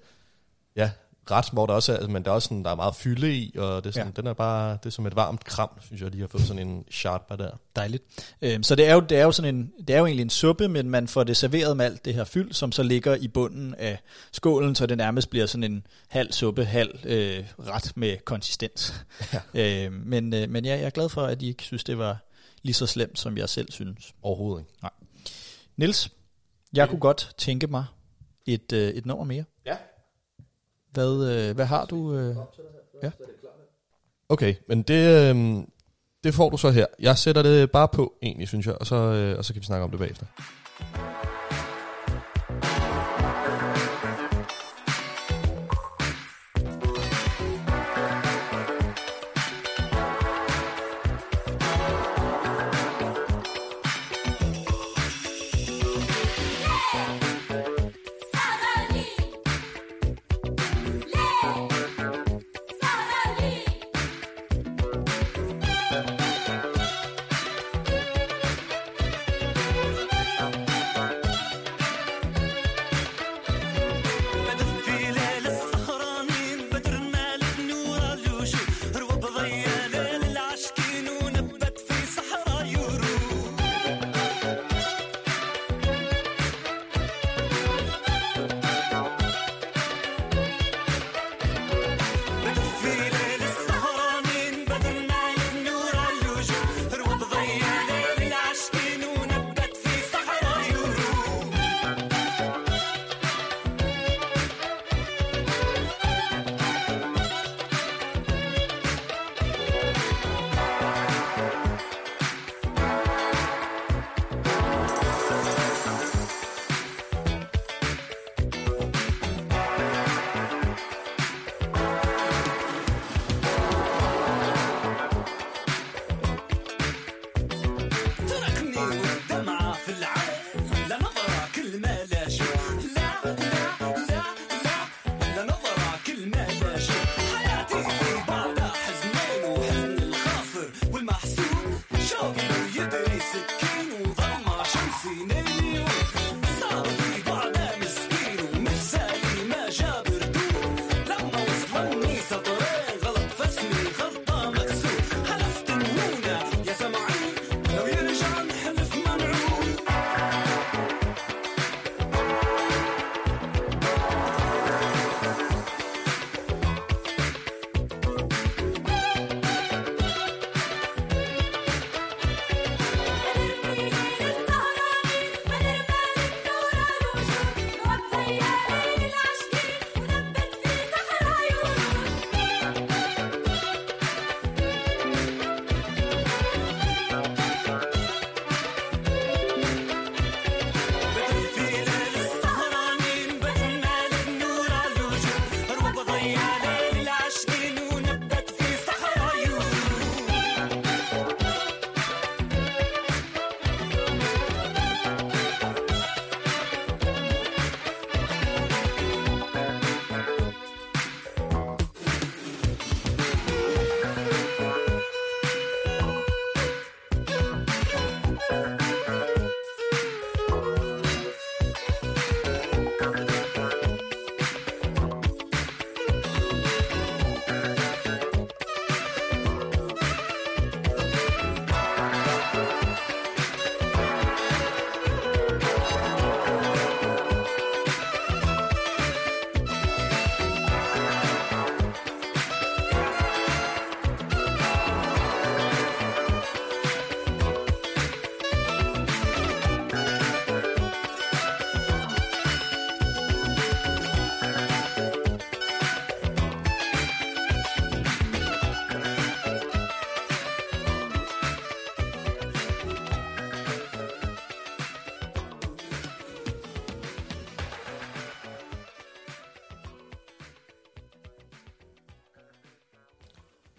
ja, 0.76 0.92
ret, 1.32 1.50
hvor 1.54 1.66
der 1.66 1.74
også 1.74 1.98
er, 1.98 2.08
men 2.08 2.24
der 2.24 2.32
er 2.32 2.36
også 2.36 2.46
sådan, 2.46 2.64
der 2.64 2.72
er 2.72 2.76
meget 2.76 2.96
fylde 2.96 3.36
i, 3.36 3.56
og 3.58 3.84
det 3.84 3.90
er, 3.90 3.94
sådan, 3.94 4.08
ja. 4.16 4.22
den 4.22 4.28
er 4.28 4.34
bare, 4.34 4.72
det 4.72 4.86
er 4.86 4.90
som 4.90 5.06
et 5.08 5.16
varmt 5.16 5.44
kram, 5.44 5.70
synes 5.82 6.02
jeg, 6.02 6.14
de 6.14 6.20
har 6.20 6.28
fået 6.28 6.44
sådan 6.44 6.68
en 6.68 6.86
sharpa 6.92 7.36
der. 7.36 7.52
Dejligt. 7.76 8.04
Øhm, 8.42 8.64
så 8.64 8.76
det 8.76 8.88
er, 8.88 8.94
jo, 8.94 9.00
det 9.00 9.18
er 9.18 9.24
jo 9.24 9.32
sådan 9.32 9.56
en, 9.56 9.72
det 9.88 9.96
er 9.96 10.00
jo 10.00 10.06
egentlig 10.06 10.24
en 10.24 10.30
suppe, 10.30 10.68
men 10.68 10.90
man 10.90 11.08
får 11.08 11.24
det 11.24 11.38
serveret 11.38 11.78
med 11.78 11.86
alt 11.86 12.06
det 12.06 12.14
her 12.14 12.24
fyld, 12.24 12.54
som 12.54 12.72
så 12.72 12.84
ligger 12.84 13.16
i 13.16 13.28
bunden 13.28 13.76
af 13.76 14.00
skålen, 14.32 14.76
så 14.76 14.86
det 14.86 14.98
nærmest 14.98 15.30
bliver 15.30 15.46
sådan 15.46 15.64
en 15.64 15.88
halv 16.08 16.32
suppe, 16.32 16.66
halv 16.66 17.00
øh, 17.04 17.44
ret 17.60 17.92
med 17.96 18.18
konsistens. 18.26 18.94
Ja. 19.56 19.86
øhm, 19.86 20.04
men, 20.06 20.34
øh, 20.34 20.50
men 20.50 20.66
ja, 20.66 20.72
jeg 20.72 20.86
er 20.86 20.90
glad 20.90 21.10
for, 21.10 21.22
at 21.22 21.42
I 21.42 21.48
ikke 21.48 21.64
synes, 21.64 21.84
det 21.84 21.98
var 21.98 22.18
lige 22.62 22.74
så 22.74 22.88
slemt, 22.88 23.20
som 23.20 23.38
jeg 23.38 23.50
selv 23.50 23.72
synes. 23.72 24.14
Overhovedet 24.22 24.62
ikke. 24.62 24.74
Nej. 24.82 24.92
Nils, 25.78 26.10
jeg 26.74 26.90
kunne 26.90 27.00
godt 27.00 27.34
tænke 27.38 27.68
mig 27.68 27.86
et, 28.46 28.74
øh, 28.74 28.90
et 28.90 29.06
nummer 29.06 29.26
mere. 29.26 29.44
Ja. 29.66 29.76
Hvad, 30.94 31.48
øh, 31.50 31.56
hvad 31.56 31.66
har 31.66 31.86
du? 31.86 32.14
Øh? 32.14 32.36
Ja. 33.04 33.12
Okay, 34.30 34.56
men 34.68 34.82
det, 34.82 35.36
øh, 35.36 35.64
det 36.24 36.34
får 36.34 36.50
du 36.50 36.58
så 36.58 36.70
her. 36.70 36.86
Jeg 37.00 37.18
sætter 37.18 37.42
det 37.42 37.72
bare 37.72 37.88
på, 37.88 38.14
egentlig, 38.22 38.48
synes 38.48 38.66
jeg, 38.66 38.76
og 38.80 38.86
så, 38.86 38.96
øh, 38.96 39.38
og 39.38 39.46
så 39.46 39.54
kan 39.54 39.62
vi 39.62 39.66
snakke 39.66 39.84
om 39.84 39.92
det 39.92 40.00
bagefter. 40.00 40.26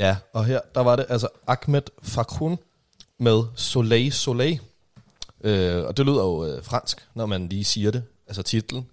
Ja, 0.04 0.16
og 0.32 0.44
her, 0.44 0.60
der 0.74 0.80
var 0.80 0.96
det 0.96 1.06
altså 1.08 1.28
Ahmed 1.46 1.82
Fakun 2.02 2.58
med 3.18 3.42
Soleil 3.56 4.12
Soleil. 4.12 4.60
Øh, 5.44 5.84
og 5.84 5.96
det 5.96 6.06
lyder 6.06 6.22
jo 6.22 6.46
øh, 6.46 6.64
fransk, 6.64 7.08
når 7.14 7.26
man 7.26 7.48
lige 7.48 7.64
siger 7.64 7.90
det, 7.90 8.02
altså 8.26 8.42
titlen. 8.42 8.86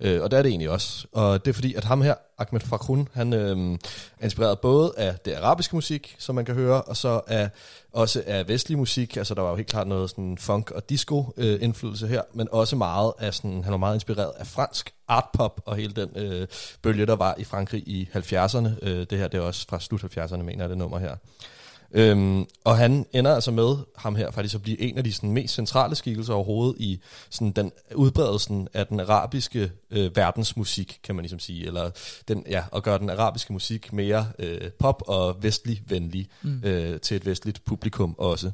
Øh, 0.00 0.22
og 0.22 0.30
det 0.30 0.38
er 0.38 0.42
det 0.42 0.50
egentlig 0.50 0.70
også. 0.70 1.06
Og 1.12 1.44
det 1.44 1.50
er 1.50 1.54
fordi, 1.54 1.74
at 1.74 1.84
ham 1.84 2.02
her, 2.02 2.14
Ahmed 2.38 2.60
Fakrun, 2.60 3.08
han 3.12 3.32
øh, 3.32 3.78
er 4.18 4.24
inspireret 4.24 4.60
både 4.60 4.92
af 4.96 5.14
det 5.24 5.34
arabiske 5.34 5.76
musik, 5.76 6.16
som 6.18 6.34
man 6.34 6.44
kan 6.44 6.54
høre, 6.54 6.82
og 6.82 6.96
så 6.96 7.20
af, 7.26 7.50
også 7.92 8.22
af 8.26 8.48
vestlig 8.48 8.78
musik. 8.78 9.16
Altså 9.16 9.34
der 9.34 9.42
var 9.42 9.50
jo 9.50 9.56
helt 9.56 9.68
klart 9.68 9.86
noget 9.86 10.10
sådan 10.10 10.38
funk 10.38 10.70
og 10.70 10.90
disco 10.90 11.34
øh, 11.36 11.58
indflydelse 11.62 12.06
her, 12.06 12.22
men 12.34 12.48
også 12.52 12.76
meget 12.76 13.12
af 13.18 13.34
sådan, 13.34 13.64
han 13.64 13.70
var 13.70 13.78
meget 13.78 13.94
inspireret 13.94 14.32
af 14.38 14.46
fransk 14.46 14.94
artpop 15.08 15.60
og 15.64 15.76
hele 15.76 15.92
den 15.92 16.10
øh, 16.16 16.46
bølge, 16.82 17.06
der 17.06 17.16
var 17.16 17.34
i 17.38 17.44
Frankrig 17.44 17.88
i 17.88 18.08
70'erne. 18.14 18.68
Øh, 18.82 19.06
det 19.10 19.18
her 19.18 19.28
det 19.28 19.38
er 19.38 19.42
også 19.42 19.66
fra 19.68 19.80
slut 19.80 20.04
70'erne, 20.04 20.42
mener 20.42 20.64
jeg, 20.64 20.68
det 20.68 20.78
nummer 20.78 20.98
her. 20.98 21.16
Øhm, 21.92 22.46
og 22.64 22.76
han 22.76 23.06
ender 23.12 23.34
altså 23.34 23.50
med, 23.50 23.76
ham 23.96 24.16
her, 24.16 24.30
faktisk 24.30 24.54
at 24.54 24.62
blive 24.62 24.80
en 24.80 24.98
af 24.98 25.04
de 25.04 25.12
sådan, 25.12 25.32
mest 25.32 25.54
centrale 25.54 25.94
skikkelser 25.94 26.34
overhovedet 26.34 26.80
i 26.80 27.00
sådan, 27.30 27.50
den 27.50 27.72
udbredelsen 27.94 28.68
af 28.74 28.86
den 28.86 29.00
arabiske 29.00 29.70
øh, 29.90 30.16
verdensmusik, 30.16 31.00
kan 31.02 31.14
man 31.14 31.22
ligesom 31.22 31.38
sige, 31.38 31.66
eller 31.66 31.90
den, 32.28 32.44
ja, 32.48 32.62
at 32.76 32.82
gøre 32.82 32.98
den 32.98 33.10
arabiske 33.10 33.52
musik 33.52 33.92
mere 33.92 34.26
øh, 34.38 34.70
pop 34.78 35.02
og 35.06 35.36
vestlig 35.42 35.82
venlig 35.86 36.28
mm. 36.42 36.60
øh, 36.64 37.00
til 37.00 37.16
et 37.16 37.26
vestligt 37.26 37.64
publikum 37.64 38.14
også. 38.18 38.50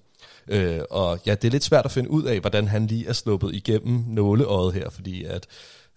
Øh, 0.48 0.80
og 0.90 1.20
ja, 1.26 1.34
det 1.34 1.44
er 1.44 1.52
lidt 1.52 1.64
svært 1.64 1.84
at 1.84 1.90
finde 1.90 2.10
ud 2.10 2.22
af, 2.22 2.40
hvordan 2.40 2.68
han 2.68 2.86
lige 2.86 3.08
er 3.08 3.12
sluppet 3.12 3.54
igennem 3.54 4.04
nåleøjet 4.08 4.74
her, 4.74 4.90
fordi 4.90 5.24
at 5.24 5.46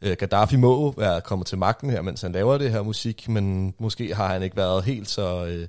øh, 0.01 0.15
Gaddafi 0.19 0.55
må 0.55 0.93
være 0.97 1.21
kommet 1.21 1.47
til 1.47 1.57
magten 1.57 1.89
her, 1.89 2.01
mens 2.01 2.21
han 2.21 2.31
laver 2.31 2.57
det 2.57 2.71
her 2.71 2.81
musik, 2.81 3.29
men 3.29 3.73
måske 3.79 4.15
har 4.15 4.27
han 4.27 4.43
ikke 4.43 4.57
været 4.57 4.83
helt 4.83 5.09
så... 5.09 5.45
Øh, 5.45 5.67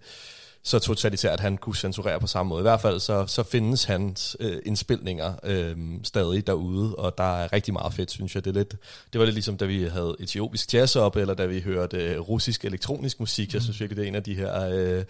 så 0.68 0.78
totalitært, 0.78 1.32
at 1.32 1.40
han 1.40 1.56
kunne 1.56 1.76
censurere 1.76 2.20
på 2.20 2.26
samme 2.26 2.50
måde. 2.50 2.60
I 2.60 2.62
hvert 2.62 2.80
fald 2.80 3.00
så, 3.00 3.26
så 3.26 3.42
findes 3.42 3.84
hans 3.84 4.36
øh, 4.40 4.58
indspilninger 4.66 5.32
øh, 5.44 5.76
stadig 6.04 6.46
derude, 6.46 6.94
og 6.94 7.18
der 7.18 7.42
er 7.42 7.52
rigtig 7.52 7.72
meget 7.72 7.94
fedt, 7.94 8.10
synes 8.10 8.34
jeg. 8.34 8.44
Det, 8.44 8.50
er 8.50 8.54
lidt, 8.54 8.74
det 9.12 9.18
var 9.18 9.24
lidt 9.24 9.34
ligesom, 9.34 9.56
da 9.56 9.64
vi 9.64 9.84
havde 9.84 10.16
etiopisk 10.20 10.74
jazz 10.74 10.96
op, 10.96 11.16
eller 11.16 11.34
da 11.34 11.46
vi 11.46 11.60
hørte 11.60 11.96
øh, 11.96 12.20
russisk 12.20 12.64
elektronisk 12.64 13.20
musik. 13.20 13.54
Jeg 13.54 13.62
synes 13.62 13.80
virkelig, 13.80 13.96
det 13.96 14.04
er 14.04 14.08
en 14.08 14.14
af 14.14 14.22
de 14.22 14.34
her 14.34 14.68
øh, 14.72 15.04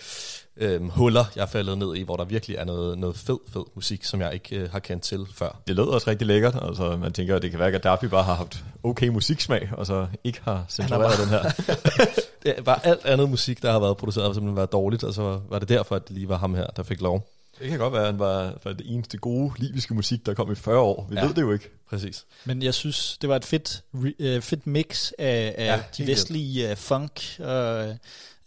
øh, 0.56 0.88
huller, 0.88 1.24
jeg 1.36 1.42
er 1.42 1.46
faldet 1.46 1.78
ned 1.78 1.96
i, 1.96 2.02
hvor 2.02 2.16
der 2.16 2.24
virkelig 2.24 2.56
er 2.56 2.64
noget, 2.64 2.98
noget 2.98 3.16
fed, 3.16 3.38
fed 3.52 3.64
musik, 3.74 4.04
som 4.04 4.20
jeg 4.20 4.34
ikke 4.34 4.56
øh, 4.56 4.70
har 4.70 4.78
kendt 4.78 5.02
til 5.02 5.26
før. 5.34 5.60
Det 5.66 5.76
lød 5.76 5.84
også 5.84 6.10
rigtig 6.10 6.26
lækkert. 6.26 6.58
Altså, 6.62 6.96
man 6.96 7.12
tænker, 7.12 7.36
at 7.36 7.42
det 7.42 7.50
kan 7.50 7.58
være, 7.58 7.68
at 7.68 7.82
Gaddafi 7.82 8.08
bare 8.08 8.24
har 8.24 8.34
haft 8.34 8.64
okay 8.82 9.08
musiksmag, 9.08 9.70
og 9.72 9.86
så 9.86 10.06
ikke 10.24 10.40
har 10.44 10.64
censureret 10.68 11.18
den 11.18 11.28
her. 11.28 11.42
Det 12.42 12.54
var 12.66 12.74
alt 12.84 13.04
andet 13.04 13.30
musik, 13.30 13.62
der 13.62 13.72
har 13.72 13.78
været 13.78 13.96
produceret, 13.96 14.26
har 14.26 14.32
simpelthen 14.32 14.56
været 14.56 14.72
dårligt, 14.72 15.04
og 15.04 15.14
så 15.14 15.40
var 15.48 15.58
det 15.58 15.68
derfor, 15.68 15.96
at 15.96 16.08
det 16.08 16.14
lige 16.16 16.28
var 16.28 16.36
ham 16.38 16.54
her, 16.54 16.66
der 16.66 16.82
fik 16.82 17.00
lov. 17.00 17.28
Det 17.58 17.68
kan 17.68 17.78
godt 17.78 17.92
være, 17.92 18.02
at 18.02 18.06
han 18.08 18.18
var, 18.18 18.58
var 18.64 18.72
det 18.72 18.82
eneste 18.94 19.16
gode 19.18 19.52
libyske 19.56 19.94
musik, 19.94 20.26
der 20.26 20.34
kom 20.34 20.52
i 20.52 20.54
40 20.54 20.78
år. 20.78 21.06
Vi 21.10 21.16
Ja. 21.16 21.26
ved 21.26 21.34
det 21.34 21.42
jo 21.42 21.52
ikke. 21.52 21.68
Præcis. 21.90 22.24
Men 22.44 22.62
jeg 22.62 22.74
synes, 22.74 23.18
det 23.20 23.28
var 23.28 23.36
et 23.36 23.44
fedt, 23.44 23.82
øh, 24.18 24.42
fedt 24.42 24.66
mix 24.66 25.12
af, 25.18 25.54
af 25.58 25.66
Ja, 25.66 25.82
de 25.98 26.06
vestlige 26.06 26.70
øh, 26.70 26.76
funk 26.76 27.22
og 27.38 27.96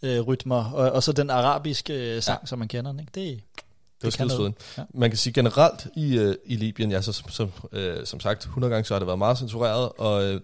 øh, 0.02 0.20
rytmer, 0.20 0.64
og, 0.72 0.92
og 0.92 1.02
så 1.02 1.12
den 1.12 1.30
arabiske 1.30 2.16
øh, 2.16 2.22
sang, 2.22 2.38
ja. 2.42 2.46
som 2.46 2.58
man 2.58 2.68
kender 2.68 2.90
den. 2.90 3.00
Ikke? 3.00 3.12
Det, 3.14 3.40
Det 4.02 4.04
var 4.04 4.10
kan 4.10 4.26
noget. 4.26 4.30
skidesveden. 4.32 4.54
Ja. 4.78 4.82
Man 4.98 5.10
kan 5.10 5.16
sige 5.18 5.32
generelt 5.32 5.86
i, 5.96 6.18
øh, 6.18 6.34
i 6.44 6.56
Libyen, 6.56 6.90
ja, 6.90 7.00
så, 7.02 7.12
som, 7.12 7.28
som, 7.30 7.50
øh, 7.72 8.06
som 8.06 8.20
sagt, 8.20 8.42
100 8.44 8.70
gange 8.72 8.84
så 8.86 8.94
har 8.94 8.98
det 8.98 9.06
været 9.06 9.18
meget 9.18 9.38
censureret, 9.38 9.88
og 9.98 10.24
øh, 10.24 10.40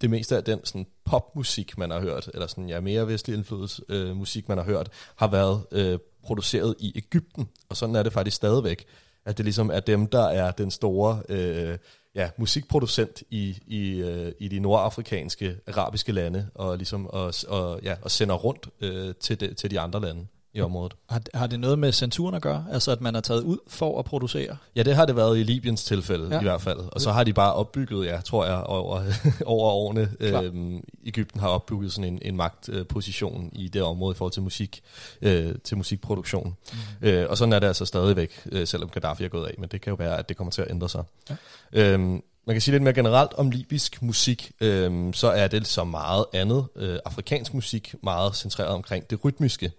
det 0.00 0.10
meste 0.10 0.36
af 0.36 0.44
den 0.44 0.64
sådan, 0.64 0.86
popmusik, 1.04 1.78
man 1.78 1.90
har 1.90 2.00
hørt, 2.00 2.30
eller 2.34 2.46
sådan, 2.46 2.68
ja, 2.68 2.80
mere 2.80 3.08
vestlig 3.08 3.36
indflydelse 3.36 3.82
øh, 3.88 4.16
musik, 4.16 4.48
man 4.48 4.58
har 4.58 4.64
hørt, 4.64 4.90
har 5.16 5.26
været 5.28 5.66
øh, 5.72 5.98
produceret 6.24 6.74
i 6.78 6.92
Ægypten, 6.96 7.48
og 7.68 7.76
sådan 7.76 7.96
er 7.96 8.02
det 8.02 8.12
faktisk 8.12 8.36
stadigvæk, 8.36 8.84
at 9.24 9.38
det 9.38 9.44
ligesom 9.44 9.70
er 9.70 9.80
dem, 9.80 10.06
der 10.06 10.24
er 10.24 10.50
den 10.50 10.70
store 10.70 11.22
øh, 11.28 11.78
ja, 12.14 12.30
musikproducent 12.36 13.22
i, 13.30 13.58
i, 13.66 14.02
øh, 14.02 14.32
i 14.38 14.48
de 14.48 14.60
nordafrikanske, 14.60 15.56
arabiske 15.66 16.12
lande, 16.12 16.48
og 16.54 16.76
ligesom 16.76 17.06
og, 17.06 17.34
og, 17.48 17.80
ja, 17.82 17.96
og 18.02 18.10
sender 18.10 18.34
rundt 18.34 18.68
øh, 18.80 19.14
til, 19.14 19.40
de, 19.40 19.54
til 19.54 19.70
de 19.70 19.80
andre 19.80 20.00
lande 20.00 20.26
i 20.54 20.60
området. 20.60 20.94
har, 21.08 21.22
har 21.34 21.46
det 21.46 21.60
noget 21.60 21.78
med 21.78 21.92
censuren 21.92 22.34
at 22.34 22.42
gøre? 22.42 22.66
Altså 22.72 22.92
at 22.92 23.00
man 23.00 23.14
er 23.14 23.20
taget 23.20 23.42
ud 23.42 23.58
for 23.68 23.98
at 23.98 24.04
producere? 24.04 24.56
Ja, 24.76 24.82
det 24.82 24.94
har 24.94 25.06
det 25.06 25.16
været 25.16 25.38
i 25.38 25.42
Libyens 25.42 25.84
tilfælde 25.84 26.28
ja. 26.30 26.40
I 26.40 26.42
hvert 26.42 26.60
fald. 26.60 26.78
Og 26.78 27.00
så 27.00 27.12
har 27.12 27.24
de 27.24 27.32
bare 27.32 27.54
opbygget, 27.54 28.06
ja, 28.06 28.20
tror 28.20 28.46
jeg, 28.46 28.56
over, 28.56 29.02
over 29.46 29.70
årene. 29.70 30.10
Klar. 30.20 30.42
Øhm, 30.42 30.84
Ægypten 31.06 31.40
har 31.40 31.48
opbygget 31.48 31.92
sådan 31.92 32.12
en, 32.12 32.18
en 32.22 32.36
magtposition 32.36 33.50
i 33.52 33.68
det 33.68 33.82
område 33.82 34.14
i 34.14 34.16
forhold 34.16 34.32
til 34.32 34.42
musik, 34.42 34.82
øh, 35.22 35.54
til 35.64 35.76
musikproduktion. 35.76 36.56
Mm. 36.72 37.08
Øh, 37.08 37.30
og 37.30 37.38
sådan 37.38 37.52
er 37.52 37.58
det 37.58 37.66
altså 37.66 37.84
stadigvæk, 37.84 38.42
øh, 38.52 38.66
selvom 38.66 38.88
Gaddafi 38.88 39.24
er 39.24 39.28
gået 39.28 39.46
af. 39.46 39.54
Men 39.58 39.68
det 39.68 39.80
kan 39.80 39.90
jo 39.90 39.94
være, 39.94 40.18
at 40.18 40.28
det 40.28 40.36
kommer 40.36 40.50
til 40.50 40.62
at 40.62 40.70
ændre 40.70 40.88
sig. 40.88 41.04
Ja. 41.30 41.36
Øhm, 41.72 42.22
man 42.46 42.54
kan 42.54 42.60
sige 42.60 42.72
lidt 42.72 42.82
mere 42.82 42.94
generelt 42.94 43.32
om 43.32 43.50
libysk 43.50 44.02
musik, 44.02 44.52
øhm, 44.60 45.12
så 45.12 45.30
er 45.30 45.48
det 45.48 45.66
så 45.66 45.84
meget 45.84 46.24
andet 46.32 46.66
øh, 46.76 46.98
afrikansk 47.04 47.54
musik, 47.54 47.94
meget 48.02 48.36
centreret 48.36 48.70
omkring 48.70 49.10
det 49.10 49.24
rytmiske. 49.24 49.72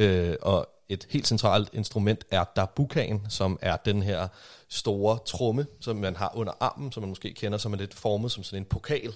Øh, 0.00 0.36
og 0.42 0.68
et 0.88 1.06
helt 1.10 1.26
centralt 1.26 1.68
instrument 1.72 2.24
er 2.30 2.44
darbukaen, 2.56 3.26
som 3.28 3.58
er 3.62 3.76
den 3.76 4.02
her 4.02 4.28
store 4.68 5.18
tromme, 5.26 5.66
som 5.80 5.96
man 5.96 6.16
har 6.16 6.32
under 6.34 6.52
armen, 6.60 6.92
som 6.92 7.02
man 7.02 7.08
måske 7.08 7.34
kender, 7.34 7.58
som 7.58 7.72
er 7.72 7.76
lidt 7.76 7.94
formet 7.94 8.32
som 8.32 8.44
sådan 8.44 8.62
en 8.62 8.64
pokal. 8.64 9.14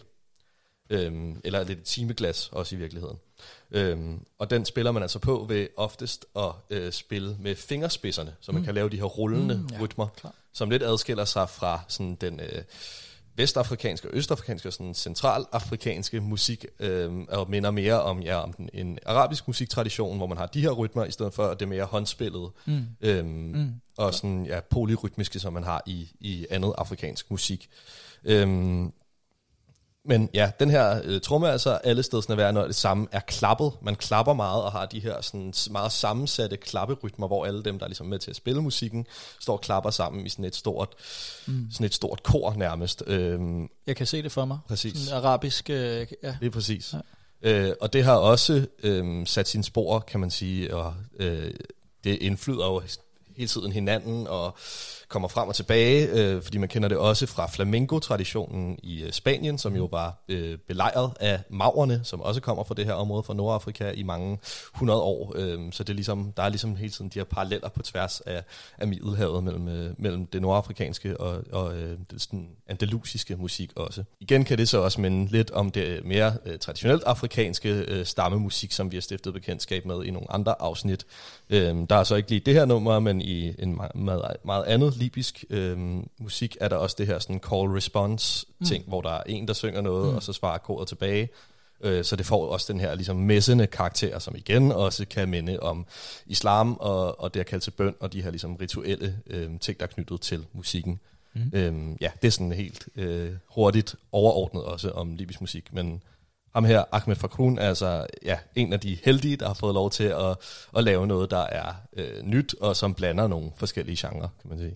Øhm, 0.91 1.41
eller 1.45 1.65
lidt 1.65 1.79
et 1.79 1.85
timeglas 1.85 2.49
også 2.53 2.77
i 2.77 2.79
virkeligheden. 2.79 3.19
Øhm, 3.71 4.27
og 4.39 4.51
den 4.51 4.65
spiller 4.65 4.93
man 4.93 5.03
altså 5.03 5.19
på 5.19 5.47
ved 5.49 5.69
oftest 5.77 6.27
at 6.37 6.53
øh, 6.71 6.93
spille 6.93 7.37
med 7.41 7.55
fingerspidserne, 7.57 8.35
så 8.41 8.53
man 8.53 8.61
mm. 8.61 8.65
kan 8.65 8.75
lave 8.75 8.91
de 8.91 8.97
her 8.97 9.05
rullende 9.05 9.55
mm, 9.55 9.69
ja, 9.73 9.81
rytmer, 9.81 10.09
klar. 10.17 10.35
som 10.53 10.71
lidt 10.71 10.83
adskiller 10.83 11.25
sig 11.25 11.49
fra 11.49 11.81
sådan 11.89 12.15
den 12.15 12.41
øh, 12.41 12.63
vestafrikanske 13.37 14.09
og 14.09 14.15
østafrikanske 14.15 14.69
og 14.69 14.73
sådan 14.73 14.95
centralafrikanske 14.95 16.21
musik, 16.21 16.67
øh, 16.81 17.13
og 17.29 17.51
minder 17.51 17.71
mere 17.71 18.03
om, 18.03 18.21
ja, 18.23 18.37
om 18.37 18.53
den, 18.53 18.71
en 18.73 18.99
arabisk 19.07 19.47
musiktradition, 19.47 20.17
hvor 20.17 20.27
man 20.27 20.39
har 20.39 20.47
de 20.47 20.61
her 20.61 20.71
rytmer, 20.71 21.05
i 21.05 21.11
stedet 21.11 21.35
for 21.35 21.47
at 21.47 21.61
det 21.61 21.67
er 21.67 21.71
mere 21.71 21.85
håndspillet, 21.85 22.51
mm. 22.67 22.87
Øhm, 23.01 23.27
mm. 23.27 23.73
og 23.97 24.15
sådan 24.15 24.47
ja, 24.47 24.61
polyrytmiske, 24.61 25.39
som 25.39 25.53
man 25.53 25.65
har 25.65 25.83
i, 25.87 26.09
i 26.21 26.47
andet 26.51 26.75
afrikansk 26.79 27.31
musik. 27.31 27.69
Øhm, 28.25 28.93
men 30.05 30.31
ja, 30.35 30.51
den 30.61 30.71
her 30.71 31.01
øh, 31.05 31.21
tromme 31.21 31.49
er 31.49 31.53
altså 31.53 31.71
alle 31.71 32.03
stedsnærværende 32.03 32.63
og 32.63 32.69
det 32.69 32.77
samme 32.77 33.07
er 33.13 33.21
klappet. 33.21 33.73
Man 33.83 33.97
klapper 33.97 34.33
meget 34.33 34.63
og 34.63 34.73
har 34.73 34.87
de 34.87 35.01
her 35.01 35.21
sådan, 35.21 35.55
meget 35.71 35.93
sammensatte 35.93 36.57
klapperytmer, 36.57 37.27
hvor 37.27 37.47
alle 37.47 37.63
dem, 37.63 37.79
der 37.79 37.87
er 37.87 37.89
ligesom 37.89 38.07
med 38.07 38.19
til 38.19 38.31
at 38.31 38.37
spille 38.37 38.63
musikken, 38.63 39.07
står 39.41 39.53
og 39.53 39.61
klapper 39.61 39.91
sammen 39.91 40.27
i 40.27 40.29
sådan 40.29 40.45
et 40.45 40.57
stort, 40.57 40.89
mm. 41.47 41.69
sådan 41.73 41.87
et 41.87 41.95
stort 41.95 42.23
kor 42.23 42.55
nærmest. 42.57 43.03
Øhm, 43.07 43.69
Jeg 43.87 43.97
kan 43.97 44.07
se 44.07 44.23
det 44.23 44.33
for 44.33 44.45
mig. 44.45 44.59
Præcis. 44.69 44.99
Sådan 44.99 45.25
arabisk, 45.25 45.71
øh, 45.71 46.07
ja. 46.23 46.37
Lige 46.41 46.51
præcis. 46.51 46.95
Ja. 46.95 46.99
Øh, 47.43 47.75
og 47.81 47.93
det 47.93 48.05
har 48.05 48.17
også 48.17 48.67
øh, 48.83 49.27
sat 49.27 49.49
sine 49.49 49.65
spor, 49.65 49.99
kan 49.99 50.21
man 50.21 50.31
sige, 50.31 50.75
og 50.77 50.95
øh, 51.21 51.55
det 52.05 52.19
indflyder 52.21 52.67
jo 52.67 52.83
hele 53.37 53.49
tiden 53.49 53.73
hinanden 53.73 54.27
og 54.27 54.57
kommer 55.09 55.29
frem 55.29 55.49
og 55.49 55.55
tilbage, 55.55 56.09
øh, 56.09 56.43
fordi 56.43 56.59
man 56.59 56.69
kender 56.69 56.89
det 56.89 56.99
også 56.99 57.27
fra 57.27 57.47
flamenco-traditionen 57.47 58.79
i 58.83 59.03
øh, 59.03 59.13
Spanien, 59.13 59.59
som 59.59 59.77
jo 59.77 59.85
var 59.85 60.25
øh, 60.29 60.59
belejret 60.69 61.11
af 61.21 61.41
maurerne, 61.51 62.01
som 62.03 62.21
også 62.21 62.41
kommer 62.41 62.65
fra 62.65 62.75
det 62.75 62.85
her 62.85 62.93
område 62.93 63.23
fra 63.23 63.35
Nordafrika 63.35 63.91
i 63.91 64.03
mange 64.03 64.39
hundrede 64.75 65.01
år. 65.01 65.33
Øh, 65.37 65.59
så 65.73 65.85
det 65.85 65.91
er 65.91 65.95
ligesom, 65.95 66.33
der 66.37 66.43
er 66.43 66.49
ligesom 66.49 66.77
hele 66.77 66.93
tiden 66.93 67.11
de 67.11 67.19
her 67.19 67.25
paralleller 67.25 67.69
på 67.69 67.83
tværs 67.83 68.21
af, 68.21 68.43
af 68.79 68.89
Middelhavet 68.89 69.45
mellem, 69.45 69.69
øh, 69.69 69.91
mellem 69.99 70.27
det 70.27 70.43
nordafrikanske 70.43 71.21
og, 71.21 71.43
og 71.53 71.77
øh, 71.77 71.99
det 72.11 72.23
sådan 72.23 72.49
andalusiske 72.67 73.37
musik 73.37 73.71
også. 73.77 74.05
Igen 74.21 74.45
kan 74.45 74.59
det 74.59 74.69
så 74.69 74.79
også 74.79 75.01
minde 75.01 75.33
lidt 75.33 75.51
om 75.51 75.71
det 75.71 76.05
mere 76.05 76.35
øh, 76.47 76.59
traditionelt 76.59 77.03
afrikanske 77.05 77.69
øh, 77.69 78.07
stammemusik, 78.07 78.73
som 78.73 78.91
vi 78.91 78.97
har 78.97 79.01
stiftet 79.01 79.33
bekendtskab 79.33 79.87
med 79.87 80.05
i 80.05 80.11
nogle 80.11 80.33
andre 80.33 80.63
afsnit. 80.63 81.07
Øh, 81.51 81.77
der 81.91 81.97
er 81.97 82.05
så 82.05 82.15
ikke 82.15 82.31
lige 82.31 82.41
det 82.41 82.55
her 82.55 82.65
nummer, 82.65 83.01
men 83.01 83.21
i 83.21 83.55
en 83.59 83.77
meget, 83.77 84.37
meget, 84.45 84.65
meget 84.95 85.03
libysk 85.03 85.45
øh, 85.51 85.79
musik 86.19 86.57
er 86.61 86.69
der 86.69 86.77
også 86.77 86.97
det 86.99 87.07
her 87.07 87.19
sådan 87.19 87.41
call-response 87.47 88.45
ting, 88.67 88.85
mm. 88.85 88.89
hvor 88.89 89.03
der 89.03 89.11
er 89.11 89.23
en, 89.27 89.49
der 89.49 89.55
synger 89.55 89.81
noget, 89.81 90.11
mm. 90.11 90.17
og 90.17 90.23
så 90.23 90.33
svarer 90.33 90.59
koret 90.59 90.89
tilbage. 90.89 91.29
Øh, 91.81 92.05
Så 92.05 92.17
det 92.17 92.27
får 92.27 92.49
også 92.49 92.73
den 92.73 92.81
her 92.81 92.95
ligesom 92.95 93.17
messende 93.17 93.67
karakter, 93.67 94.19
som 94.19 94.37
igen 94.37 94.73
også 94.73 95.07
kan 95.07 95.29
minde 95.29 95.61
om 95.61 95.87
islam 96.27 96.77
og, 96.81 97.21
og 97.21 97.35
det 97.35 97.41
at 97.41 97.47
kalde 97.47 97.65
til 97.65 97.71
bøn, 97.71 97.95
og 98.01 98.13
de 98.13 98.23
her 98.23 98.31
ligesom 98.31 98.57
rituelle 98.57 99.19
øh, 99.27 99.51
ting, 99.61 99.81
der 99.81 99.87
er 99.87 99.91
knyttet 99.91 100.21
til 100.21 100.47
musikken. 100.53 101.01
Mm. 101.35 101.51
Øhm, 101.53 101.97
ja, 102.01 102.11
det 102.23 102.27
er 102.29 102.33
sådan 102.33 102.53
helt 102.53 102.89
øh, 102.97 103.33
hurtigt 103.47 103.95
overordnet 104.13 104.65
også 104.65 104.91
om 104.91 105.15
libysk 105.15 105.41
musik, 105.41 105.73
men 105.73 106.03
ham 106.55 106.65
her, 106.65 106.85
Ahmed 106.93 107.17
Fakrun, 107.17 107.59
er 107.59 107.69
altså 107.69 108.07
ja, 108.25 108.39
en 108.55 108.73
af 108.73 108.81
de 108.81 108.99
heldige, 109.05 109.37
der 109.37 109.47
har 109.47 109.55
fået 109.55 109.75
lov 109.75 109.91
til 109.91 110.05
at, 110.05 110.37
at 110.77 110.85
lave 110.85 111.07
noget, 111.07 111.31
der 111.31 111.39
er 111.43 111.73
øh, 111.97 112.23
nyt, 112.23 112.55
og 112.61 112.77
som 112.77 112.95
blander 112.95 113.27
nogle 113.27 113.51
forskellige 113.57 114.09
genrer, 114.09 114.29
kan 114.41 114.51
man 114.51 114.59
sige. 114.59 114.75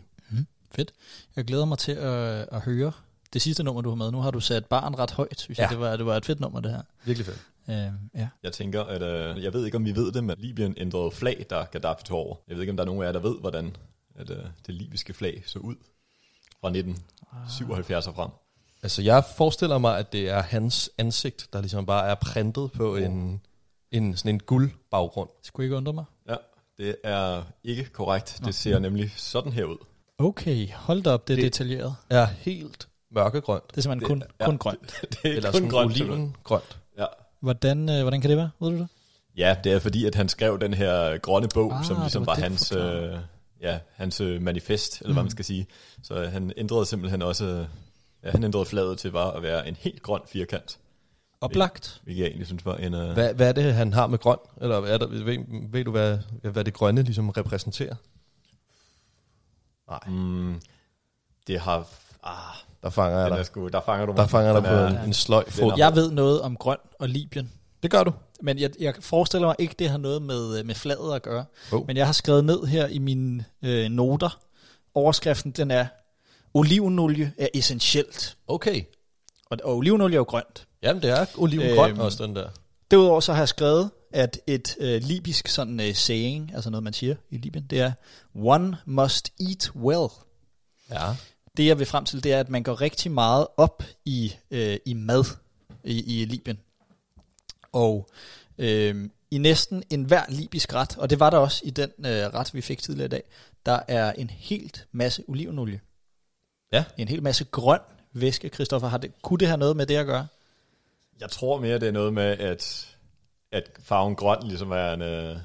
Fedt. 0.71 0.93
Jeg 1.37 1.45
glæder 1.45 1.65
mig 1.65 1.79
til 1.79 1.93
at, 1.93 2.49
at 2.53 2.61
høre 2.61 2.93
det 3.33 3.43
sidste 3.43 3.63
nummer, 3.63 3.83
du 3.83 3.89
har 3.89 3.97
med. 3.97 4.11
Nu 4.11 4.21
har 4.21 4.31
du 4.31 4.41
sat 4.41 4.67
barn 4.67 4.99
ret 4.99 5.11
højt, 5.11 5.41
synes 5.41 5.59
ja. 5.59 5.63
Jeg. 5.63 5.71
Det 5.71 5.81
var, 5.81 5.97
det 5.97 6.07
var 6.07 6.17
et 6.17 6.25
fedt 6.25 6.41
nummer, 6.41 6.61
det 6.61 6.71
her. 6.71 6.83
Virkelig 7.05 7.27
fedt. 7.27 7.41
Øh, 7.69 7.93
ja. 8.15 8.29
Jeg 8.43 8.53
tænker, 8.53 8.83
at 8.83 9.03
øh, 9.03 9.45
jeg 9.45 9.53
ved 9.53 9.65
ikke, 9.65 9.77
om 9.77 9.85
vi 9.85 9.97
ved 9.97 10.13
det, 10.13 10.25
men 10.25 10.37
Libyen 10.39 10.75
ændrede 10.77 11.11
flag, 11.11 11.47
der 11.51 11.65
Gaddafi 11.65 12.05
tog 12.05 12.19
over. 12.19 12.37
Jeg 12.49 12.57
ved 12.57 12.63
ikke, 12.63 12.71
om 12.71 12.77
der 12.77 12.85
er 12.85 12.87
nogen 12.87 13.03
af 13.03 13.07
jer, 13.07 13.13
der 13.13 13.21
ved, 13.21 13.41
hvordan 13.41 13.77
at, 14.15 14.31
øh, 14.31 14.45
det 14.67 14.75
libyske 14.75 15.15
flag 15.15 15.43
så 15.47 15.59
ud 15.59 15.75
fra 16.61 16.69
1977 16.69 18.07
og 18.07 18.15
frem. 18.15 18.31
Altså, 18.83 19.03
jeg 19.03 19.25
forestiller 19.37 19.79
mig, 19.79 19.99
at 19.99 20.13
det 20.13 20.29
er 20.29 20.43
hans 20.43 20.91
ansigt, 20.99 21.49
der 21.53 21.61
ligesom 21.61 21.87
bare 21.87 22.09
er 22.09 22.15
printet 22.15 22.73
på 22.73 22.97
en, 22.97 23.41
en, 23.91 24.17
sådan 24.17 24.35
en 24.35 24.41
guld 24.41 24.71
baggrund. 24.91 25.29
Skulle 25.43 25.65
ikke 25.65 25.77
undre 25.77 25.93
mig. 25.93 26.05
Ja, 26.29 26.37
det 26.79 26.97
er 27.05 27.43
ikke 27.65 27.85
korrekt. 27.85 28.41
Det 28.45 28.55
ser 28.55 28.79
nemlig 28.79 29.13
sådan 29.17 29.53
her 29.53 29.65
ud. 29.65 29.79
Okay, 30.19 30.69
hold 30.73 31.03
da 31.03 31.11
op, 31.11 31.29
det 31.29 31.35
er 31.35 31.37
Det- 31.37 31.45
det, 31.45 31.53
detaljeret. 31.53 31.95
er 32.11 32.27
helt 32.27 32.89
mørkegrønt. 33.11 33.63
Det 33.71 33.77
er 33.77 33.81
simpelthen 33.81 34.09
kun, 34.09 34.21
Det- 34.21 34.29
ja. 34.41 34.45
kun 34.45 34.59
grønt. 34.59 34.95
Det 35.13 35.19
er 35.25 35.29
Eller 35.37 35.51
kun 35.51 35.55
sådan 35.55 35.69
grønt, 35.69 35.93
simpelthen. 35.97 36.21
olivengrønt. 36.25 36.79
Ja. 36.99 37.05
Hvordan, 37.41 37.89
øh, 37.89 38.01
hvordan 38.03 38.21
kan 38.21 38.31
det 38.31 38.37
være? 38.39 38.51
Ved 38.61 38.71
du 38.71 38.77
det? 38.77 38.89
ja, 39.37 39.57
det 39.65 39.73
er 39.73 39.79
fordi, 39.79 40.05
at 40.07 40.15
han 40.15 40.29
skrev 40.29 40.61
den 40.61 40.75
her 40.75 41.19
grønne 41.19 41.49
bog, 41.55 41.73
Ah, 41.79 41.85
som 41.85 41.97
det 41.97 42.05
ligesom 42.05 42.27
var 42.27 42.33
var, 42.33 42.35
det, 42.35 42.43
hans, 42.43 42.73
øh, 42.73 43.19
ja, 43.61 43.79
hans 43.95 44.21
øh, 44.21 44.43
manifest, 44.43 45.01
eller 45.01 45.13
hvad 45.13 45.23
Mm. 45.23 45.25
man 45.27 45.31
skal 45.31 45.45
sige. 45.45 45.67
Så 46.03 46.25
han 46.27 46.53
ændrede 46.57 46.87
simpelthen 46.87 47.23
også, 47.23 47.45
øh, 47.45 47.67
ja, 48.25 48.31
han 48.31 48.45
ændrede 48.45 48.65
flaget 48.67 48.99
til 48.99 49.11
bare 49.11 49.37
at 49.37 49.43
være 49.43 49.69
en 49.69 49.77
helt 49.81 50.03
grøn 50.03 50.21
firkant, 50.33 50.79
Oplagt. 51.41 52.01
hvilket 52.05 52.21
jeg 52.23 52.27
egentlig 52.29 52.47
synes 52.47 52.67
var 52.67 52.77
en... 52.77 52.95
Øh, 52.95 53.13
Hvad, 53.13 53.35
hvad 53.35 53.49
er 53.49 53.53
det, 53.53 53.75
han 53.75 53.93
har 53.93 54.07
med 54.07 54.19
grøn? 54.19 54.39
Eller 54.61 54.77
er 54.87 54.99
der, 54.99 55.07
ved, 55.07 55.39
ved 55.73 55.85
du, 55.85 55.91
hvad, 55.91 56.19
hvad 56.53 56.65
det 56.65 56.75
grønne 56.75 57.03
ligesom 57.03 57.29
repræsenterer? 57.29 57.95
Nej, 59.89 60.01
mm, 60.09 60.61
det 61.47 61.61
har... 61.61 61.87
Ah, 62.23 62.35
der 62.83 62.91
fanger 62.91 63.19
jeg 63.19 63.29
er 63.29 63.37
dig. 63.37 63.47
sgu, 63.47 63.69
der 63.69 63.81
fanger 63.81 64.07
du 64.07 64.13
mig. 64.13 64.19
Der 64.19 64.27
fanger 64.27 64.53
dig 64.53 64.63
på 64.63 64.69
er- 64.75 64.87
en, 64.89 64.97
en 65.07 65.15
sløj 65.15 65.45
fod. 65.51 65.73
Jeg 65.77 65.95
ved 65.95 66.11
noget 66.11 66.41
om 66.43 66.57
grøn 66.57 66.77
og 67.01 67.09
Libyen. 67.09 67.53
Det 67.83 67.91
gør 67.91 68.05
du. 68.05 68.13
Men 68.43 68.59
jeg, 68.59 68.71
jeg 68.81 68.95
forestiller 69.01 69.47
mig 69.49 69.57
ikke, 69.59 69.75
det 69.79 69.89
har 69.91 69.99
noget 69.99 70.23
med, 70.23 70.65
med 70.65 70.75
flaget 70.75 71.15
at 71.15 71.23
gøre. 71.23 71.45
Oh. 71.73 71.87
Men 71.87 71.97
jeg 71.97 72.07
har 72.07 72.13
skrevet 72.13 72.45
ned 72.45 72.65
her 72.67 72.87
i 72.87 72.99
mine 72.99 73.45
øh, 73.63 73.89
noter. 73.91 74.39
Overskriften, 74.95 75.51
den 75.51 75.71
er, 75.71 75.87
olivenolie 76.55 77.33
er 77.39 77.49
essentielt. 77.55 78.37
Okay. 78.49 78.83
Og, 79.51 79.59
og 79.65 79.77
olivenolie 79.77 80.15
er 80.15 80.19
jo 80.19 80.23
grønt. 80.25 80.67
Jamen, 80.83 81.03
det 81.03 81.11
er 81.11 81.27
olivengrøn 81.39 81.91
Øhm, 81.91 82.01
også, 82.01 82.27
den 82.27 82.37
der. 82.37 82.49
Derudover 82.91 83.21
så 83.21 83.33
har 83.33 83.41
jeg 83.41 83.49
skrevet, 83.49 83.91
at 84.13 84.41
et 84.47 84.77
øh, 84.81 85.03
libysk 85.03 85.49
sådan 85.49 85.81
øh, 85.81 85.95
saying, 85.95 86.55
altså 86.55 86.71
noget 86.71 86.85
man 86.85 86.93
siger 86.93 87.15
i 87.31 87.37
Libyen, 87.37 87.67
det 87.71 87.81
er, 87.81 87.93
one 88.35 88.77
must 88.87 89.33
eat 89.41 89.71
well. 89.75 90.09
Ja. 90.91 91.15
Det 91.57 91.67
jeg 91.67 91.79
vil 91.79 91.87
frem 91.87 92.05
til, 92.05 92.25
det 92.25 92.33
er, 92.33 92.41
at 92.41 92.49
man 92.49 92.63
går 92.63 92.81
rigtig 92.81 93.11
meget 93.11 93.47
op 93.57 93.83
i, 94.05 94.35
øh, 94.51 94.79
i 94.85 94.95
mad 94.95 95.25
i, 95.85 96.21
i 96.21 96.25
Libyen. 96.25 96.59
Og 97.73 98.09
øh, 98.59 99.09
i 99.31 99.39
næsten 99.39 99.83
enhver 99.91 100.25
libysk 100.29 100.75
ret, 100.75 100.99
og 100.99 101.11
det 101.11 101.21
var 101.21 101.31
der 101.31 101.39
også 101.39 101.63
i 101.65 101.71
den 101.71 101.91
øh, 101.99 102.13
ret, 102.13 102.55
vi 102.55 102.61
fik 102.61 102.83
tidligere 102.83 103.07
i 103.07 103.09
dag, 103.09 103.23
der 103.67 103.81
er 103.89 104.13
en 104.13 104.31
helt 104.31 104.87
masse 104.93 105.25
olivenolie. 105.29 105.81
Ja. 106.73 106.85
En 106.97 107.09
hel 107.09 107.23
masse 107.23 107.45
grøn 107.45 107.81
væske, 108.13 108.49
Christoffer. 108.49 108.89
Har 108.89 108.99
det, 108.99 109.23
kunne 109.23 109.39
det 109.39 109.49
have 109.49 109.59
noget 109.59 109.77
med 109.77 109.87
det 109.87 109.97
at 109.97 110.07
gøre? 110.07 110.27
Jeg 111.21 111.31
tror 111.31 111.61
mere, 111.61 111.79
det 111.79 111.89
er 111.89 111.93
noget 111.93 112.13
med, 112.13 112.39
at, 112.39 112.89
at 113.53 113.71
farven 113.81 114.15
grøn 114.15 114.43
ligesom 114.43 114.71
er 114.71 114.93
en, 114.93 115.03
øh, 115.03 115.37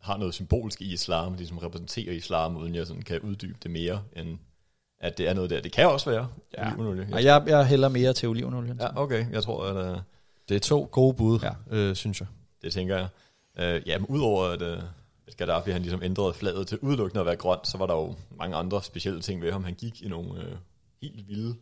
har 0.00 0.16
noget 0.16 0.34
symbolsk 0.34 0.80
i 0.80 0.92
islam, 0.92 1.34
ligesom 1.34 1.58
repræsenterer 1.58 2.12
islam, 2.14 2.56
uden 2.56 2.74
jeg 2.74 2.86
sådan 2.86 3.02
kan 3.02 3.20
uddybe 3.20 3.58
det 3.62 3.70
mere, 3.70 4.02
end 4.16 4.38
at 5.00 5.18
det 5.18 5.28
er 5.28 5.34
noget 5.34 5.50
der. 5.50 5.60
Det 5.60 5.72
kan 5.72 5.88
også 5.88 6.10
være 6.10 6.28
Ja. 6.58 6.68
olivenolie. 6.72 7.08
Og 7.14 7.24
jeg, 7.24 7.42
jeg 7.46 7.66
hælder 7.66 7.88
mere 7.88 8.12
til 8.12 8.28
olivenolien. 8.28 8.76
Ja, 8.80 8.96
okay. 9.00 9.30
Jeg 9.32 9.42
tror, 9.42 9.64
at 9.66 9.92
øh, 9.92 9.98
Det 10.48 10.54
er 10.56 10.60
to 10.60 10.88
gode 10.92 11.14
bud, 11.14 11.38
Ja. 11.42 11.50
ja. 11.70 11.76
øh, 11.76 11.96
synes 11.96 12.20
jeg. 12.20 12.28
det 12.62 12.72
tænker 12.72 12.96
jeg. 12.96 13.08
Øh, 13.58 13.82
jamen, 13.88 14.06
udover 14.06 14.44
at, 14.44 14.62
øh, 14.62 14.82
at 15.28 15.36
Gaddafi 15.36 15.70
han 15.70 15.82
ligesom 15.82 16.02
ændrede 16.02 16.34
flaget 16.34 16.66
til 16.66 16.78
udelukkende 16.78 17.20
at 17.20 17.26
være 17.26 17.36
grøn, 17.36 17.58
så 17.64 17.78
var 17.78 17.86
der 17.86 17.94
jo 17.94 18.14
mange 18.38 18.56
andre 18.56 18.82
specielle 18.82 19.20
ting 19.20 19.42
ved 19.42 19.52
ham. 19.52 19.64
Han 19.64 19.74
gik 19.74 20.02
i 20.02 20.08
nogle 20.08 20.40
øh, 20.42 20.52
helt 21.02 21.28
vilde, 21.28 21.54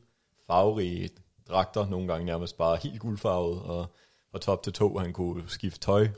farverige 0.46 1.10
dragter, 1.48 1.88
nogle 1.88 2.08
gange 2.08 2.26
nærmest 2.26 2.58
bare 2.58 2.76
helt 2.82 3.00
guldfarvet, 3.00 3.62
og 3.62 3.86
fra 4.32 4.38
top 4.38 4.62
til 4.62 4.72
to, 4.72 4.98
han 4.98 5.12
kunne 5.12 5.42
skifte 5.46 5.80
tøj, 5.80 6.08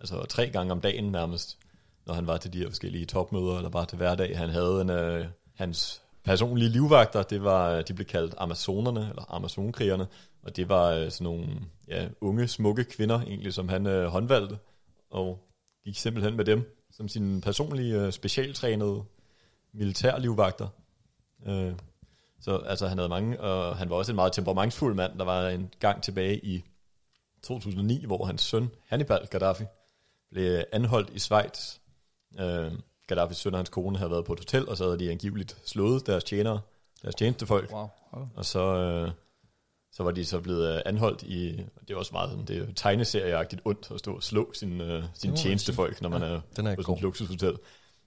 altså 0.00 0.24
tre 0.24 0.50
gange 0.50 0.72
om 0.72 0.80
dagen 0.80 1.04
nærmest, 1.12 1.58
når 2.06 2.14
han 2.14 2.26
var 2.26 2.36
til 2.36 2.52
de 2.52 2.58
her 2.58 2.68
forskellige 2.68 3.06
topmøder, 3.06 3.56
eller 3.56 3.70
bare 3.70 3.86
til 3.86 3.96
hverdag. 3.96 4.38
Han 4.38 4.48
havde 4.48 4.80
en, 4.80 4.90
øh, 4.90 5.26
hans 5.54 6.02
personlige 6.24 6.68
livvagter, 6.68 7.22
det 7.22 7.44
var, 7.44 7.82
de 7.82 7.94
blev 7.94 8.06
kaldt 8.06 8.34
amazonerne, 8.38 9.00
eller 9.00 9.34
amazonkrigerne, 9.34 10.06
og 10.42 10.56
det 10.56 10.68
var 10.68 10.90
øh, 10.90 11.10
sådan 11.10 11.24
nogle 11.24 11.48
ja, 11.88 12.08
unge, 12.20 12.48
smukke 12.48 12.84
kvinder, 12.84 13.20
egentlig, 13.20 13.54
som 13.54 13.68
han 13.68 13.86
øh, 13.86 14.06
håndvalgte, 14.06 14.58
og 15.10 15.38
gik 15.84 15.96
simpelthen 15.96 16.36
med 16.36 16.44
dem, 16.44 16.76
som 16.92 17.08
sine 17.08 17.40
personlige, 17.40 18.00
øh, 18.00 18.12
specialtrænede 18.12 19.04
militærlivvagter. 19.72 20.68
Øh, 21.46 21.72
så 22.40 22.56
altså, 22.56 22.88
han 22.88 22.98
havde 22.98 23.08
mange, 23.08 23.40
og 23.40 23.76
han 23.76 23.90
var 23.90 23.96
også 23.96 24.12
en 24.12 24.16
meget 24.16 24.32
temperamentsfuld 24.32 24.94
mand. 24.94 25.18
Der 25.18 25.24
var 25.24 25.48
en 25.48 25.72
gang 25.80 26.02
tilbage 26.02 26.44
i 26.44 26.64
2009, 27.42 28.04
hvor 28.06 28.24
hans 28.24 28.42
søn, 28.42 28.70
Hannibal 28.86 29.26
Gaddafi, 29.26 29.64
blev 30.30 30.64
anholdt 30.72 31.10
i 31.10 31.18
Schweiz. 31.18 31.78
Øh, 32.40 32.72
Gaddafis 33.06 33.36
søn 33.36 33.54
og 33.54 33.58
hans 33.58 33.68
kone 33.68 33.98
havde 33.98 34.10
været 34.10 34.24
på 34.24 34.32
et 34.32 34.38
hotel, 34.38 34.68
og 34.68 34.76
så 34.76 34.84
havde 34.84 34.98
de 34.98 35.10
angiveligt 35.10 35.58
slået 35.64 36.06
deres 36.06 36.24
tjenere, 36.24 36.60
deres 37.02 37.14
tjenestefolk. 37.14 37.72
Wow. 37.72 37.88
wow. 38.14 38.28
Og 38.34 38.44
så, 38.44 38.60
øh, 38.60 39.12
så 39.92 40.02
var 40.02 40.10
de 40.10 40.24
så 40.24 40.40
blevet 40.40 40.74
øh, 40.74 40.82
anholdt 40.86 41.22
i, 41.22 41.56
det 41.80 41.90
er 41.90 41.96
også 41.96 42.12
meget 42.12 42.30
sådan, 42.30 42.44
det 42.44 42.58
er 42.58 42.66
tegneserieagtigt 42.76 43.62
ondt 43.64 43.90
at 43.90 43.98
stå 43.98 44.14
og 44.14 44.22
slå 44.22 44.52
sine, 44.52 44.84
øh, 44.84 45.04
man 45.24 45.36
tjenestefolk, 45.36 46.02
når 46.02 46.08
man 46.08 46.22
er 46.22 46.40
Den 46.56 46.66
er 46.66 46.74
på 46.74 46.82
sådan 46.82 46.94
et 46.94 47.02
luksushotel. 47.02 47.58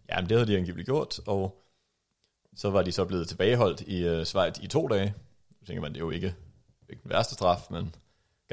Jamen, 0.09 0.29
det 0.29 0.37
havde 0.37 0.51
de 0.51 0.57
angiveligt 0.57 0.85
gjort, 0.85 1.19
og 1.27 1.63
så 2.55 2.69
var 2.69 2.81
de 2.81 2.91
så 2.91 3.05
blevet 3.05 3.27
tilbageholdt 3.27 3.81
i 3.81 4.03
øh, 4.03 4.25
Schweiz 4.25 4.59
i 4.59 4.67
to 4.67 4.87
dage. 4.87 5.13
Så 5.59 5.65
tænker 5.65 5.81
man, 5.81 5.93
det 5.93 5.97
er 5.97 6.05
jo 6.05 6.09
ikke, 6.09 6.35
ikke 6.89 7.03
den 7.03 7.11
værste 7.11 7.33
straf, 7.33 7.59
men 7.69 7.95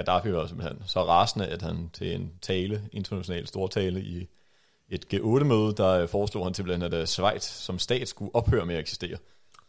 Gaddafi 0.04 0.32
var 0.32 0.46
simpelthen 0.46 0.82
så 0.86 1.04
rasende, 1.04 1.46
at 1.46 1.62
han 1.62 1.90
til 1.92 2.14
en 2.14 2.30
tale, 2.42 2.82
international 2.92 3.46
stortale 3.46 4.00
i 4.02 4.28
et 4.88 5.04
G8-møde, 5.14 5.74
der 5.76 5.88
øh, 5.88 6.08
foreslog 6.08 6.46
han 6.46 6.54
simpelthen, 6.54 6.82
at 6.82 6.94
øh, 6.94 7.06
Schweiz 7.06 7.42
som 7.44 7.78
stat 7.78 8.08
skulle 8.08 8.34
ophøre 8.34 8.66
med 8.66 8.74
at 8.74 8.80
eksistere. 8.80 9.16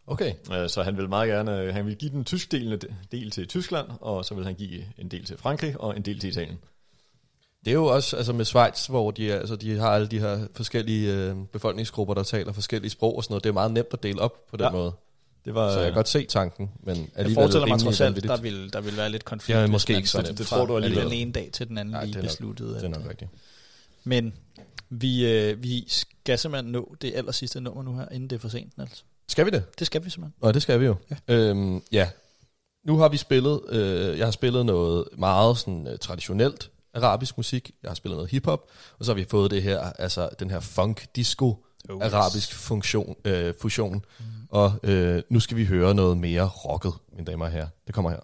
Okay. 0.08 0.34
Øh, 0.54 0.70
Så 0.70 0.84
han 0.84 0.98
vil 0.98 1.10
meget 1.10 1.28
gerne, 1.30 1.72
han 1.72 1.86
vil 1.86 1.96
give 1.96 2.12
den 2.12 2.24
tyskdelende 2.26 2.80
del 3.12 3.32
til 3.32 3.48
Tyskland, 3.48 3.88
og 4.02 4.26
så 4.26 4.36
vil 4.36 4.46
han 4.46 4.56
give 4.56 4.84
en 4.98 5.08
del 5.08 5.26
til 5.26 5.38
Frankrig 5.38 5.80
og 5.82 5.98
en 5.98 6.02
del 6.02 6.20
til 6.20 6.30
Italien. 6.30 6.60
Det 7.66 7.72
er 7.72 7.76
jo 7.76 7.86
også 7.86 8.18
altså 8.18 8.34
med 8.34 8.46
Schweiz, 8.46 8.86
hvor 8.88 9.12
de, 9.12 9.34
altså, 9.34 9.56
de 9.56 9.78
har 9.78 9.90
alle 9.90 10.08
de 10.08 10.20
her 10.20 10.48
forskellige 10.56 11.14
øh, 11.16 11.36
befolkningsgrupper, 11.54 12.14
der 12.14 12.24
taler 12.24 12.52
forskellige 12.54 12.92
sprog 12.92 13.16
og 13.18 13.24
sådan 13.24 13.32
noget. 13.34 13.44
Det 13.44 13.50
er 13.50 13.54
meget 13.54 13.72
nemt 13.72 13.88
at 13.94 14.04
dele 14.04 14.22
op 14.22 14.48
på 14.50 14.58
den 14.58 14.66
Ja. 14.66 14.72
måde. 14.72 14.94
Det 15.46 15.54
var, 15.56 15.72
Så 15.74 15.80
jeg 15.80 15.88
kan 15.88 15.94
godt 15.94 16.08
se 16.10 16.26
tanken, 16.26 16.72
men 16.84 17.10
Jeg 17.18 17.32
forestiller 17.34 17.68
mig 17.68 17.80
trods 17.80 18.02
alt, 18.02 18.24
der 18.24 18.38
vil, 18.42 18.74
der 18.74 18.82
vil 18.82 18.98
være 18.98 19.10
lidt 19.10 19.26
konflikt. 19.26 19.60
Ja, 19.60 19.68
måske 19.68 19.96
ikke 19.96 20.08
så 20.08 20.12
sådan 20.12 20.26
nemt. 20.30 20.38
Det 20.38 20.48
tror 20.48 20.66
du 20.66 20.76
alligevel. 20.78 21.04
den 21.06 21.14
ene 21.14 21.32
dag 21.32 21.50
til 21.54 21.68
den 21.68 21.78
anden 21.78 21.92
Nej, 21.92 22.04
lige 22.04 22.14
det 22.14 22.20
er 22.20 22.24
nok- 22.24 22.30
besluttede. 22.30 22.76
Det 22.76 22.84
er 22.84 22.88
nok 22.88 23.10
rigtigt. 23.10 23.32
Men 24.04 24.34
vi, 24.90 25.26
øh, 25.26 25.64
vi 25.64 25.86
skal 25.88 26.38
simpelthen 26.40 26.72
nå 26.72 26.96
det 27.02 27.12
aller 27.16 27.32
sidste 27.32 27.62
nummer 27.62 27.84
nu 27.84 27.96
her, 27.98 28.06
inden 28.12 28.30
det 28.30 28.36
er 28.36 28.40
for 28.40 28.50
sent, 28.50 28.78
Niels. 28.78 29.06
Skal 29.28 29.46
vi 29.46 29.52
det? 29.52 29.80
Det 29.80 29.88
skal 29.88 30.06
vi 30.06 30.10
simpelthen. 30.10 30.34
Nå, 30.42 30.52
det 30.52 30.62
skal 30.62 30.80
vi 30.80 30.86
jo. 30.86 30.96
Ja. 31.12 31.16
Ja. 31.28 31.34
Øhm, 31.34 31.82
ja. 31.92 32.10
Nu 32.84 32.98
har 32.98 33.10
vi 33.10 33.18
spillet, 33.18 33.62
øh, 33.70 34.18
jeg 34.18 34.28
har 34.28 34.32
spillet 34.32 34.66
noget 34.66 35.06
meget 35.18 35.58
sådan, 35.58 35.88
øh, 35.88 35.98
traditionelt 36.00 36.70
arabisk 36.94 37.38
musik. 37.38 37.72
Jeg 37.84 37.90
har 37.90 37.96
spillet 37.96 38.18
noget 38.18 38.32
hiphop, 38.32 38.70
og 39.00 39.06
så 39.06 39.12
har 39.12 39.16
vi 39.16 39.26
fået 39.30 39.52
det 39.52 39.64
her, 39.64 39.80
altså 39.80 40.30
den 40.40 40.50
her 40.50 40.60
funk 40.60 41.06
Oh, 41.90 42.04
arabisk 42.04 42.56
funktion, 42.56 43.16
øh, 43.26 43.54
fusion. 43.62 44.06
Mm. 44.20 44.26
Og 44.50 44.74
øh, 44.84 45.24
nu 45.30 45.40
skal 45.40 45.58
vi 45.58 45.66
høre 45.66 45.94
noget 45.94 46.18
mere 46.18 46.48
rocket, 46.48 46.94
mine 47.14 47.26
damer 47.26 47.46
og 47.46 47.52
herrer. 47.52 47.68
Det 47.88 47.96
kommer 47.96 48.10
her. 48.10 48.20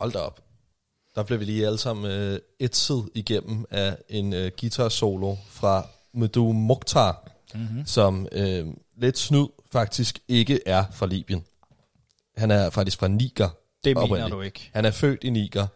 Hold 0.00 0.12
da 0.12 0.18
op. 0.18 0.40
Der 1.14 1.22
blev 1.22 1.40
vi 1.40 1.44
lige 1.44 1.66
alle 1.66 1.78
sammen 1.78 2.10
øh, 2.10 2.38
etset 2.58 3.08
igennem 3.14 3.64
af 3.70 3.96
en 4.08 4.32
øh, 4.32 4.50
guitar 4.60 4.88
solo 4.88 5.36
fra 5.50 5.86
Medu 6.14 6.52
Mokhtar, 6.52 7.30
mm-hmm. 7.54 7.86
som 7.86 8.28
øh, 8.32 8.66
lidt 8.96 9.18
snyd 9.18 9.46
faktisk 9.72 10.18
ikke 10.28 10.60
er 10.66 10.84
fra 10.92 11.06
Libyen. 11.06 11.44
Han 12.36 12.50
er 12.50 12.70
faktisk 12.70 12.98
fra 12.98 13.08
Niger. 13.08 13.48
Det 13.84 13.96
mener 13.96 14.00
oprindeligt. 14.00 14.32
du 14.34 14.40
ikke. 14.40 14.70
Han 14.72 14.84
er 14.84 14.90
født 14.90 15.24
i 15.24 15.30
Niger, 15.30 15.66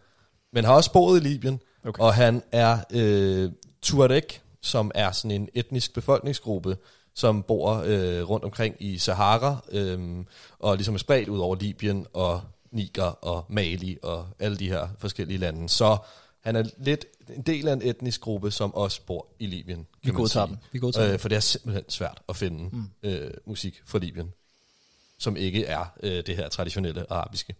men 0.53 0.65
har 0.65 0.73
også 0.73 0.91
boet 0.91 1.23
i 1.23 1.27
Libyen. 1.27 1.59
Okay. 1.85 2.03
Og 2.03 2.13
han 2.13 2.43
er 2.51 2.79
øh, 2.91 3.51
Tuareg, 3.81 4.41
som 4.61 4.91
er 4.95 5.11
sådan 5.11 5.31
en 5.31 5.49
etnisk 5.53 5.93
befolkningsgruppe, 5.93 6.77
som 7.15 7.43
bor 7.43 7.83
øh, 7.85 8.29
rundt 8.29 8.45
omkring 8.45 8.75
i 8.79 8.97
Sahara, 8.97 9.57
øh, 9.71 10.25
og 10.59 10.75
ligesom 10.75 10.93
er 10.93 10.99
spredt 10.99 11.29
ud 11.29 11.39
over 11.39 11.55
Libyen 11.55 12.05
og 12.13 12.41
Niger 12.75 13.03
og 13.03 13.45
Mali 13.49 13.97
og 14.03 14.27
alle 14.39 14.57
de 14.57 14.69
her 14.69 14.87
forskellige 14.99 15.37
lande. 15.37 15.69
Så 15.69 15.97
han 16.41 16.55
er 16.55 16.63
lidt 16.77 17.05
en 17.35 17.41
del 17.41 17.67
af 17.67 17.73
en 17.73 17.81
etnisk 17.81 18.21
gruppe, 18.21 18.51
som 18.51 18.73
også 18.73 19.01
bor 19.07 19.27
i 19.39 19.45
Libyen. 19.45 19.87
Vi 20.03 20.11
godtager 20.11 20.47
sige. 20.47 20.55
den. 20.55 20.63
Vi 20.71 20.79
godtager 20.79 21.05
øh, 21.05 21.11
den. 21.11 21.19
For 21.19 21.29
det 21.29 21.35
er 21.35 21.39
simpelthen 21.39 21.83
svært 21.89 22.21
at 22.29 22.35
finde 22.35 22.69
mm. 22.71 22.89
øh, 23.03 23.31
musik 23.45 23.81
fra 23.85 23.99
Libyen, 23.99 24.33
som 25.17 25.37
ikke 25.37 25.65
er 25.65 25.85
øh, 26.03 26.23
det 26.25 26.35
her 26.35 26.49
traditionelle 26.49 27.11
arabiske. 27.11 27.55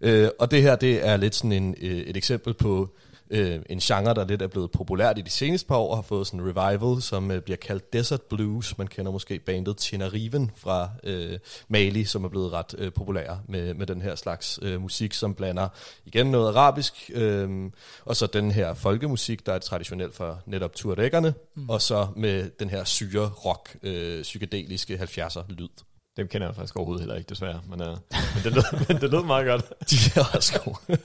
Øh, 0.00 0.30
og 0.38 0.50
det 0.50 0.62
her, 0.62 0.76
det 0.76 1.06
er 1.06 1.16
lidt 1.16 1.34
sådan 1.34 1.52
en, 1.52 1.74
øh, 1.80 1.98
et 1.98 2.16
eksempel 2.16 2.54
på 2.54 2.96
øh, 3.30 3.60
en 3.70 3.78
genre, 3.78 4.14
der 4.14 4.24
lidt 4.24 4.42
er 4.42 4.46
blevet 4.46 4.70
populært 4.70 5.18
i 5.18 5.20
de 5.20 5.30
seneste 5.30 5.68
par 5.68 5.76
år, 5.76 5.90
og 5.90 5.96
har 5.96 6.02
fået 6.02 6.26
sådan 6.26 6.40
en 6.40 6.46
revival, 6.46 7.02
som 7.02 7.30
øh, 7.30 7.42
bliver 7.42 7.56
kaldt 7.56 7.92
Desert 7.92 8.22
Blues. 8.22 8.78
Man 8.78 8.86
kender 8.86 9.12
måske 9.12 9.38
bandet 9.38 9.76
Teneriven 9.78 10.50
fra 10.56 10.90
øh, 11.04 11.38
Mali, 11.68 12.04
som 12.04 12.24
er 12.24 12.28
blevet 12.28 12.52
ret 12.52 12.74
øh, 12.78 12.92
populær 12.92 13.36
med, 13.48 13.74
med 13.74 13.86
den 13.86 14.02
her 14.02 14.14
slags 14.14 14.58
øh, 14.62 14.80
musik, 14.80 15.14
som 15.14 15.34
blander 15.34 15.68
igen 16.04 16.26
noget 16.26 16.48
arabisk, 16.48 17.10
øh, 17.14 17.70
og 18.04 18.16
så 18.16 18.26
den 18.26 18.50
her 18.50 18.74
folkemusik, 18.74 19.46
der 19.46 19.52
er 19.52 19.58
traditionelt 19.58 20.14
for 20.14 20.40
netop 20.46 20.74
tuaregerne, 20.74 21.34
mm. 21.54 21.68
og 21.68 21.82
så 21.82 22.06
med 22.16 22.50
den 22.60 22.70
her 22.70 22.84
syre 22.84 23.30
rock, 23.44 23.76
øh, 23.82 24.22
psykedeliske 24.22 24.94
70'er 24.94 25.42
lyd. 25.48 25.68
Dem 26.18 26.28
kender 26.28 26.46
jeg 26.46 26.54
faktisk 26.54 26.76
overhovedet 26.76 27.00
heller 27.00 27.14
ikke, 27.16 27.28
desværre. 27.28 27.60
Men, 27.70 27.80
uh, 27.80 27.86
men, 27.86 28.44
det, 28.44 28.52
lød, 28.52 28.62
men 28.88 29.00
det 29.00 29.10
lød 29.10 29.24
meget 29.24 29.46
godt. 29.46 29.90
De 29.90 29.96
er 30.14 30.24
også 30.36 30.60
gode. 30.60 30.98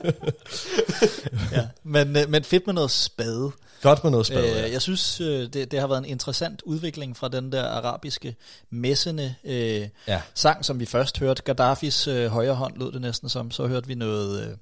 Ja. 1.52 1.68
Men, 1.84 2.16
øh, 2.18 2.30
men 2.30 2.44
fedt 2.44 2.68
med 2.68 2.74
noget 2.74 2.92
spade. 2.92 3.52
Godt 3.82 4.04
med 4.04 4.12
noget 4.12 4.26
spade. 4.26 4.50
Øh, 4.50 4.56
ja. 4.56 4.72
jeg 4.72 4.82
synes, 4.82 5.22
øh, 5.22 5.54
det, 5.54 5.72
det 5.72 5.80
har 5.80 5.88
været 5.88 6.00
en 6.00 6.06
interessant 6.06 6.62
udvikling 6.62 7.18
fra 7.18 7.28
den 7.28 7.52
der 7.52 7.64
arabiske 7.64 8.36
messende 8.70 9.36
øh, 9.44 9.88
Ja. 10.08 10.22
sang, 10.34 10.66
som 10.66 10.80
vi 10.80 10.86
først 10.86 11.20
hørte. 11.20 11.44
Gaddafis 11.44 12.08
øh, 12.08 12.28
højre 12.28 12.56
hånd 12.56 12.78
lød 12.78 12.92
det 12.92 13.02
næsten 13.02 13.30
som. 13.30 13.52
Så 13.52 13.68
hørte 13.68 13.88
vi 13.88 13.96
noget, 13.96 14.48
øh, 14.48 14.58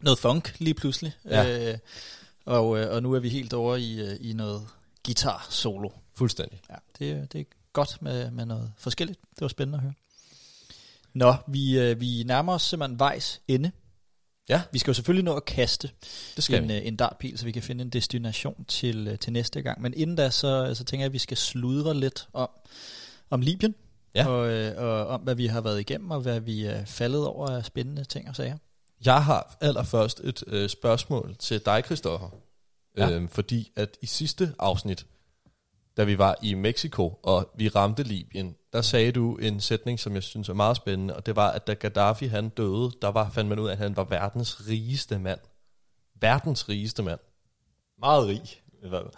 noget 0.00 0.18
funk 0.18 0.54
lige 0.58 0.74
pludselig. 0.74 1.12
Ja. 1.24 1.70
Øh, 1.72 1.78
og, 2.46 2.78
øh, 2.78 2.94
og 2.94 3.02
nu 3.02 3.12
er 3.12 3.20
vi 3.20 3.28
helt 3.28 3.52
over 3.52 3.76
i, 3.76 4.00
øh, 4.00 4.16
i 4.20 4.32
noget 4.32 4.66
guitar 5.06 5.46
solo. 5.50 5.90
Fuldstændig. 6.14 6.60
Ja, 6.70 6.74
det, 6.98 7.32
det 7.32 7.40
er 7.40 7.44
godt 7.72 8.02
med, 8.02 8.30
med 8.30 8.46
noget 8.46 8.72
forskelligt. 8.78 9.20
Det 9.34 9.40
var 9.40 9.48
spændende 9.48 9.76
at 9.78 9.82
høre. 9.82 9.92
Nå, 11.14 11.34
vi, 11.48 11.78
øh, 11.78 12.00
vi 12.00 12.22
nærmer 12.26 12.52
os 12.54 12.62
simpelthen 12.62 12.98
vejs 12.98 13.40
ende. 13.48 13.70
Ja. 14.48 14.62
Vi 14.72 14.78
skal 14.78 14.90
jo 14.90 14.94
selvfølgelig 14.94 15.24
nå 15.24 15.34
at 15.36 15.44
kaste 15.44 15.90
Det 16.36 16.44
skal 16.44 16.62
en, 16.62 16.68
vi. 16.68 16.76
øh, 16.76 16.86
en 16.86 16.96
dartpil, 16.96 17.38
så 17.38 17.44
vi 17.44 17.52
kan 17.52 17.62
finde 17.62 17.82
en 17.82 17.90
destination 17.90 18.64
til, 18.64 19.08
øh, 19.08 19.18
til 19.18 19.32
næste 19.32 19.62
gang. 19.62 19.80
Men 19.82 19.94
inden 19.96 20.16
da, 20.16 20.30
så, 20.30 20.74
så 20.74 20.84
tænker 20.84 21.02
jeg, 21.02 21.06
at 21.06 21.12
vi 21.12 21.18
skal 21.18 21.36
sludre 21.36 21.94
lidt 21.94 22.28
om, 22.32 22.48
om 23.30 23.40
Libyen. 23.40 23.74
Ja. 24.14 24.26
Og, 24.28 24.48
øh, 24.48 24.82
og 24.82 25.06
om, 25.06 25.20
hvad 25.20 25.34
vi 25.34 25.46
har 25.46 25.60
været 25.60 25.80
igennem, 25.80 26.10
og 26.10 26.20
hvad 26.20 26.40
vi 26.40 26.64
er 26.64 26.84
faldet 26.84 27.26
over 27.26 27.48
af 27.48 27.64
spændende 27.64 28.04
ting 28.04 28.28
og 28.28 28.36
sager. 28.36 28.56
Jeg 29.04 29.24
har 29.24 29.56
allerførst 29.60 30.20
et 30.24 30.42
øh, 30.46 30.68
spørgsmål 30.68 31.36
til 31.38 31.60
dig, 31.64 31.82
Christoffer. 31.84 32.28
Ja. 32.96 33.08
Ja. 33.08 33.14
Øhm, 33.16 33.28
fordi 33.28 33.72
at 33.76 33.96
i 34.02 34.06
sidste 34.06 34.54
afsnit, 34.58 35.06
da 35.96 36.04
vi 36.04 36.18
var 36.18 36.36
i 36.42 36.54
Mexico, 36.54 37.20
og 37.22 37.50
vi 37.56 37.68
ramte 37.68 38.02
Libyen, 38.02 38.56
der 38.72 38.82
sagde 38.82 39.12
du 39.12 39.36
en 39.36 39.60
sætning, 39.60 40.00
som 40.00 40.14
jeg 40.14 40.22
synes 40.22 40.48
er 40.48 40.54
meget 40.54 40.76
spændende, 40.76 41.16
og 41.16 41.26
det 41.26 41.36
var, 41.36 41.50
at 41.50 41.66
da 41.66 41.74
Gaddafi 41.74 42.26
han 42.26 42.48
døde, 42.48 42.90
der 43.02 43.08
var, 43.08 43.30
fandt 43.30 43.48
man 43.48 43.58
ud 43.58 43.68
af, 43.68 43.72
at 43.72 43.78
han 43.78 43.96
var 43.96 44.04
verdens 44.04 44.68
rigeste 44.68 45.18
mand. 45.18 45.40
Verdens 46.20 46.68
rigeste 46.68 47.02
mand. 47.02 47.20
Meget 47.98 48.26
rig. 48.26 48.62
i 48.82 48.88
hvert 48.88 49.02
fald. 49.02 49.12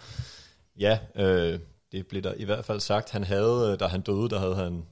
Ja, 0.79 0.99
øh, 1.15 1.59
det 1.91 2.07
blev 2.07 2.21
der 2.21 2.33
i 2.33 2.43
hvert 2.43 2.65
fald 2.65 2.79
sagt. 2.79 3.09
Han 3.09 3.23
havde, 3.23 3.71
øh, 3.71 3.79
da 3.79 3.87
han 3.87 4.01
døde, 4.01 4.29
der 4.29 4.39
havde 4.39 4.55
han 4.55 4.85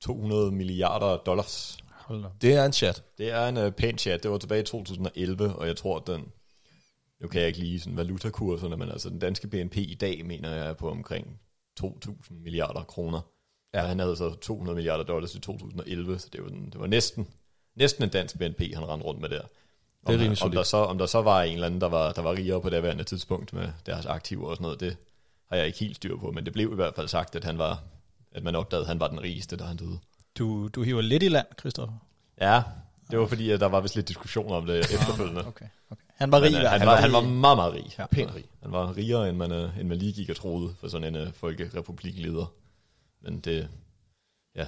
200 0.00 0.52
milliarder 0.52 1.16
dollars. 1.16 1.78
Det 2.42 2.54
er 2.54 2.64
en 2.64 2.72
chat. 2.72 3.02
Det 3.18 3.30
er 3.30 3.48
en 3.48 3.56
uh, 3.56 3.70
pæn 3.70 3.98
chat. 3.98 4.22
Det 4.22 4.30
var 4.30 4.38
tilbage 4.38 4.60
i 4.60 4.64
2011, 4.64 5.56
og 5.56 5.66
jeg 5.66 5.76
tror, 5.76 5.98
den... 5.98 6.32
Nu 7.20 7.28
kan 7.28 7.40
jeg 7.40 7.48
ikke 7.48 7.60
lige 7.60 7.80
sådan 7.80 7.96
valutakurserne, 7.96 8.76
men 8.76 8.88
altså 8.88 9.10
den 9.10 9.18
danske 9.18 9.48
BNP 9.48 9.76
i 9.76 9.94
dag, 9.94 10.26
mener 10.26 10.50
jeg, 10.50 10.66
er 10.66 10.72
på 10.72 10.90
omkring 10.90 11.40
2.000 11.80 12.34
milliarder 12.42 12.82
kroner. 12.82 13.20
Ja. 13.74 13.82
Og 13.82 13.88
han 13.88 13.98
havde 13.98 14.16
så 14.16 14.34
200 14.34 14.76
milliarder 14.76 15.04
dollars 15.04 15.34
i 15.34 15.40
2011, 15.40 16.18
så 16.18 16.28
det 16.32 16.42
var, 16.42 16.48
den, 16.48 16.70
det 16.70 16.80
var 16.80 16.86
næsten, 16.86 17.28
næsten 17.74 18.04
en 18.04 18.10
dansk 18.10 18.38
BNP, 18.38 18.60
han 18.74 18.88
rendte 18.88 19.06
rundt 19.06 19.20
med 19.20 19.28
der. 19.28 19.42
Om, 20.04 20.14
rimelig 20.14 20.42
om, 20.42 20.50
der 20.50 20.62
så, 20.62 20.76
om 20.76 20.98
der 20.98 21.06
så 21.06 21.22
var 21.22 21.42
en 21.42 21.54
eller 21.54 21.66
anden, 21.66 21.80
der 21.80 21.88
var, 21.88 22.12
der 22.12 22.22
var 22.22 22.32
rigere 22.32 22.60
på 22.60 22.70
det 22.70 22.82
værende 22.82 23.04
tidspunkt 23.04 23.52
med 23.52 23.68
deres 23.86 24.06
aktiver 24.06 24.48
og 24.48 24.56
sådan 24.56 24.62
noget, 24.62 24.80
det 24.80 24.96
har 25.48 25.56
jeg 25.56 25.66
ikke 25.66 25.78
helt 25.78 25.96
styr 25.96 26.16
på, 26.16 26.30
men 26.30 26.44
det 26.44 26.52
blev 26.52 26.72
i 26.72 26.74
hvert 26.74 26.94
fald 26.94 27.08
sagt, 27.08 27.36
at 27.36 27.44
han 27.44 27.58
var 27.58 27.82
at 28.36 28.42
man 28.42 28.54
opdagede, 28.54 28.84
at 28.84 28.88
han 28.88 29.00
var 29.00 29.08
den 29.08 29.22
rigeste, 29.22 29.56
da 29.56 29.64
han 29.64 29.76
døde. 29.76 29.98
Du, 30.38 30.68
du 30.68 30.82
hiver 30.82 31.00
lidt 31.00 31.22
i 31.22 31.28
land, 31.28 31.46
Christoffer. 31.58 31.94
Ja, 32.40 32.62
det 33.10 33.18
var 33.18 33.26
fordi, 33.26 33.50
at 33.50 33.60
der 33.60 33.66
var 33.66 33.80
vist 33.80 33.94
lidt 33.96 34.08
diskussion 34.08 34.52
om 34.52 34.66
det 34.66 34.78
efterfølgende. 34.78 35.46
Okay, 35.46 35.66
okay. 35.90 36.05
Han 36.16 36.32
var 36.32 36.40
rig. 36.40 36.54
Øh, 36.54 36.60
hvert 36.60 36.70
han, 36.70 36.80
fald. 36.80 36.88
var, 36.88 36.96
han 36.96 37.12
var 37.12 37.20
meget, 37.20 37.56
meget 37.56 37.74
rig. 37.74 37.94
Ja. 37.98 38.06
Pænt 38.06 38.34
rig. 38.34 38.44
Han 38.62 38.72
var 38.72 38.96
rigere, 38.96 39.28
end 39.28 39.36
man, 39.36 39.52
øh, 39.52 39.78
end 39.80 39.88
man 39.88 39.98
lige 39.98 40.12
gik 40.12 40.30
og 40.30 40.36
troede 40.36 40.74
for 40.80 40.88
sådan 40.88 41.16
en 41.16 41.22
uh, 41.22 41.32
folkerepublikleder. 41.32 42.52
Men 43.22 43.40
det, 43.40 43.68
ja. 44.56 44.66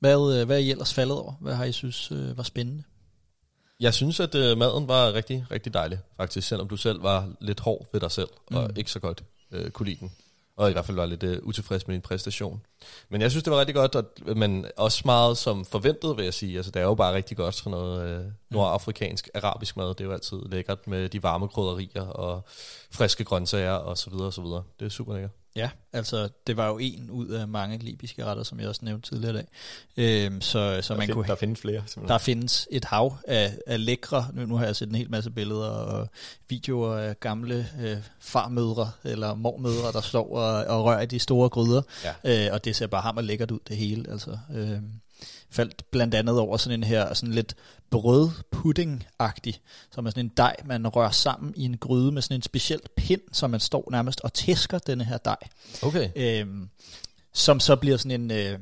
Hvad, 0.00 0.40
øh, 0.40 0.46
hvad 0.46 0.56
er 0.56 0.60
I 0.60 0.70
ellers 0.70 0.94
faldet 0.94 1.16
over? 1.16 1.32
Hvad 1.40 1.54
har 1.54 1.64
I 1.64 1.72
synes 1.72 2.12
øh, 2.12 2.36
var 2.36 2.42
spændende? 2.42 2.82
Jeg 3.80 3.94
synes, 3.94 4.20
at 4.20 4.34
øh, 4.34 4.58
maden 4.58 4.88
var 4.88 5.12
rigtig, 5.12 5.46
rigtig 5.50 5.74
dejlig, 5.74 5.98
faktisk, 6.16 6.48
selvom 6.48 6.68
du 6.68 6.76
selv 6.76 7.02
var 7.02 7.28
lidt 7.40 7.60
hård 7.60 7.86
ved 7.92 8.00
dig 8.00 8.10
selv, 8.10 8.28
mm. 8.50 8.56
og 8.56 8.70
ikke 8.76 8.90
så 8.90 9.00
godt 9.00 9.24
øh, 9.50 9.70
kunne 9.70 9.88
lide 9.88 10.00
den. 10.00 10.12
Og 10.56 10.70
i 10.70 10.72
hvert 10.72 10.84
fald 10.84 10.96
var 10.96 11.06
lidt 11.06 11.22
øh, 11.22 11.38
utilfreds 11.42 11.86
med 11.86 11.94
din 11.94 12.02
præstation. 12.02 12.60
Men 13.08 13.20
jeg 13.20 13.30
synes, 13.30 13.44
det 13.44 13.52
var 13.52 13.58
rigtig 13.58 13.74
godt, 13.74 13.94
og, 13.94 14.04
men 14.36 14.66
også 14.76 15.02
meget 15.04 15.38
som 15.38 15.64
forventet, 15.64 16.16
vil 16.16 16.24
jeg 16.24 16.34
sige. 16.34 16.56
Altså, 16.56 16.70
det 16.70 16.80
er 16.80 16.84
jo 16.84 16.94
bare 16.94 17.14
rigtig 17.14 17.36
godt 17.36 17.54
sådan 17.54 17.70
noget 17.70 18.08
øh, 18.08 18.24
nordafrikansk, 18.50 19.28
arabisk 19.34 19.76
mad. 19.76 19.88
Det 19.88 20.00
er 20.00 20.04
jo 20.04 20.12
altid 20.12 20.38
lækkert 20.46 20.86
med 20.86 21.08
de 21.08 21.22
varme 21.22 21.48
krydderier 21.48 22.06
og 22.06 22.42
friske 22.90 23.24
grøntsager 23.24 23.72
og 23.72 23.98
så 23.98 24.10
videre 24.10 24.26
og 24.26 24.32
så 24.32 24.42
videre. 24.42 24.62
Det 24.80 24.86
er 24.86 24.90
super 24.90 25.12
lækkert. 25.12 25.43
Ja, 25.56 25.70
altså 25.92 26.28
det 26.46 26.56
var 26.56 26.68
jo 26.68 26.78
en 26.78 27.10
ud 27.10 27.28
af 27.28 27.48
mange 27.48 27.78
libyske 27.78 28.24
retter, 28.24 28.42
som 28.42 28.60
jeg 28.60 28.68
også 28.68 28.84
nævnte 28.84 29.10
tidligere 29.10 29.34
i 29.34 29.36
dag. 29.36 29.46
Øhm, 29.96 30.40
så 30.40 30.78
så 30.82 30.92
Der, 30.92 30.98
man 30.98 31.06
find, 31.06 31.14
kunne 31.14 31.26
der 31.26 31.34
findes 31.34 31.60
flere, 31.60 31.82
simpelthen. 31.86 32.08
Der 32.08 32.18
findes 32.18 32.68
et 32.70 32.84
hav 32.84 33.16
af, 33.28 33.58
af 33.66 33.84
lækre, 33.84 34.26
nu, 34.32 34.46
nu 34.46 34.56
har 34.56 34.64
jeg 34.64 34.76
set 34.76 34.88
en 34.88 34.94
hel 34.94 35.10
masse 35.10 35.30
billeder 35.30 35.68
og 35.68 36.08
videoer 36.48 36.96
af 36.96 37.20
gamle 37.20 37.68
øh, 37.82 37.96
farmødre 38.20 38.90
eller 39.04 39.34
mormødre, 39.34 39.92
der 39.92 40.00
står 40.00 40.36
og, 40.36 40.64
og 40.64 40.84
rører 40.84 41.00
i 41.00 41.06
de 41.06 41.18
store 41.18 41.48
gryder, 41.48 41.82
ja. 42.24 42.46
øh, 42.46 42.52
og 42.52 42.64
det 42.64 42.76
ser 42.76 42.86
bare 42.86 43.02
hammer 43.02 43.22
lækkert 43.22 43.50
ud 43.50 43.60
det 43.68 43.76
hele. 43.76 44.10
Altså, 44.10 44.38
øh, 44.54 44.78
faldt 45.50 45.90
blandt 45.90 46.14
andet 46.14 46.38
over 46.38 46.56
sådan 46.56 46.80
en 46.80 46.84
her 46.84 47.14
sådan 47.14 47.34
lidt 47.34 47.54
brødpudding-agtig, 47.90 49.52
som 49.90 50.06
er 50.06 50.10
sådan 50.10 50.24
en 50.24 50.32
dej, 50.36 50.56
man 50.64 50.88
rører 50.88 51.10
sammen 51.10 51.54
i 51.56 51.64
en 51.64 51.76
gryde 51.76 52.12
med 52.12 52.22
sådan 52.22 52.34
en 52.38 52.42
speciel 52.42 52.80
pind, 52.96 53.20
så 53.32 53.46
man 53.46 53.60
står 53.60 53.88
nærmest 53.90 54.20
og 54.20 54.32
tæsker 54.32 54.78
denne 54.78 55.04
her 55.04 55.18
dej 55.18 55.36
Okay. 55.82 56.10
øhm, 56.16 56.68
som 57.32 57.60
så 57.60 57.76
bliver 57.76 57.96
sådan 57.96 58.20
en 58.20 58.30
øh, 58.30 58.58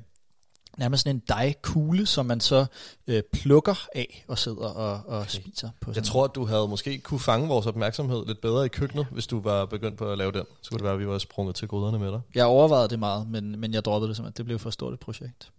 nærmest 0.79 1.03
sådan 1.03 1.17
en 1.17 1.23
dejkugle, 1.29 2.07
som 2.07 2.27
man 2.27 2.41
så 2.41 2.67
øh, 3.07 3.23
plukker 3.33 3.89
af 3.95 4.25
og 4.29 4.39
sidder 4.39 4.67
og, 4.67 5.01
og 5.07 5.19
okay. 5.19 5.29
spiser 5.29 5.71
på. 5.81 5.93
Jeg 5.95 6.05
tror, 6.05 6.25
at 6.25 6.35
du 6.35 6.47
havde 6.47 6.69
måske 6.69 6.99
kunne 6.99 7.21
fange 7.21 7.49
vores 7.49 7.67
opmærksomhed 7.67 8.27
lidt 8.27 8.41
bedre 8.41 8.67
i 8.67 8.69
køkkenet, 8.69 9.07
hvis 9.11 9.27
du 9.27 9.41
var 9.41 9.67
begyndt 9.67 9.99
på 9.99 10.13
at 10.13 10.19
lave 10.19 10.33
den. 10.33 10.43
Så 10.63 10.71
kunne 10.71 10.79
det 10.79 10.85
være, 10.85 10.93
at 10.93 10.99
vi 10.99 11.07
var 11.07 11.19
sprunget 11.19 11.57
til 11.57 11.69
gryderne 11.69 11.99
med 11.99 12.13
dig. 12.13 12.21
Jeg 12.35 12.45
overvejede 12.45 12.89
det 12.89 12.99
meget, 12.99 13.29
men, 13.29 13.61
men 13.61 13.75
jeg 13.75 13.85
droppede 13.85 14.09
det 14.09 14.17
simpelthen. 14.17 14.37
Det 14.37 14.45
blev 14.45 14.59
for 14.59 14.71
stort 14.71 14.93
et 14.93 15.01
projekt. 15.01 15.51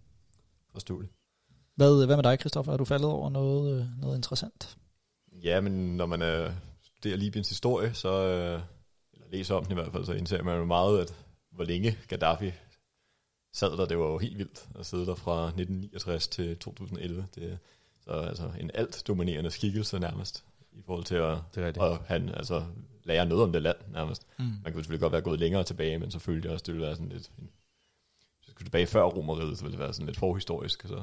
Forståeligt. 0.74 1.12
Hvad, 1.76 2.06
hvad 2.06 2.16
med 2.16 2.24
dig, 2.24 2.38
Christoffer? 2.40 2.72
Er 2.72 2.76
du 2.76 2.84
faldet 2.84 3.08
over 3.08 3.30
noget, 3.30 3.80
øh, 3.80 3.86
noget 4.00 4.16
interessant? 4.16 4.76
Ja, 5.32 5.60
men 5.60 5.96
når 5.96 6.06
man 6.06 6.22
øh, 6.22 6.52
studerer 6.82 7.16
Libyens 7.16 7.48
historie, 7.48 7.94
så, 7.94 8.08
øh, 8.08 8.60
eller 9.12 9.26
læser 9.30 9.54
om 9.54 9.64
den 9.64 9.72
i 9.72 9.74
hvert 9.74 9.92
fald, 9.92 10.04
så 10.04 10.12
indser 10.12 10.42
man 10.42 10.58
jo 10.58 10.64
meget, 10.64 11.00
at 11.00 11.14
hvor 11.50 11.64
længe 11.64 11.98
Gaddafi 12.08 12.52
sad 13.52 13.76
der, 13.76 13.86
det 13.86 13.98
var 13.98 14.06
jo 14.06 14.18
helt 14.18 14.38
vildt 14.38 14.68
at 14.78 14.86
sidde 14.86 15.06
der 15.06 15.14
fra 15.14 15.46
1969 15.46 16.28
til 16.28 16.56
2011. 16.56 17.26
Det, 17.34 17.58
så 18.04 18.10
altså 18.10 18.50
en 18.60 18.70
alt 18.74 19.02
dominerende 19.06 19.50
skikkelse 19.50 19.98
nærmest, 19.98 20.44
i 20.72 20.82
forhold 20.86 21.04
til 21.04 21.14
at, 21.14 21.38
Det 21.54 21.78
og 21.78 21.98
han 22.06 22.28
altså 22.28 22.64
lærer 23.04 23.24
noget 23.24 23.44
om 23.44 23.52
det 23.52 23.62
land 23.62 23.76
nærmest. 23.92 24.26
Mm. 24.38 24.44
Man 24.44 24.72
kunne 24.72 24.74
selvfølgelig 24.74 25.00
godt 25.00 25.12
være 25.12 25.22
gået 25.22 25.40
længere 25.40 25.64
tilbage, 25.64 25.98
men 25.98 26.10
så 26.10 26.18
følte 26.18 26.46
jeg 26.46 26.52
også, 26.52 26.64
det 26.66 26.74
ville 26.74 26.86
være 26.86 26.96
sådan 26.96 27.08
lidt... 27.08 27.30
En, 27.38 27.50
tilbage 28.62 28.86
før 28.86 29.02
Romeriet, 29.02 29.58
så 29.58 29.64
ville 29.64 29.72
det 29.72 29.84
være 29.84 29.92
sådan 29.92 30.06
lidt 30.06 30.18
forhistorisk. 30.18 30.82
Så, 30.82 31.00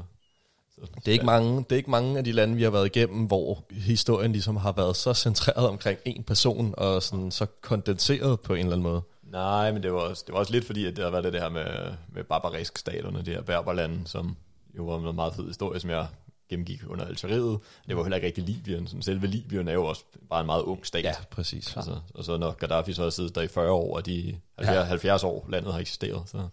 så, 0.76 0.82
Det 0.96 1.08
er, 1.08 1.12
ikke 1.12 1.26
mange, 1.26 1.58
det 1.58 1.72
er 1.72 1.76
ikke 1.76 1.92
mange 1.92 2.18
af 2.18 2.24
de 2.24 2.32
lande, 2.32 2.56
vi 2.56 2.64
har 2.64 2.70
været 2.70 2.86
igennem, 2.86 3.26
hvor 3.26 3.64
historien 3.72 4.32
ligesom 4.32 4.56
har 4.56 4.72
været 4.72 4.96
så 4.96 5.14
centreret 5.14 5.68
omkring 5.68 6.00
en 6.06 6.24
person, 6.24 6.74
og 6.78 7.04
sådan 7.04 7.32
så 7.32 7.46
kondenseret 7.62 8.40
på 8.40 8.54
en 8.54 8.60
eller 8.60 8.72
anden 8.72 8.84
måde. 8.84 9.02
Nej, 9.24 9.72
men 9.72 9.84
det 9.84 9.94
var, 9.94 10.00
også, 10.00 10.24
det 10.28 10.34
var 10.34 10.40
også 10.40 10.52
lidt 10.52 10.66
fordi, 10.66 10.86
at 10.86 10.98
der 10.98 11.10
var 11.10 11.22
det 11.22 11.34
der 11.34 11.50
med, 11.50 11.66
med 12.14 12.24
barbarisk 12.24 12.78
staterne, 12.78 13.18
det 13.18 13.28
her 13.28 13.42
berberlande, 13.42 14.02
som 14.06 14.38
jo 14.78 14.84
var 14.84 15.00
noget 15.00 15.16
meget 15.16 15.34
fed 15.34 15.48
historie, 15.48 15.80
som 15.80 15.90
jeg 15.90 16.08
gennemgik 16.50 16.82
under 16.88 17.06
Algeriet. 17.06 17.60
Det 17.88 17.98
var 17.98 18.04
heller 18.04 18.16
ikke 18.16 18.28
rigtig 18.28 18.44
Libyen. 18.44 18.88
Sådan, 18.88 19.02
selve 19.02 19.28
Libyen 19.28 19.68
er 19.68 19.74
jo 19.74 19.86
også 19.86 20.04
bare 20.30 20.40
en 20.40 20.46
meget 20.46 20.62
ung 20.62 20.86
stat. 20.86 21.04
Ja, 21.04 21.14
præcis. 21.32 21.76
Altså, 21.76 22.00
og 22.14 22.24
så 22.24 22.38
når 22.38 22.52
Gaddafi 22.52 22.94
så 22.94 23.04
har 23.04 23.10
siddet 23.10 23.36
der 23.36 23.42
i 23.42 23.48
40 23.48 23.72
år, 23.72 23.96
og 23.96 24.06
de 24.06 24.40
70, 24.58 24.78
Ja. 24.78 24.84
70 24.84 25.24
år 25.24 25.46
landet 25.50 25.74
har 25.74 25.80
eksisteret, 25.80 26.22
så, 26.26 26.48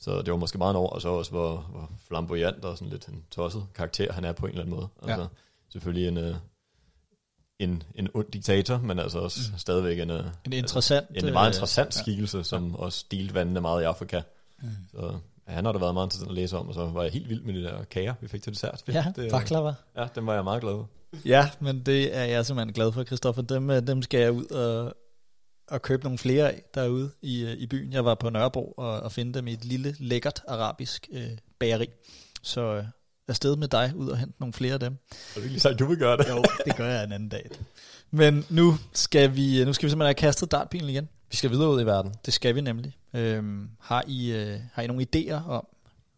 så 0.00 0.22
det 0.22 0.30
var 0.30 0.38
måske 0.38 0.58
meget 0.58 0.76
over, 0.76 0.90
og 0.90 1.02
så 1.02 1.08
også 1.08 1.30
hvor, 1.30 1.56
hvor 1.56 1.90
flamboyant 2.08 2.64
og 2.64 2.78
sådan 2.78 2.90
lidt 2.90 3.06
en 3.06 3.24
tosset 3.30 3.66
karakter 3.74 4.12
han 4.12 4.24
er 4.24 4.32
på 4.32 4.46
en 4.46 4.50
eller 4.50 4.62
anden 4.62 4.76
måde. 4.76 4.88
Altså, 5.02 5.26
Selvfølgelig 5.72 6.08
en, 6.08 6.16
øh, 6.16 6.34
en, 7.58 7.82
en 7.94 8.08
ond 8.14 8.26
diktator, 8.32 8.78
men 8.78 8.98
altså 8.98 9.18
også 9.18 9.40
mm. 9.52 9.58
stadigvæk 9.58 9.98
en, 9.98 10.10
øh, 10.10 10.24
En 10.44 10.52
interessant... 10.52 11.06
en 11.14 11.32
meget 11.32 11.46
øh, 11.46 11.54
interessant 11.54 11.94
skikkelse, 11.94 12.44
som 12.44 12.74
også 12.74 13.04
delte 13.10 13.34
vandene 13.34 13.60
meget 13.60 13.82
i 13.82 13.84
Afrika. 13.84 14.20
Mm. 14.62 14.68
Så 14.90 15.18
ja, 15.48 15.52
han 15.52 15.64
har 15.64 15.72
da 15.72 15.78
været 15.78 15.94
meget 15.94 16.06
interessant 16.06 16.30
at 16.30 16.34
læse 16.34 16.56
om, 16.56 16.68
og 16.68 16.74
så 16.74 16.86
var 16.86 17.02
jeg 17.02 17.12
helt 17.12 17.28
vild 17.28 17.42
med 17.42 17.54
de 17.54 17.62
der 17.62 17.84
kager, 17.84 18.14
vi 18.20 18.28
fik 18.28 18.42
til 18.42 18.52
dessert. 18.52 18.84
Ja, 18.88 19.12
det, 19.16 19.30
baklava. 19.30 19.74
ja, 19.96 20.06
dem 20.14 20.26
var 20.26 20.34
jeg 20.34 20.44
meget 20.44 20.60
glad 20.60 20.72
for. 20.72 20.88
Ja, 21.24 21.50
men 21.60 21.80
det 21.80 22.16
er 22.16 22.24
jeg 22.24 22.46
simpelthen 22.46 22.74
glad 22.74 22.92
for, 22.92 23.04
Christoffer. 23.04 23.42
Dem, 23.42 23.70
øh, 23.70 23.86
dem 23.86 24.02
skal 24.02 24.20
jeg 24.20 24.32
ud 24.32 24.44
og, 24.44 24.94
og 25.70 25.82
købe 25.82 26.02
nogle 26.02 26.18
flere 26.18 26.52
af 26.52 26.62
derude 26.74 27.10
i, 27.22 27.44
øh, 27.44 27.52
i 27.52 27.66
byen. 27.66 27.92
Jeg 27.92 28.04
var 28.04 28.14
på 28.14 28.30
Nørrebro 28.30 28.72
og, 28.76 29.00
og 29.00 29.12
finde 29.12 29.34
dem 29.34 29.46
i 29.46 29.52
et 29.52 29.64
lille, 29.64 29.96
lækkert 29.98 30.42
arabisk 30.48 31.08
øh, 31.12 31.30
bageri. 31.58 31.88
Så 32.42 32.60
øh, 32.60 32.84
afsted 33.28 33.56
med 33.56 33.68
dig 33.68 33.92
ud 33.96 34.08
og 34.08 34.18
hente 34.18 34.34
nogle 34.40 34.52
flere 34.52 34.74
af 34.74 34.80
dem. 34.80 34.96
Det 35.10 35.36
er 35.36 35.40
virkelig 35.40 35.60
sagt, 35.60 35.78
du 35.78 35.86
vil 35.86 35.98
gøre 35.98 36.16
det. 36.16 36.28
Jo, 36.28 36.44
det 36.64 36.76
gør 36.76 36.88
jeg 36.88 37.04
en 37.04 37.12
anden 37.12 37.28
dag. 37.28 37.50
Men 38.10 38.44
nu 38.50 38.74
skal 38.92 39.36
vi, 39.36 39.64
nu 39.64 39.72
skal 39.72 39.86
vi 39.86 39.90
simpelthen 39.90 40.00
have 40.06 40.14
kastet 40.14 40.50
dartpilen 40.50 40.90
igen. 40.90 41.08
Vi 41.30 41.36
skal 41.36 41.50
videre 41.50 41.70
ud 41.70 41.80
i 41.80 41.86
verden. 41.86 42.14
Det 42.26 42.34
skal 42.34 42.54
vi 42.54 42.60
nemlig. 42.60 42.96
Øhm, 43.14 43.70
har, 43.80 44.04
I, 44.06 44.32
øh, 44.32 44.60
har 44.72 44.82
I 44.82 44.86
nogle 44.86 45.06
idéer 45.16 45.48
om, 45.48 45.66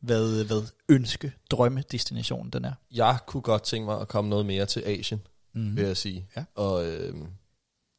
hvad, 0.00 0.44
hvad 0.44 0.62
ønske, 0.88 1.32
drømmedestinationen 1.50 2.50
den 2.50 2.64
er? 2.64 2.72
Jeg 2.92 3.18
kunne 3.26 3.42
godt 3.42 3.62
tænke 3.62 3.86
mig 3.86 4.00
at 4.00 4.08
komme 4.08 4.30
noget 4.30 4.46
mere 4.46 4.66
til 4.66 4.82
Asien, 4.86 5.20
mm. 5.52 5.76
vil 5.76 5.84
jeg 5.84 5.96
sige. 5.96 6.26
Ja. 6.36 6.44
Og 6.54 6.86
øh, 6.86 7.14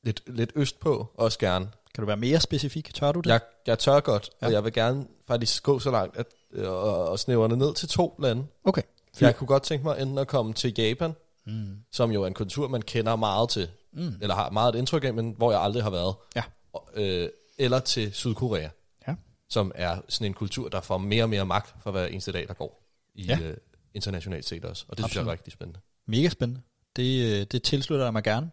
lidt, 0.04 0.22
lidt 0.28 0.52
østpå 0.56 1.08
også 1.16 1.39
gerne. 1.39 1.70
Kan 1.95 2.02
du 2.02 2.06
være 2.06 2.18
mere 2.18 2.39
specifik? 2.39 2.93
Tør 2.93 3.12
du 3.12 3.20
det? 3.22 3.30
Jeg, 3.30 3.39
jeg 3.68 3.80
tør 3.80 3.99
godt, 3.99 4.30
ja. 4.41 4.45
Og 4.47 4.54
jeg 4.54 4.64
vil 4.64 4.74
gerne 4.74 5.08
faktisk 5.28 5.64
gå 5.64 5.80
så 5.80 5.91
langt, 5.91 6.18
at 6.18 6.26
øh, 6.54 6.70
og, 6.70 7.10
og 7.10 7.20
snævre 7.20 7.58
ned 7.58 7.74
til 7.74 7.88
to 7.89 8.16
lande. 8.20 8.45
Okay. 8.64 8.82
Jeg 9.22 9.36
kunne 9.36 9.47
godt 9.47 9.64
tænke 9.64 9.84
mig 9.86 10.02
enten 10.02 10.18
at 10.18 10.28
komme 10.28 10.54
til 10.54 10.74
Japan, 10.78 11.14
Mm. 11.45 11.78
som 11.91 12.12
jo 12.12 12.24
er 12.24 12.28
en 12.28 12.34
kultur, 12.34 12.68
man 12.68 12.82
kender 12.82 13.16
meget 13.16 13.49
til, 13.49 13.70
Mm. 13.93 14.14
eller 14.22 14.36
har 14.36 14.49
meget 14.49 14.76
et 14.76 14.80
indtryk 14.80 15.04
af, 15.04 15.14
men 15.14 15.34
hvor 15.38 15.52
jeg 15.52 15.62
aldrig 15.62 15.84
har 15.84 15.89
været. 15.89 16.16
Ja. 16.36 16.43
Og, 16.74 16.89
øh, 16.95 17.30
eller 17.58 17.80
til 17.80 18.14
Sydkorea, 18.14 18.70
Ja. 19.08 19.16
som 19.49 19.72
er 19.76 19.97
sådan 20.10 20.26
en 20.26 20.34
kultur, 20.34 20.70
der 20.70 20.82
får 20.82 20.97
mere 20.97 21.24
og 21.24 21.30
mere 21.30 21.45
magt 21.45 21.76
for 21.84 21.91
hver 21.91 22.06
eneste 22.06 22.32
dag, 22.32 22.47
der 22.47 22.54
går 22.54 22.84
i 23.16 23.24
Ja. 23.26 23.39
øh, 23.41 23.58
internationalt 23.93 24.45
set 24.45 24.66
også. 24.66 24.86
Og 24.88 24.97
det 24.97 25.06
synes 25.06 25.16
jeg 25.16 25.20
er 25.20 25.24
Absolut. 25.24 25.32
rigtig 25.39 25.54
spændende. 25.54 25.80
Mega 26.08 26.30
spændende. 26.30 26.62
Det, 26.95 27.39
øh, 27.39 27.45
det 27.52 27.64
tilslutter 27.64 28.06
jeg 28.06 28.14
mig 28.14 28.24
gerne. 28.24 28.52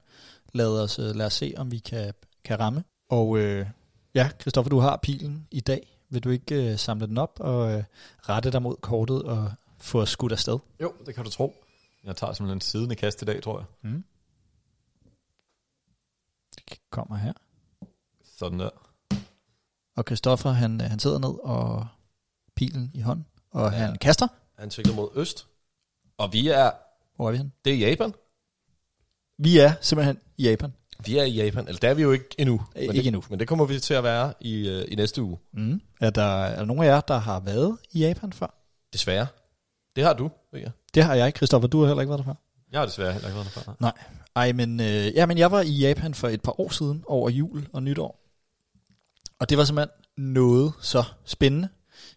Lad 0.54 0.82
os, 0.82 0.98
øh, 0.98 1.14
lad 1.14 1.26
os 1.26 1.34
se, 1.34 1.54
om 1.56 1.70
vi 1.70 1.78
kan, 1.78 2.12
kan 2.44 2.60
ramme. 2.60 2.84
Og 3.08 3.38
øh, 3.38 3.66
ja, 4.14 4.30
Christoffer, 4.40 4.70
du 4.70 4.78
har 4.78 4.96
pilen 4.96 5.48
i 5.50 5.60
dag. 5.60 5.94
Vil 6.10 6.24
du 6.24 6.30
ikke 6.30 6.72
øh, 6.72 6.78
samle 6.78 7.06
den 7.06 7.18
op 7.18 7.40
og 7.40 7.72
øh, 7.72 7.84
rette 8.28 8.50
dig 8.50 8.62
mod 8.62 8.76
kortet 8.76 9.22
og 9.22 9.52
få 9.78 10.00
os 10.00 10.10
skudt 10.10 10.32
afsted? 10.32 10.58
Jo, 10.82 10.92
det 11.06 11.14
kan 11.14 11.24
du 11.24 11.30
tro. 11.30 11.64
Jeg 12.04 12.16
tager 12.16 12.32
simpelthen 12.32 12.56
en 12.56 12.60
siddende 12.60 12.94
kast 12.96 13.22
i 13.22 13.24
dag, 13.24 13.42
tror 13.42 13.58
jeg. 13.58 13.66
Mm. 13.82 14.04
Det 16.54 16.78
kommer 16.90 17.16
her. 17.16 17.32
Sådan 18.38 18.60
der. 18.60 18.70
Og 19.96 20.04
Christoffer, 20.06 20.50
han, 20.50 20.80
øh, 20.80 20.90
han 20.90 20.98
sidder 20.98 21.18
ned 21.18 21.34
og 21.44 21.86
pilen 22.56 22.90
i 22.94 23.00
hånden, 23.00 23.26
og 23.50 23.72
ja. 23.72 23.76
han 23.78 23.98
kaster. 23.98 24.28
Han 24.58 24.70
sigter 24.70 24.94
mod 24.94 25.08
øst, 25.14 25.46
og 26.18 26.32
vi 26.32 26.48
er, 26.48 26.70
Hvor 27.16 27.28
er 27.28 27.32
vi 27.32 27.38
hen? 27.38 27.52
det 27.64 27.74
er 27.74 27.88
Japan. 27.88 28.14
Vi 29.38 29.58
er 29.58 29.72
simpelthen 29.80 30.18
i 30.38 30.48
Japan. 30.48 30.72
Vi 31.04 31.18
er 31.18 31.22
i 31.24 31.30
Japan, 31.30 31.68
eller 31.68 31.78
der 31.78 31.88
er 31.88 31.94
vi 31.94 32.02
jo 32.02 32.12
ikke 32.12 32.28
endnu. 32.38 32.62
Men 32.74 32.82
ikke 32.82 32.94
det, 32.94 33.06
endnu. 33.06 33.22
Men 33.30 33.40
det 33.40 33.48
kommer 33.48 33.64
vi 33.64 33.78
til 33.80 33.94
at 33.94 34.04
være 34.04 34.32
i, 34.40 34.68
øh, 34.68 34.84
i 34.88 34.94
næste 34.94 35.22
uge. 35.22 35.38
Mm. 35.52 35.80
Er, 36.00 36.10
der, 36.10 36.44
er 36.44 36.56
der 36.56 36.64
nogen 36.64 36.82
af 36.82 36.86
jer, 36.86 37.00
der 37.00 37.18
har 37.18 37.40
været 37.40 37.78
i 37.92 38.00
Japan 38.00 38.32
før? 38.32 38.54
Desværre. 38.92 39.26
Det 39.96 40.04
har 40.04 40.12
du, 40.12 40.30
ved 40.52 40.60
jeg. 40.60 40.70
Det 40.94 41.04
har 41.04 41.14
jeg, 41.14 41.32
Christoffer. 41.36 41.68
Du 41.68 41.80
har 41.80 41.86
heller 41.86 42.00
ikke 42.00 42.10
været 42.10 42.18
der 42.18 42.24
før. 42.24 42.34
Jeg 42.72 42.80
har 42.80 42.86
desværre 42.86 43.12
heller 43.12 43.28
ikke 43.28 43.36
været 43.36 43.54
der 43.54 43.60
før. 43.60 43.72
nej. 43.80 43.92
Ej, 44.36 44.52
men, 44.52 44.80
øh, 44.80 44.86
ja, 45.14 45.26
men 45.26 45.38
jeg 45.38 45.50
var 45.50 45.60
i 45.60 45.70
Japan 45.70 46.14
for 46.14 46.28
et 46.28 46.42
par 46.42 46.60
år 46.60 46.68
siden 46.68 47.04
over 47.06 47.30
jul 47.30 47.66
og 47.72 47.82
nytår. 47.82 48.24
Og 49.40 49.50
det 49.50 49.58
var 49.58 49.64
simpelthen 49.64 50.24
noget 50.34 50.72
så 50.80 51.04
spændende. 51.24 51.68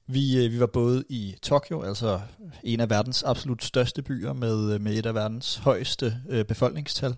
Vi, 0.08 0.46
øh, 0.46 0.52
vi 0.52 0.60
var 0.60 0.66
både 0.66 1.04
i 1.10 1.36
Tokyo, 1.42 1.82
altså 1.82 2.22
en 2.64 2.80
af 2.80 2.90
verdens 2.90 3.24
absolut 3.24 3.64
største 3.64 4.02
byer 4.02 4.34
med, 4.34 4.74
øh, 4.74 4.82
med 4.82 4.98
et 4.98 5.06
af 5.06 5.16
verdens 5.16 5.56
højeste 5.56 6.18
øh, 6.30 6.46
befolkningstal. 6.46 7.16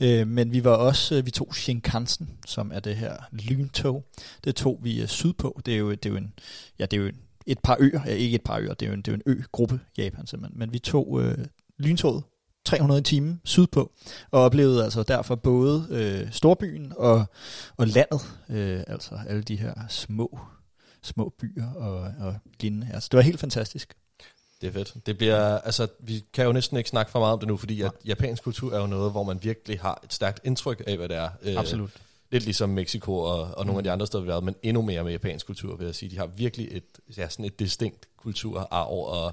Øh, 0.00 0.28
men 0.28 0.52
vi 0.52 0.64
var 0.64 0.70
også, 0.70 1.14
øh, 1.14 1.26
vi 1.26 1.30
tog 1.30 1.54
Shinkansen, 1.54 2.30
som 2.46 2.70
er 2.74 2.80
det 2.80 2.96
her 2.96 3.16
lyntog. 3.32 4.04
Det 4.44 4.56
tog 4.56 4.80
vi 4.82 5.02
øh, 5.02 5.08
sydpå. 5.08 5.60
Det 5.66 5.74
er 5.74 5.78
jo, 5.78 5.90
det 5.90 6.06
er 6.06 6.10
jo 6.10 6.16
en, 6.16 6.32
ja, 6.78 6.86
det 6.86 6.96
er 6.96 7.00
jo 7.00 7.08
en, 7.08 7.18
et 7.46 7.58
par 7.58 7.76
øer, 7.80 8.00
ja, 8.06 8.12
ikke 8.12 8.34
et 8.34 8.44
par 8.44 8.58
øer, 8.58 8.74
det 8.74 8.86
er 8.86 8.90
jo 8.90 8.94
en, 8.94 9.02
det 9.02 9.08
er 9.08 9.12
jo 9.12 9.20
en 9.26 9.38
øgruppe, 9.38 9.80
Japan 9.98 10.26
simpelthen. 10.26 10.58
Men 10.58 10.72
vi 10.72 10.78
tog 10.78 11.22
øh, 11.22 11.38
lyntoget 11.78 12.22
300 12.64 13.02
timer 13.02 13.34
sydpå, 13.44 13.92
og 14.30 14.42
oplevede 14.42 14.84
altså 14.84 15.02
derfor 15.02 15.34
både 15.34 15.86
øh, 15.90 16.32
storbyen 16.32 16.92
og, 16.96 17.24
og 17.76 17.86
landet, 17.86 18.20
øh, 18.48 18.82
altså 18.86 19.18
alle 19.28 19.42
de 19.42 19.56
her 19.56 19.74
små, 19.88 20.40
små 21.04 21.34
byer 21.40 21.72
og, 21.72 22.12
og 22.20 22.34
lignende. 22.60 22.90
Altså, 22.94 23.08
det 23.12 23.16
var 23.16 23.22
helt 23.22 23.40
fantastisk. 23.40 23.94
Det 24.60 24.68
er 24.68 24.72
fedt. 24.72 25.06
Det 25.06 25.18
bliver, 25.18 25.58
altså, 25.58 25.86
vi 26.00 26.24
kan 26.32 26.44
jo 26.44 26.52
næsten 26.52 26.76
ikke 26.76 26.90
snakke 26.90 27.12
for 27.12 27.18
meget 27.18 27.32
om 27.32 27.38
det 27.38 27.48
nu, 27.48 27.56
fordi 27.56 27.80
at 27.80 27.92
japansk 28.04 28.42
kultur 28.42 28.72
er 28.72 28.80
jo 28.80 28.86
noget, 28.86 29.10
hvor 29.10 29.22
man 29.22 29.38
virkelig 29.42 29.80
har 29.80 30.00
et 30.04 30.12
stærkt 30.12 30.40
indtryk 30.44 30.82
af, 30.86 30.96
hvad 30.96 31.08
det 31.08 31.16
er. 31.16 31.28
Øh, 31.42 31.56
Absolut. 31.56 31.90
Lidt 32.30 32.44
ligesom 32.44 32.68
Mexico 32.68 33.18
og, 33.18 33.40
og 33.56 33.66
nogle 33.66 33.78
af 33.78 33.84
de 33.84 33.90
andre 33.90 34.06
steder, 34.06 34.22
vi 34.22 34.28
har 34.28 34.32
været, 34.32 34.44
men 34.44 34.54
endnu 34.62 34.82
mere 34.82 35.04
med 35.04 35.12
japansk 35.12 35.46
kultur, 35.46 35.76
vil 35.76 35.84
jeg 35.84 35.94
sige. 35.94 36.10
De 36.10 36.18
har 36.18 36.26
virkelig 36.26 36.68
et, 36.70 36.84
ja, 37.16 37.28
sådan 37.28 37.44
et 37.44 37.58
distinkt 37.58 38.08
kulturarv, 38.16 39.08
og 39.08 39.32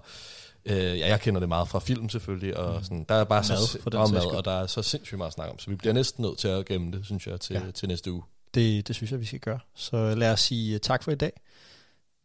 øh, 0.65 0.99
ja, 0.99 1.07
jeg 1.07 1.21
kender 1.21 1.39
det 1.39 1.49
meget 1.49 1.67
fra 1.67 1.79
film 1.79 2.09
selvfølgelig, 2.09 2.57
og 2.57 2.83
sådan, 2.83 3.05
der 3.09 3.15
er 3.15 3.23
bare 3.23 3.43
Mad, 3.49 3.57
så, 3.57 3.81
for 3.81 3.97
og 3.97 4.11
mad, 4.11 4.35
og 4.35 4.45
der 4.45 4.51
er 4.51 4.67
så 4.67 4.81
sindssygt 4.81 5.17
meget 5.17 5.27
at 5.29 5.33
snakke 5.33 5.51
om, 5.51 5.59
så 5.59 5.69
vi 5.69 5.75
bliver 5.75 5.93
næsten 5.93 6.21
nødt 6.21 6.37
til 6.37 6.47
at 6.47 6.65
gemme 6.65 6.91
det, 6.91 7.05
synes 7.05 7.27
jeg, 7.27 7.39
til, 7.39 7.53
ja. 7.53 7.71
til 7.71 7.87
næste 7.87 8.11
uge. 8.11 8.23
Det, 8.53 8.87
det 8.87 8.95
synes 8.95 9.11
jeg, 9.11 9.19
vi 9.19 9.25
skal 9.25 9.39
gøre. 9.39 9.59
Så 9.75 10.15
lad 10.15 10.33
os 10.33 10.39
sige 10.39 10.73
øh, 10.73 10.79
tak 10.79 11.03
for 11.03 11.11
i 11.11 11.15
dag. 11.15 11.31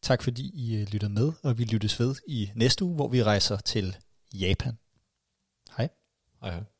Tak 0.02 0.22
fordi 0.22 0.50
I 0.54 0.76
øh, 0.76 0.88
lytter 0.92 1.08
med, 1.08 1.32
og 1.42 1.58
vi 1.58 1.64
lyttes 1.64 2.00
ved 2.00 2.14
i 2.28 2.50
næste 2.54 2.84
uge, 2.84 2.94
hvor 2.94 3.08
vi 3.08 3.22
rejser 3.22 3.56
til 3.56 3.96
Japan. 4.32 4.78
Hej. 5.76 5.88
Hej, 6.40 6.50
hej. 6.50 6.75